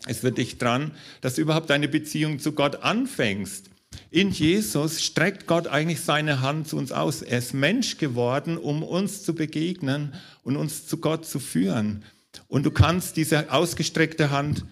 Es 0.06 0.24
wird 0.24 0.38
dich 0.38 0.58
dran, 0.58 0.92
dass 1.22 1.36
du 1.36 1.42
überhaupt 1.42 1.70
deine 1.70 1.88
Beziehung 1.88 2.40
zu 2.40 2.52
Gott 2.52 2.84
anfängst. 2.84 3.70
In 4.12 4.32
Jesus 4.32 5.04
streckt 5.04 5.48
Gott 5.48 5.68
eigentlich 5.68 6.02
seine 6.02 6.42
Hand 6.42 6.68
zu 6.68 6.78
uns 6.78 6.92
aus. 6.92 7.22
Er 7.22 7.40
ist 7.40 7.54
Mensch 7.54 7.98
geworden, 7.98 8.58
um 8.58 8.84
uns 8.84 9.24
zu 9.24 9.34
begegnen 9.34 10.14
und 10.44 10.58
uns 10.58 10.88
zu 10.88 10.98
Gott 10.98 11.26
zu 11.26 11.40
führen. 11.40 12.04
Und 12.48 12.66
du 12.66 12.72
kannst 12.72 13.18
diese 13.18 13.52
ausgestreckte 13.52 14.32
Hand 14.32 14.66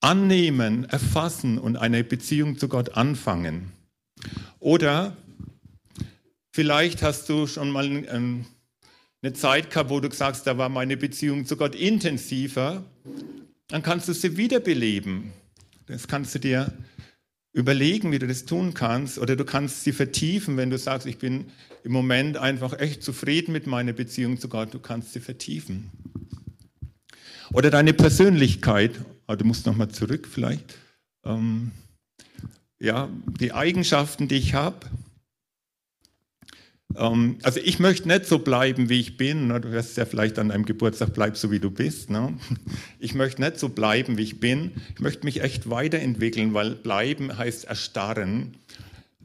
annehmen, 0.00 0.84
erfassen 0.84 1.58
und 1.58 1.76
eine 1.76 2.04
Beziehung 2.04 2.58
zu 2.58 2.68
Gott 2.68 2.90
anfangen. 2.96 3.72
Oder 4.60 5.16
vielleicht 6.52 7.02
hast 7.02 7.28
du 7.28 7.46
schon 7.46 7.70
mal 7.70 7.86
eine 9.22 9.32
Zeit 9.32 9.70
gehabt, 9.70 9.90
wo 9.90 10.00
du 10.00 10.10
sagst, 10.12 10.46
da 10.46 10.56
war 10.58 10.68
meine 10.68 10.96
Beziehung 10.96 11.46
zu 11.46 11.56
Gott 11.56 11.74
intensiver 11.74 12.84
dann 13.68 13.82
kannst 13.82 14.08
du 14.08 14.14
sie 14.14 14.36
wiederbeleben. 14.36 15.32
Das 15.86 16.08
kannst 16.08 16.34
du 16.34 16.38
dir 16.38 16.72
überlegen, 17.52 18.12
wie 18.12 18.18
du 18.18 18.26
das 18.26 18.44
tun 18.44 18.74
kannst. 18.74 19.18
Oder 19.18 19.36
du 19.36 19.44
kannst 19.44 19.84
sie 19.84 19.92
vertiefen, 19.92 20.56
wenn 20.56 20.70
du 20.70 20.78
sagst, 20.78 21.06
ich 21.06 21.18
bin 21.18 21.46
im 21.84 21.92
Moment 21.92 22.36
einfach 22.36 22.78
echt 22.78 23.02
zufrieden 23.02 23.52
mit 23.52 23.66
meiner 23.66 23.92
Beziehung 23.92 24.38
zu 24.38 24.48
Gott. 24.48 24.74
Du 24.74 24.78
kannst 24.78 25.12
sie 25.12 25.20
vertiefen. 25.20 25.90
Oder 27.52 27.70
deine 27.70 27.92
Persönlichkeit. 27.92 28.92
Aber 29.26 29.36
du 29.36 29.44
musst 29.44 29.66
nochmal 29.66 29.88
zurück 29.88 30.28
vielleicht. 30.30 30.76
Ähm, 31.24 31.72
ja, 32.78 33.08
die 33.40 33.52
Eigenschaften, 33.52 34.28
die 34.28 34.36
ich 34.36 34.54
habe. 34.54 34.86
Ähm, 36.96 37.38
also 37.42 37.60
ich 37.62 37.78
möchte 37.78 38.08
nicht 38.08 38.26
so 38.26 38.38
bleiben, 38.38 38.88
wie 38.88 39.00
ich 39.00 39.16
bin. 39.16 39.48
Ne? 39.48 39.60
Du 39.60 39.70
wirst 39.70 39.96
ja 39.96 40.04
vielleicht 40.04 40.38
an 40.38 40.48
deinem 40.48 40.64
Geburtstag, 40.64 41.14
bleib 41.14 41.36
so, 41.36 41.50
wie 41.50 41.60
du 41.60 41.70
bist. 41.70 42.10
Ne? 42.10 42.34
Ich 42.98 43.14
möchte 43.14 43.40
nicht 43.40 43.58
so 43.58 43.68
bleiben, 43.68 44.18
wie 44.18 44.22
ich 44.22 44.40
bin. 44.40 44.72
Ich 44.94 45.00
möchte 45.00 45.24
mich 45.24 45.42
echt 45.42 45.70
weiterentwickeln, 45.70 46.54
weil 46.54 46.74
bleiben 46.74 47.36
heißt 47.36 47.66
erstarren. 47.66 48.56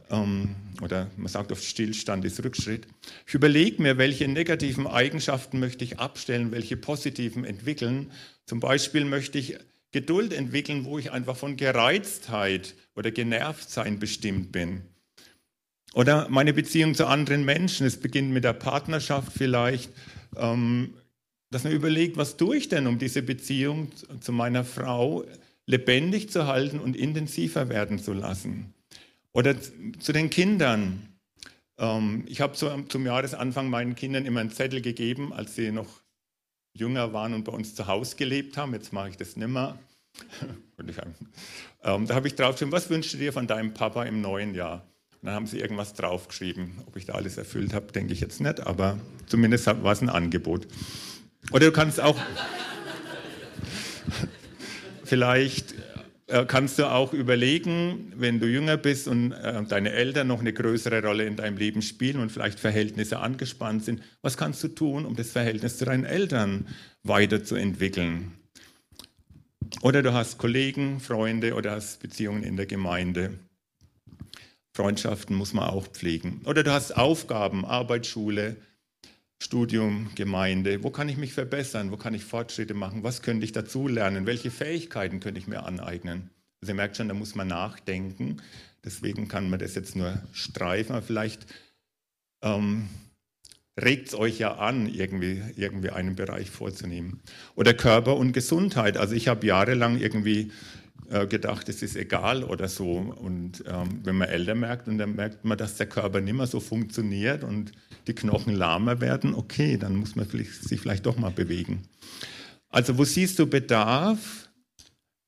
Ähm, 0.10 0.56
oder 0.82 1.10
man 1.18 1.28
sagt 1.28 1.52
oft, 1.52 1.64
Stillstand 1.64 2.26
ist 2.26 2.44
Rückschritt. 2.44 2.88
Ich 3.26 3.34
überlege 3.34 3.82
mir, 3.82 3.98
welche 3.98 4.28
negativen 4.28 4.86
Eigenschaften 4.86 5.60
möchte 5.60 5.84
ich 5.84 6.00
abstellen, 6.00 6.52
welche 6.52 6.78
positiven 6.78 7.46
entwickeln. 7.46 8.12
Zum 8.46 8.60
Beispiel 8.60 9.06
möchte 9.06 9.40
ich 9.40 9.58
Geduld 9.92 10.34
entwickeln, 10.34 10.86
wo 10.86 10.98
ich 10.98 11.12
einfach 11.12 11.38
von 11.38 11.56
Gereiztheit 11.56 12.74
oder 12.96 13.12
Genervtsein 13.12 14.00
bestimmt 14.00 14.52
bin. 14.52 14.82
Oder 15.94 16.28
meine 16.30 16.54
Beziehung 16.54 16.96
zu 16.96 17.06
anderen 17.06 17.46
Menschen. 17.46 17.86
Es 17.86 17.98
beginnt 17.98 18.32
mit 18.32 18.44
der 18.44 18.54
Partnerschaft 18.54 19.32
vielleicht, 19.32 19.92
ähm, 20.36 20.96
dass 21.52 21.64
man 21.64 21.74
überlegt, 21.74 22.18
was 22.18 22.36
tue 22.36 22.58
ich 22.58 22.68
denn, 22.68 22.88
um 22.88 22.98
diese 22.98 23.22
Beziehung 23.22 23.92
zu 24.20 24.32
meiner 24.32 24.66
Frau 24.66 25.24
lebendig 25.68 26.32
zu 26.32 26.48
halten 26.48 26.80
und 26.80 26.98
intensiver 26.98 27.70
werden 27.70 28.00
zu 28.00 28.14
lassen. 28.14 28.74
Oder 29.34 29.56
zu 30.00 30.12
den 30.12 30.30
Kindern. 30.30 31.08
Ähm, 31.78 32.26
ich 32.28 32.42
habe 32.42 32.58
so 32.58 32.76
zum 32.84 33.06
Jahresanfang 33.06 33.70
meinen 33.70 33.96
Kindern 33.96 34.26
immer 34.26 34.40
einen 34.40 34.52
Zettel 34.52 34.82
gegeben, 34.82 35.32
als 35.32 35.56
sie 35.56 35.72
noch 35.72 36.02
jünger 36.74 37.14
waren 37.14 37.36
und 37.36 37.44
bei 37.44 37.52
uns 37.52 37.76
zu 37.76 37.86
Hause 37.86 38.16
gelebt 38.16 38.58
haben. 38.58 38.74
Jetzt 38.74 38.94
mache 38.94 39.10
ich 39.10 39.18
das 39.18 39.36
nimmer. 39.38 39.78
ähm, 41.84 42.08
da 42.08 42.16
habe 42.16 42.28
ich 42.28 42.36
draufgeschrieben, 42.36 42.72
was 42.72 42.90
wünschst 42.90 43.14
du 43.14 43.18
dir 43.18 43.32
von 43.32 43.48
deinem 43.48 43.74
Papa 43.74 44.04
im 44.04 44.22
neuen 44.22 44.56
Jahr? 44.56 44.88
Dann 45.24 45.36
haben 45.36 45.48
sie 45.48 45.60
irgendwas 45.60 45.94
draufgeschrieben. 45.94 46.74
Ob 46.86 46.98
ich 46.98 47.06
da 47.06 47.14
alles 47.14 47.38
erfüllt 47.38 47.74
habe, 47.74 47.92
denke 47.94 48.12
ich 48.12 48.20
jetzt 48.20 48.42
nicht, 48.42 48.60
aber 48.60 49.00
zumindest 49.26 49.66
war 49.68 49.92
es 49.92 50.02
ein 50.02 50.10
Angebot. 50.10 50.68
Oder 51.52 51.68
du 51.68 51.72
kannst 51.72 52.02
auch, 52.02 52.20
vielleicht 55.06 55.76
äh, 56.28 56.46
kannst 56.46 56.78
du 56.78 56.92
auch 56.92 57.14
überlegen, 57.14 58.12
wenn 58.18 58.42
du 58.42 58.48
jünger 58.48 58.76
bist 58.76 59.08
und 59.08 59.32
äh, 59.32 59.64
deine 59.64 59.92
Eltern 59.92 60.28
noch 60.28 60.42
eine 60.42 60.52
größere 60.52 61.02
Rolle 61.02 61.26
in 61.26 61.38
deinem 61.38 61.56
Leben 61.56 61.82
spielen 61.82 62.20
und 62.20 62.30
vielleicht 62.30 62.60
Verhältnisse 62.60 63.20
angespannt 63.20 63.86
sind, 63.86 64.02
was 64.22 64.36
kannst 64.36 64.62
du 64.64 64.68
tun, 64.68 65.06
um 65.06 65.16
das 65.16 65.32
Verhältnis 65.32 65.78
zu 65.78 65.86
deinen 65.86 66.04
Eltern 66.04 66.68
weiterzuentwickeln? 67.04 68.34
Oder 69.82 70.04
du 70.04 70.12
hast 70.12 70.38
Kollegen, 70.38 71.00
Freunde 71.00 71.54
oder 71.54 71.72
hast 71.72 72.02
Beziehungen 72.02 72.44
in 72.44 72.58
der 72.58 72.66
Gemeinde. 72.66 73.40
Freundschaften 74.76 75.36
muss 75.36 75.54
man 75.54 75.70
auch 75.70 75.88
pflegen. 75.88 76.42
Oder 76.46 76.64
du 76.64 76.72
hast 76.72 76.98
Aufgaben, 76.98 77.64
Arbeitsschule, 77.64 78.58
Studium, 79.40 80.10
Gemeinde. 80.16 80.84
Wo 80.84 80.90
kann 80.90 81.10
ich 81.10 81.18
mich 81.18 81.34
verbessern? 81.34 81.92
Wo 81.92 81.98
kann 81.98 82.14
ich 82.14 82.24
Fortschritte 82.24 82.74
machen? 82.74 83.04
Was 83.04 83.22
könnte 83.22 83.46
ich 83.46 83.52
dazu 83.52 83.88
lernen? 83.88 84.26
Welche 84.26 84.52
Fähigkeiten 84.52 85.20
könnte 85.20 85.40
ich 85.40 85.48
mir 85.48 85.64
aneignen? 85.64 86.30
Also 86.62 86.72
ihr 86.72 86.76
merkt 86.76 86.98
schon, 86.98 87.10
da 87.10 87.14
muss 87.14 87.36
man 87.36 87.50
nachdenken. 87.50 88.38
Deswegen 88.84 89.28
kann 89.28 89.50
man 89.50 89.60
das 89.60 89.76
jetzt 89.76 89.96
nur 89.96 90.22
streifen. 90.32 90.96
Aber 90.96 91.06
vielleicht 91.06 91.46
ähm, 92.42 92.88
regt 93.80 94.08
es 94.08 94.16
euch 94.16 94.40
ja 94.40 94.56
an, 94.56 94.88
irgendwie, 94.88 95.42
irgendwie 95.56 95.90
einen 95.90 96.16
Bereich 96.16 96.50
vorzunehmen. 96.50 97.22
Oder 97.56 97.74
Körper 97.74 98.16
und 98.16 98.32
Gesundheit. 98.32 98.98
Also 98.98 99.14
ich 99.14 99.28
habe 99.28 99.46
jahrelang 99.46 100.00
irgendwie 100.00 100.52
äh, 101.10 101.28
gedacht, 101.28 101.70
es 101.70 101.82
ist 101.82 101.96
egal 101.96 102.44
oder 102.44 102.68
so. 102.68 102.92
Und 102.92 103.64
ähm, 103.68 104.02
wenn 104.04 104.18
man 104.18 104.30
älter 104.30 104.56
merkt 104.56 104.88
und 104.88 104.98
dann 104.98 105.16
merkt 105.16 105.44
man, 105.46 105.58
dass 105.58 105.78
der 105.78 105.88
Körper 105.88 106.22
nicht 106.22 106.34
mehr 106.34 106.48
so 106.48 106.60
funktioniert 106.60 107.44
und 107.44 107.72
die 108.08 108.14
Knochen 108.14 108.54
lahmer 108.54 109.02
werden, 109.02 109.34
okay, 109.34 109.78
dann 109.78 109.96
muss 109.96 110.16
man 110.16 110.28
sich 110.28 110.80
vielleicht 110.80 111.06
doch 111.06 111.18
mal 111.18 111.32
bewegen. 111.32 111.84
Also 112.70 112.98
wo 112.98 113.04
siehst 113.04 113.38
du 113.40 113.48
Bedarf 113.48 114.50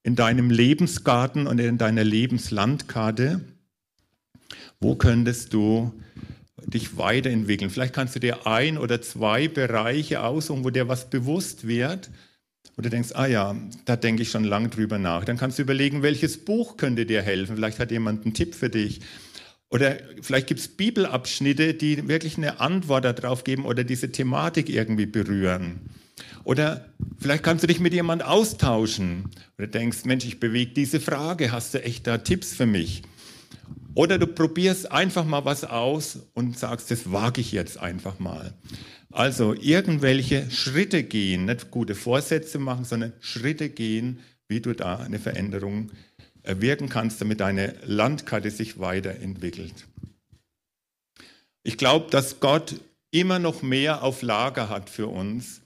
in 0.04 0.16
deinem 0.16 0.50
Lebensgarten 0.50 1.48
und 1.48 1.60
in 1.60 1.78
deiner 1.78 2.04
Lebenslandkarte? 2.04 3.42
Wo 4.80 4.96
könntest 4.96 5.54
du 5.54 5.94
dich 6.66 6.98
weiterentwickeln? 6.98 7.70
Vielleicht 7.70 7.94
kannst 7.94 8.16
du 8.16 8.20
dir 8.20 8.48
ein 8.48 8.78
oder 8.78 9.02
zwei 9.02 9.48
Bereiche 9.48 10.24
aussuchen, 10.24 10.64
wo 10.64 10.70
dir 10.70 10.88
was 10.88 11.10
bewusst 11.10 11.68
wird. 11.68 12.10
Wo 12.76 12.82
du 12.82 12.90
denkst, 12.90 13.10
ah 13.14 13.26
ja, 13.26 13.56
da 13.86 13.96
denke 13.96 14.24
ich 14.24 14.32
schon 14.32 14.44
lange 14.44 14.70
drüber 14.70 14.98
nach. 14.98 15.24
Dann 15.24 15.38
kannst 15.38 15.58
du 15.58 15.64
überlegen, 15.64 16.02
welches 16.02 16.44
Buch 16.44 16.78
könnte 16.78 17.06
dir 17.06 17.22
helfen. 17.22 17.56
Vielleicht 17.56 17.80
hat 17.80 17.92
jemand 17.92 18.26
einen 18.26 18.34
Tipp 18.34 18.56
für 18.56 18.70
dich. 18.70 19.02
Oder 19.70 19.98
vielleicht 20.22 20.48
gibt 20.48 20.60
es 20.60 20.68
Bibelabschnitte, 20.68 21.74
die 21.74 22.08
wirklich 22.08 22.38
eine 22.38 22.60
Antwort 22.60 23.06
darauf 23.06 23.44
geben 23.44 23.66
oder 23.66 23.84
diese 23.84 24.12
Thematik 24.12 24.70
irgendwie 24.70 25.06
berühren. 25.06 25.82
Oder 26.44 26.86
vielleicht 27.20 27.44
kannst 27.44 27.64
du 27.64 27.68
dich 27.68 27.80
mit 27.80 27.94
jemand 27.94 28.24
austauschen 28.24 29.32
oder 29.58 29.68
denkst, 29.68 30.06
Mensch, 30.06 30.26
ich 30.26 30.40
bewege 30.40 30.72
diese 30.72 31.00
Frage, 31.00 31.52
hast 31.52 31.74
du 31.74 31.84
echt 31.84 32.08
da 32.08 32.20
Tipps 32.20 32.54
für 32.54 32.66
mich? 32.68 33.02
Oder 33.96 34.20
du 34.20 34.28
probierst 34.28 34.92
einfach 34.92 35.26
mal 35.26 35.46
was 35.46 35.64
aus 35.64 36.20
und 36.34 36.60
sagst, 36.60 36.92
das 36.92 37.12
wage 37.12 37.42
ich 37.42 37.54
jetzt 37.54 37.80
einfach 37.80 38.20
mal. 38.20 38.54
Also 39.10 39.54
irgendwelche 39.54 40.52
Schritte 40.52 41.04
gehen, 41.04 41.46
nicht 41.46 41.72
gute 41.72 41.96
Vorsätze 41.96 42.60
machen, 42.60 42.84
sondern 42.84 43.14
Schritte 43.22 43.70
gehen, 43.70 44.20
wie 44.50 44.60
du 44.60 44.74
da 44.74 44.98
eine 44.98 45.18
Veränderung 45.18 45.92
erwirken 46.44 46.90
kannst, 46.90 47.22
damit 47.22 47.40
deine 47.40 47.74
Landkarte 47.86 48.52
sich 48.52 48.80
weiterentwickelt. 48.80 49.88
Ich 51.64 51.78
glaube, 51.78 52.12
dass 52.12 52.42
Gott 52.42 52.76
immer 53.12 53.40
noch 53.40 53.62
mehr 53.62 54.04
auf 54.04 54.22
Lager 54.22 54.68
hat 54.68 54.90
für 54.90 55.08
uns 55.08 55.62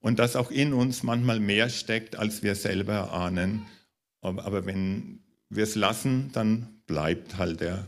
und 0.00 0.20
dass 0.20 0.36
auch 0.36 0.52
in 0.52 0.72
uns 0.72 1.02
manchmal 1.02 1.40
mehr 1.40 1.68
steckt, 1.68 2.16
als 2.16 2.44
wir 2.44 2.54
selber 2.54 3.12
ahnen. 3.12 3.66
Aber 4.20 4.64
wenn 4.64 5.18
wir 5.54 5.64
es 5.64 5.74
lassen, 5.74 6.30
dann 6.32 6.68
bleibt 6.86 7.36
halt 7.36 7.60
der 7.60 7.86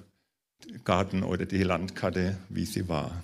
Garten 0.85 1.23
oder 1.23 1.47
die 1.47 1.63
Landkarte, 1.63 2.37
wie 2.49 2.65
sie 2.65 2.89
war. 2.89 3.23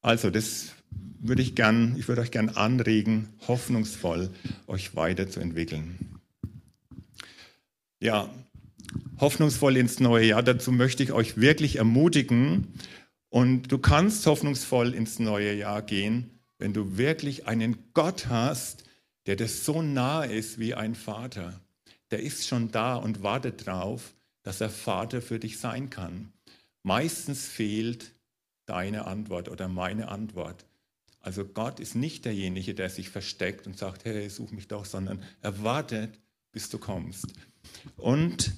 Also 0.00 0.30
das 0.30 0.72
würde 1.20 1.42
ich 1.42 1.54
gern, 1.54 1.94
ich 1.96 2.08
würde 2.08 2.22
euch 2.22 2.30
gern 2.30 2.48
anregen, 2.50 3.28
hoffnungsvoll 3.46 4.30
euch 4.66 4.96
weiterzuentwickeln. 4.96 5.98
Ja, 8.00 8.28
hoffnungsvoll 9.18 9.76
ins 9.76 10.00
neue 10.00 10.26
Jahr. 10.26 10.42
Dazu 10.42 10.72
möchte 10.72 11.02
ich 11.02 11.12
euch 11.12 11.40
wirklich 11.40 11.76
ermutigen. 11.76 12.66
Und 13.28 13.70
du 13.72 13.78
kannst 13.78 14.26
hoffnungsvoll 14.26 14.94
ins 14.94 15.18
neue 15.18 15.54
Jahr 15.54 15.82
gehen, 15.82 16.30
wenn 16.58 16.72
du 16.72 16.98
wirklich 16.98 17.46
einen 17.46 17.78
Gott 17.94 18.26
hast, 18.26 18.84
der 19.26 19.36
dir 19.36 19.48
so 19.48 19.80
nah 19.80 20.24
ist 20.24 20.58
wie 20.58 20.74
ein 20.74 20.94
Vater. 20.94 21.61
Der 22.12 22.22
ist 22.22 22.46
schon 22.46 22.70
da 22.70 22.94
und 22.94 23.22
wartet 23.22 23.66
drauf, 23.66 24.14
dass 24.42 24.60
er 24.60 24.70
Vater 24.70 25.22
für 25.22 25.38
dich 25.38 25.58
sein 25.58 25.88
kann. 25.88 26.32
Meistens 26.82 27.48
fehlt 27.48 28.12
deine 28.66 29.06
Antwort 29.06 29.48
oder 29.48 29.66
meine 29.66 30.08
Antwort. 30.08 30.66
Also 31.20 31.44
Gott 31.44 31.80
ist 31.80 31.94
nicht 31.94 32.24
derjenige, 32.26 32.74
der 32.74 32.90
sich 32.90 33.08
versteckt 33.08 33.66
und 33.66 33.78
sagt, 33.78 34.04
hey, 34.04 34.28
such 34.28 34.50
mich 34.50 34.68
doch, 34.68 34.84
sondern 34.84 35.22
er 35.40 35.62
wartet, 35.62 36.18
bis 36.52 36.68
du 36.68 36.78
kommst. 36.78 37.26
Und 37.96 38.52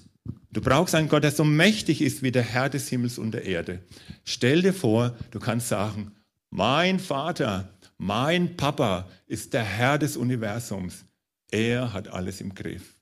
du 0.50 0.60
brauchst 0.60 0.94
einen 0.94 1.08
Gott, 1.08 1.22
der 1.22 1.30
so 1.30 1.44
mächtig 1.44 2.00
ist 2.00 2.22
wie 2.22 2.32
der 2.32 2.42
Herr 2.42 2.68
des 2.68 2.88
Himmels 2.88 3.18
und 3.18 3.32
der 3.32 3.44
Erde. 3.44 3.80
Stell 4.24 4.62
dir 4.62 4.74
vor, 4.74 5.16
du 5.30 5.38
kannst 5.38 5.68
sagen, 5.68 6.12
mein 6.50 6.98
Vater, 6.98 7.72
mein 7.98 8.56
Papa 8.56 9.08
ist 9.26 9.52
der 9.52 9.64
Herr 9.64 9.98
des 9.98 10.16
Universums. 10.16 11.04
Er 11.50 11.92
hat 11.92 12.08
alles 12.08 12.40
im 12.40 12.54
Griff. 12.54 12.93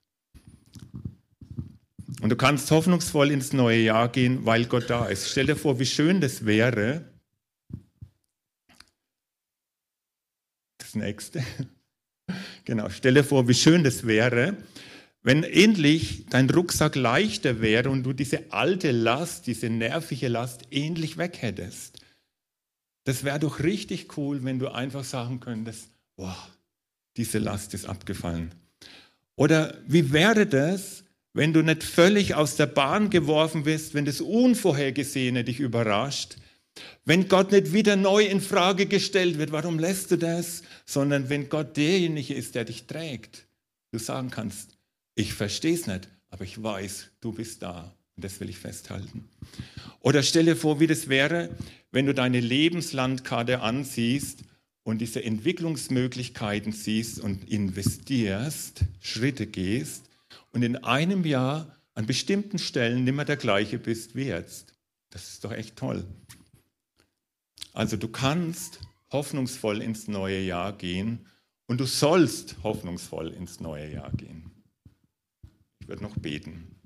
Und 2.23 2.29
du 2.29 2.37
kannst 2.37 2.71
hoffnungsvoll 2.71 3.33
ins 3.33 3.53
neue 3.53 3.81
Jahr 3.81 4.09
gehen, 4.09 4.47
weil 4.47 4.67
Gott 4.67 4.89
da 4.89 5.07
ist. 5.07 5.29
Stell 5.29 5.47
dir 5.47 5.57
vor, 5.57 5.81
wie 5.81 5.87
schön 5.87 6.21
das 6.21 6.47
wäre. 6.47 7.05
Das 10.79 10.95
nächste. 10.95 11.45
Genau, 12.65 12.89
stell 12.89 13.15
dir 13.15 13.25
vor, 13.25 13.49
wie 13.49 13.55
schön 13.55 13.83
das 13.83 14.07
wäre, 14.07 14.57
wenn 15.23 15.43
endlich 15.43 16.25
dein 16.31 16.49
Rucksack 16.49 16.95
leichter 16.95 17.61
wäre 17.61 17.91
und 17.91 18.05
du 18.05 18.13
diese 18.13 18.53
alte 18.53 18.93
Last, 18.93 19.49
diese 19.49 19.69
nervige 19.69 20.29
Last 20.29 20.63
endlich 20.71 21.19
weg 21.19 21.43
hättest. 21.43 21.99
Das 23.03 23.25
wäre 23.25 23.41
doch 23.41 23.59
richtig 23.59 24.17
cool, 24.17 24.45
wenn 24.45 24.61
du 24.61 24.69
einfach 24.69 25.03
sagen 25.03 25.41
könntest, 25.41 25.89
boah, 26.15 26.39
diese 27.17 27.39
Last 27.41 27.75
ist 27.75 27.85
abgefallen. 27.85 28.55
Oder 29.35 29.77
wie 29.87 30.13
wäre 30.13 30.47
das, 30.47 31.03
wenn 31.35 31.53
du 31.53 31.63
nicht 31.63 31.83
völlig 31.83 32.35
aus 32.35 32.57
der 32.57 32.67
Bahn 32.67 33.11
geworfen 33.11 33.65
wirst, 33.65 33.95
wenn 33.95 34.05
das 34.05 34.21
Unvorhergesehene 34.21 35.45
dich 35.45 35.61
überrascht, 35.61 36.37
wenn 37.05 37.29
Gott 37.29 37.53
nicht 37.53 37.73
wieder 37.73 37.97
neu 37.97 38.25
in 38.25 38.41
Frage 38.41 38.87
gestellt 38.87 39.39
wird, 39.39 39.53
warum 39.53 39.79
lässt 39.79 40.11
du 40.11 40.17
das, 40.17 40.63
sondern 40.87 41.29
wenn 41.29 41.49
Gott 41.49 41.77
derjenige 41.77 42.35
ist, 42.35 42.55
der 42.55 42.65
dich 42.65 42.87
trägt, 42.87 43.47
du 43.91 43.99
sagen 43.99 44.31
kannst, 44.31 44.77
ich 45.15 45.35
verstehe 45.35 45.75
es 45.75 45.87
nicht, 45.87 46.09
aber 46.31 46.45
ich 46.45 46.63
weiß, 46.63 47.09
du 47.21 47.33
bist 47.33 47.63
da. 47.63 47.95
Und 48.17 48.25
das 48.25 48.41
will 48.41 48.51
ich 48.51 48.59
festhalten. 48.59 49.29
Oder 50.01 50.23
stell 50.23 50.45
dir 50.45 50.57
vor, 50.57 50.81
wie 50.81 50.87
das 50.87 51.09
wäre, 51.09 51.51
wenn 51.93 52.07
du 52.07 52.15
deine 52.15 52.41
Lebenslandkarte 52.41 53.61
ansiehst 53.61 54.41
und 54.83 55.01
diese 55.01 55.23
Entwicklungsmöglichkeiten 55.25 56.73
siehst 56.73 57.21
und 57.21 57.49
investierst, 57.51 58.83
Schritte 59.01 59.47
gehst 59.47 60.12
und 60.53 60.63
in 60.63 60.77
einem 60.77 61.25
Jahr 61.25 61.77
an 61.95 62.07
bestimmten 62.07 62.59
Stellen 62.59 63.05
nimmer 63.05 63.25
der 63.25 63.37
gleiche 63.37 63.79
bist 63.79 64.15
wie 64.15 64.25
jetzt. 64.25 64.75
Das 65.11 65.29
ist 65.29 65.45
doch 65.45 65.53
echt 65.53 65.77
toll. 65.77 66.07
Also 67.73 67.97
du 67.97 68.09
kannst 68.09 68.81
hoffnungsvoll 69.11 69.83
ins 69.83 70.09
neue 70.09 70.41
Jahr 70.41 70.73
gehen 70.73 71.27
und 71.67 71.81
du 71.81 71.85
sollst 71.85 72.57
hoffnungsvoll 72.63 73.29
ins 73.29 73.61
neue 73.61 73.91
Jahr 73.91 74.13
gehen. 74.13 74.51
Ich 75.81 75.89
werde 75.89 76.03
noch 76.03 76.17
beten. 76.17 76.77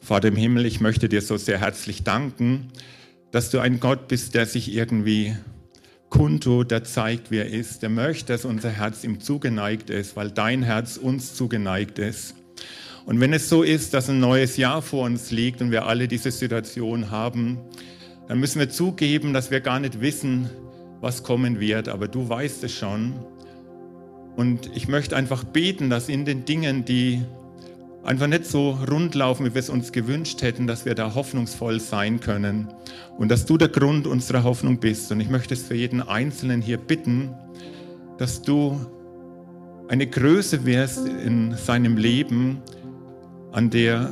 Vater 0.00 0.28
im 0.28 0.36
Himmel, 0.36 0.66
ich 0.66 0.80
möchte 0.80 1.08
dir 1.08 1.22
so 1.22 1.38
sehr 1.38 1.60
herzlich 1.60 2.02
danken, 2.02 2.70
dass 3.30 3.50
du 3.50 3.58
ein 3.58 3.80
Gott 3.80 4.06
bist, 4.06 4.34
der 4.34 4.44
sich 4.44 4.70
irgendwie 4.70 5.34
kundtut, 6.14 6.70
der 6.70 6.84
zeigt, 6.84 7.32
wer 7.32 7.46
er 7.46 7.58
ist, 7.58 7.82
der 7.82 7.88
möchte, 7.88 8.32
dass 8.32 8.44
unser 8.44 8.70
Herz 8.70 9.02
ihm 9.02 9.20
zugeneigt 9.20 9.90
ist, 9.90 10.14
weil 10.14 10.30
dein 10.30 10.62
Herz 10.62 10.96
uns 10.96 11.34
zugeneigt 11.34 11.98
ist. 11.98 12.36
Und 13.04 13.18
wenn 13.18 13.32
es 13.32 13.48
so 13.48 13.64
ist, 13.64 13.94
dass 13.94 14.08
ein 14.08 14.20
neues 14.20 14.56
Jahr 14.56 14.80
vor 14.80 15.06
uns 15.06 15.32
liegt 15.32 15.60
und 15.60 15.72
wir 15.72 15.86
alle 15.86 16.06
diese 16.06 16.30
Situation 16.30 17.10
haben, 17.10 17.58
dann 18.28 18.38
müssen 18.38 18.60
wir 18.60 18.70
zugeben, 18.70 19.32
dass 19.32 19.50
wir 19.50 19.60
gar 19.60 19.80
nicht 19.80 20.00
wissen, 20.00 20.48
was 21.00 21.24
kommen 21.24 21.58
wird, 21.58 21.88
aber 21.88 22.06
du 22.06 22.28
weißt 22.28 22.62
es 22.62 22.72
schon. 22.72 23.14
Und 24.36 24.70
ich 24.72 24.86
möchte 24.86 25.16
einfach 25.16 25.42
beten, 25.42 25.90
dass 25.90 26.08
in 26.08 26.24
den 26.24 26.44
Dingen, 26.44 26.84
die 26.84 27.22
einfach 28.04 28.26
nicht 28.26 28.46
so 28.46 28.78
rund 28.88 29.14
laufen, 29.14 29.46
wie 29.46 29.54
wir 29.54 29.60
es 29.60 29.70
uns 29.70 29.92
gewünscht 29.92 30.42
hätten, 30.42 30.66
dass 30.66 30.84
wir 30.84 30.94
da 30.94 31.14
hoffnungsvoll 31.14 31.80
sein 31.80 32.20
können 32.20 32.68
und 33.16 33.30
dass 33.30 33.46
du 33.46 33.56
der 33.56 33.68
Grund 33.68 34.06
unserer 34.06 34.44
Hoffnung 34.44 34.78
bist. 34.78 35.10
Und 35.10 35.20
ich 35.20 35.30
möchte 35.30 35.54
es 35.54 35.62
für 35.62 35.74
jeden 35.74 36.02
Einzelnen 36.02 36.60
hier 36.60 36.76
bitten, 36.76 37.34
dass 38.18 38.42
du 38.42 38.78
eine 39.88 40.06
Größe 40.06 40.64
wirst 40.64 41.06
in 41.06 41.54
seinem 41.56 41.96
Leben, 41.96 42.62
an 43.52 43.70
der 43.70 44.10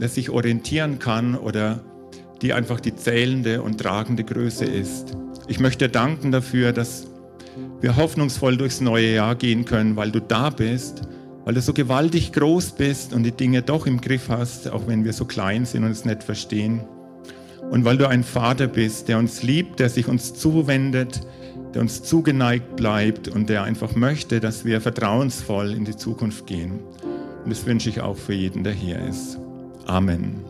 er 0.00 0.08
sich 0.08 0.30
orientieren 0.30 0.98
kann 0.98 1.36
oder 1.36 1.80
die 2.42 2.52
einfach 2.52 2.80
die 2.80 2.94
zählende 2.94 3.62
und 3.62 3.78
tragende 3.78 4.24
Größe 4.24 4.64
ist. 4.64 5.16
Ich 5.46 5.60
möchte 5.60 5.88
danken 5.88 6.32
dafür, 6.32 6.72
dass 6.72 7.06
wir 7.80 7.96
hoffnungsvoll 7.96 8.56
durchs 8.56 8.80
neue 8.80 9.14
Jahr 9.14 9.34
gehen 9.34 9.64
können, 9.64 9.96
weil 9.96 10.10
du 10.10 10.20
da 10.20 10.48
bist, 10.50 11.02
weil 11.50 11.54
du 11.56 11.62
so 11.62 11.72
gewaltig 11.72 12.30
groß 12.30 12.76
bist 12.76 13.12
und 13.12 13.24
die 13.24 13.32
Dinge 13.32 13.60
doch 13.60 13.84
im 13.88 14.00
Griff 14.00 14.28
hast, 14.28 14.70
auch 14.70 14.86
wenn 14.86 15.04
wir 15.04 15.12
so 15.12 15.24
klein 15.24 15.66
sind 15.66 15.82
und 15.82 15.90
es 15.90 16.04
nicht 16.04 16.22
verstehen. 16.22 16.82
Und 17.72 17.84
weil 17.84 17.96
du 17.98 18.08
ein 18.08 18.22
Vater 18.22 18.68
bist, 18.68 19.08
der 19.08 19.18
uns 19.18 19.42
liebt, 19.42 19.80
der 19.80 19.88
sich 19.88 20.06
uns 20.06 20.32
zuwendet, 20.32 21.26
der 21.74 21.82
uns 21.82 22.04
zugeneigt 22.04 22.76
bleibt 22.76 23.26
und 23.26 23.48
der 23.48 23.64
einfach 23.64 23.96
möchte, 23.96 24.38
dass 24.38 24.64
wir 24.64 24.80
vertrauensvoll 24.80 25.72
in 25.72 25.84
die 25.84 25.96
Zukunft 25.96 26.46
gehen. 26.46 26.78
Und 27.42 27.50
das 27.50 27.66
wünsche 27.66 27.88
ich 27.88 28.00
auch 28.00 28.16
für 28.16 28.34
jeden, 28.34 28.62
der 28.62 28.72
hier 28.72 29.00
ist. 29.00 29.36
Amen. 29.86 30.49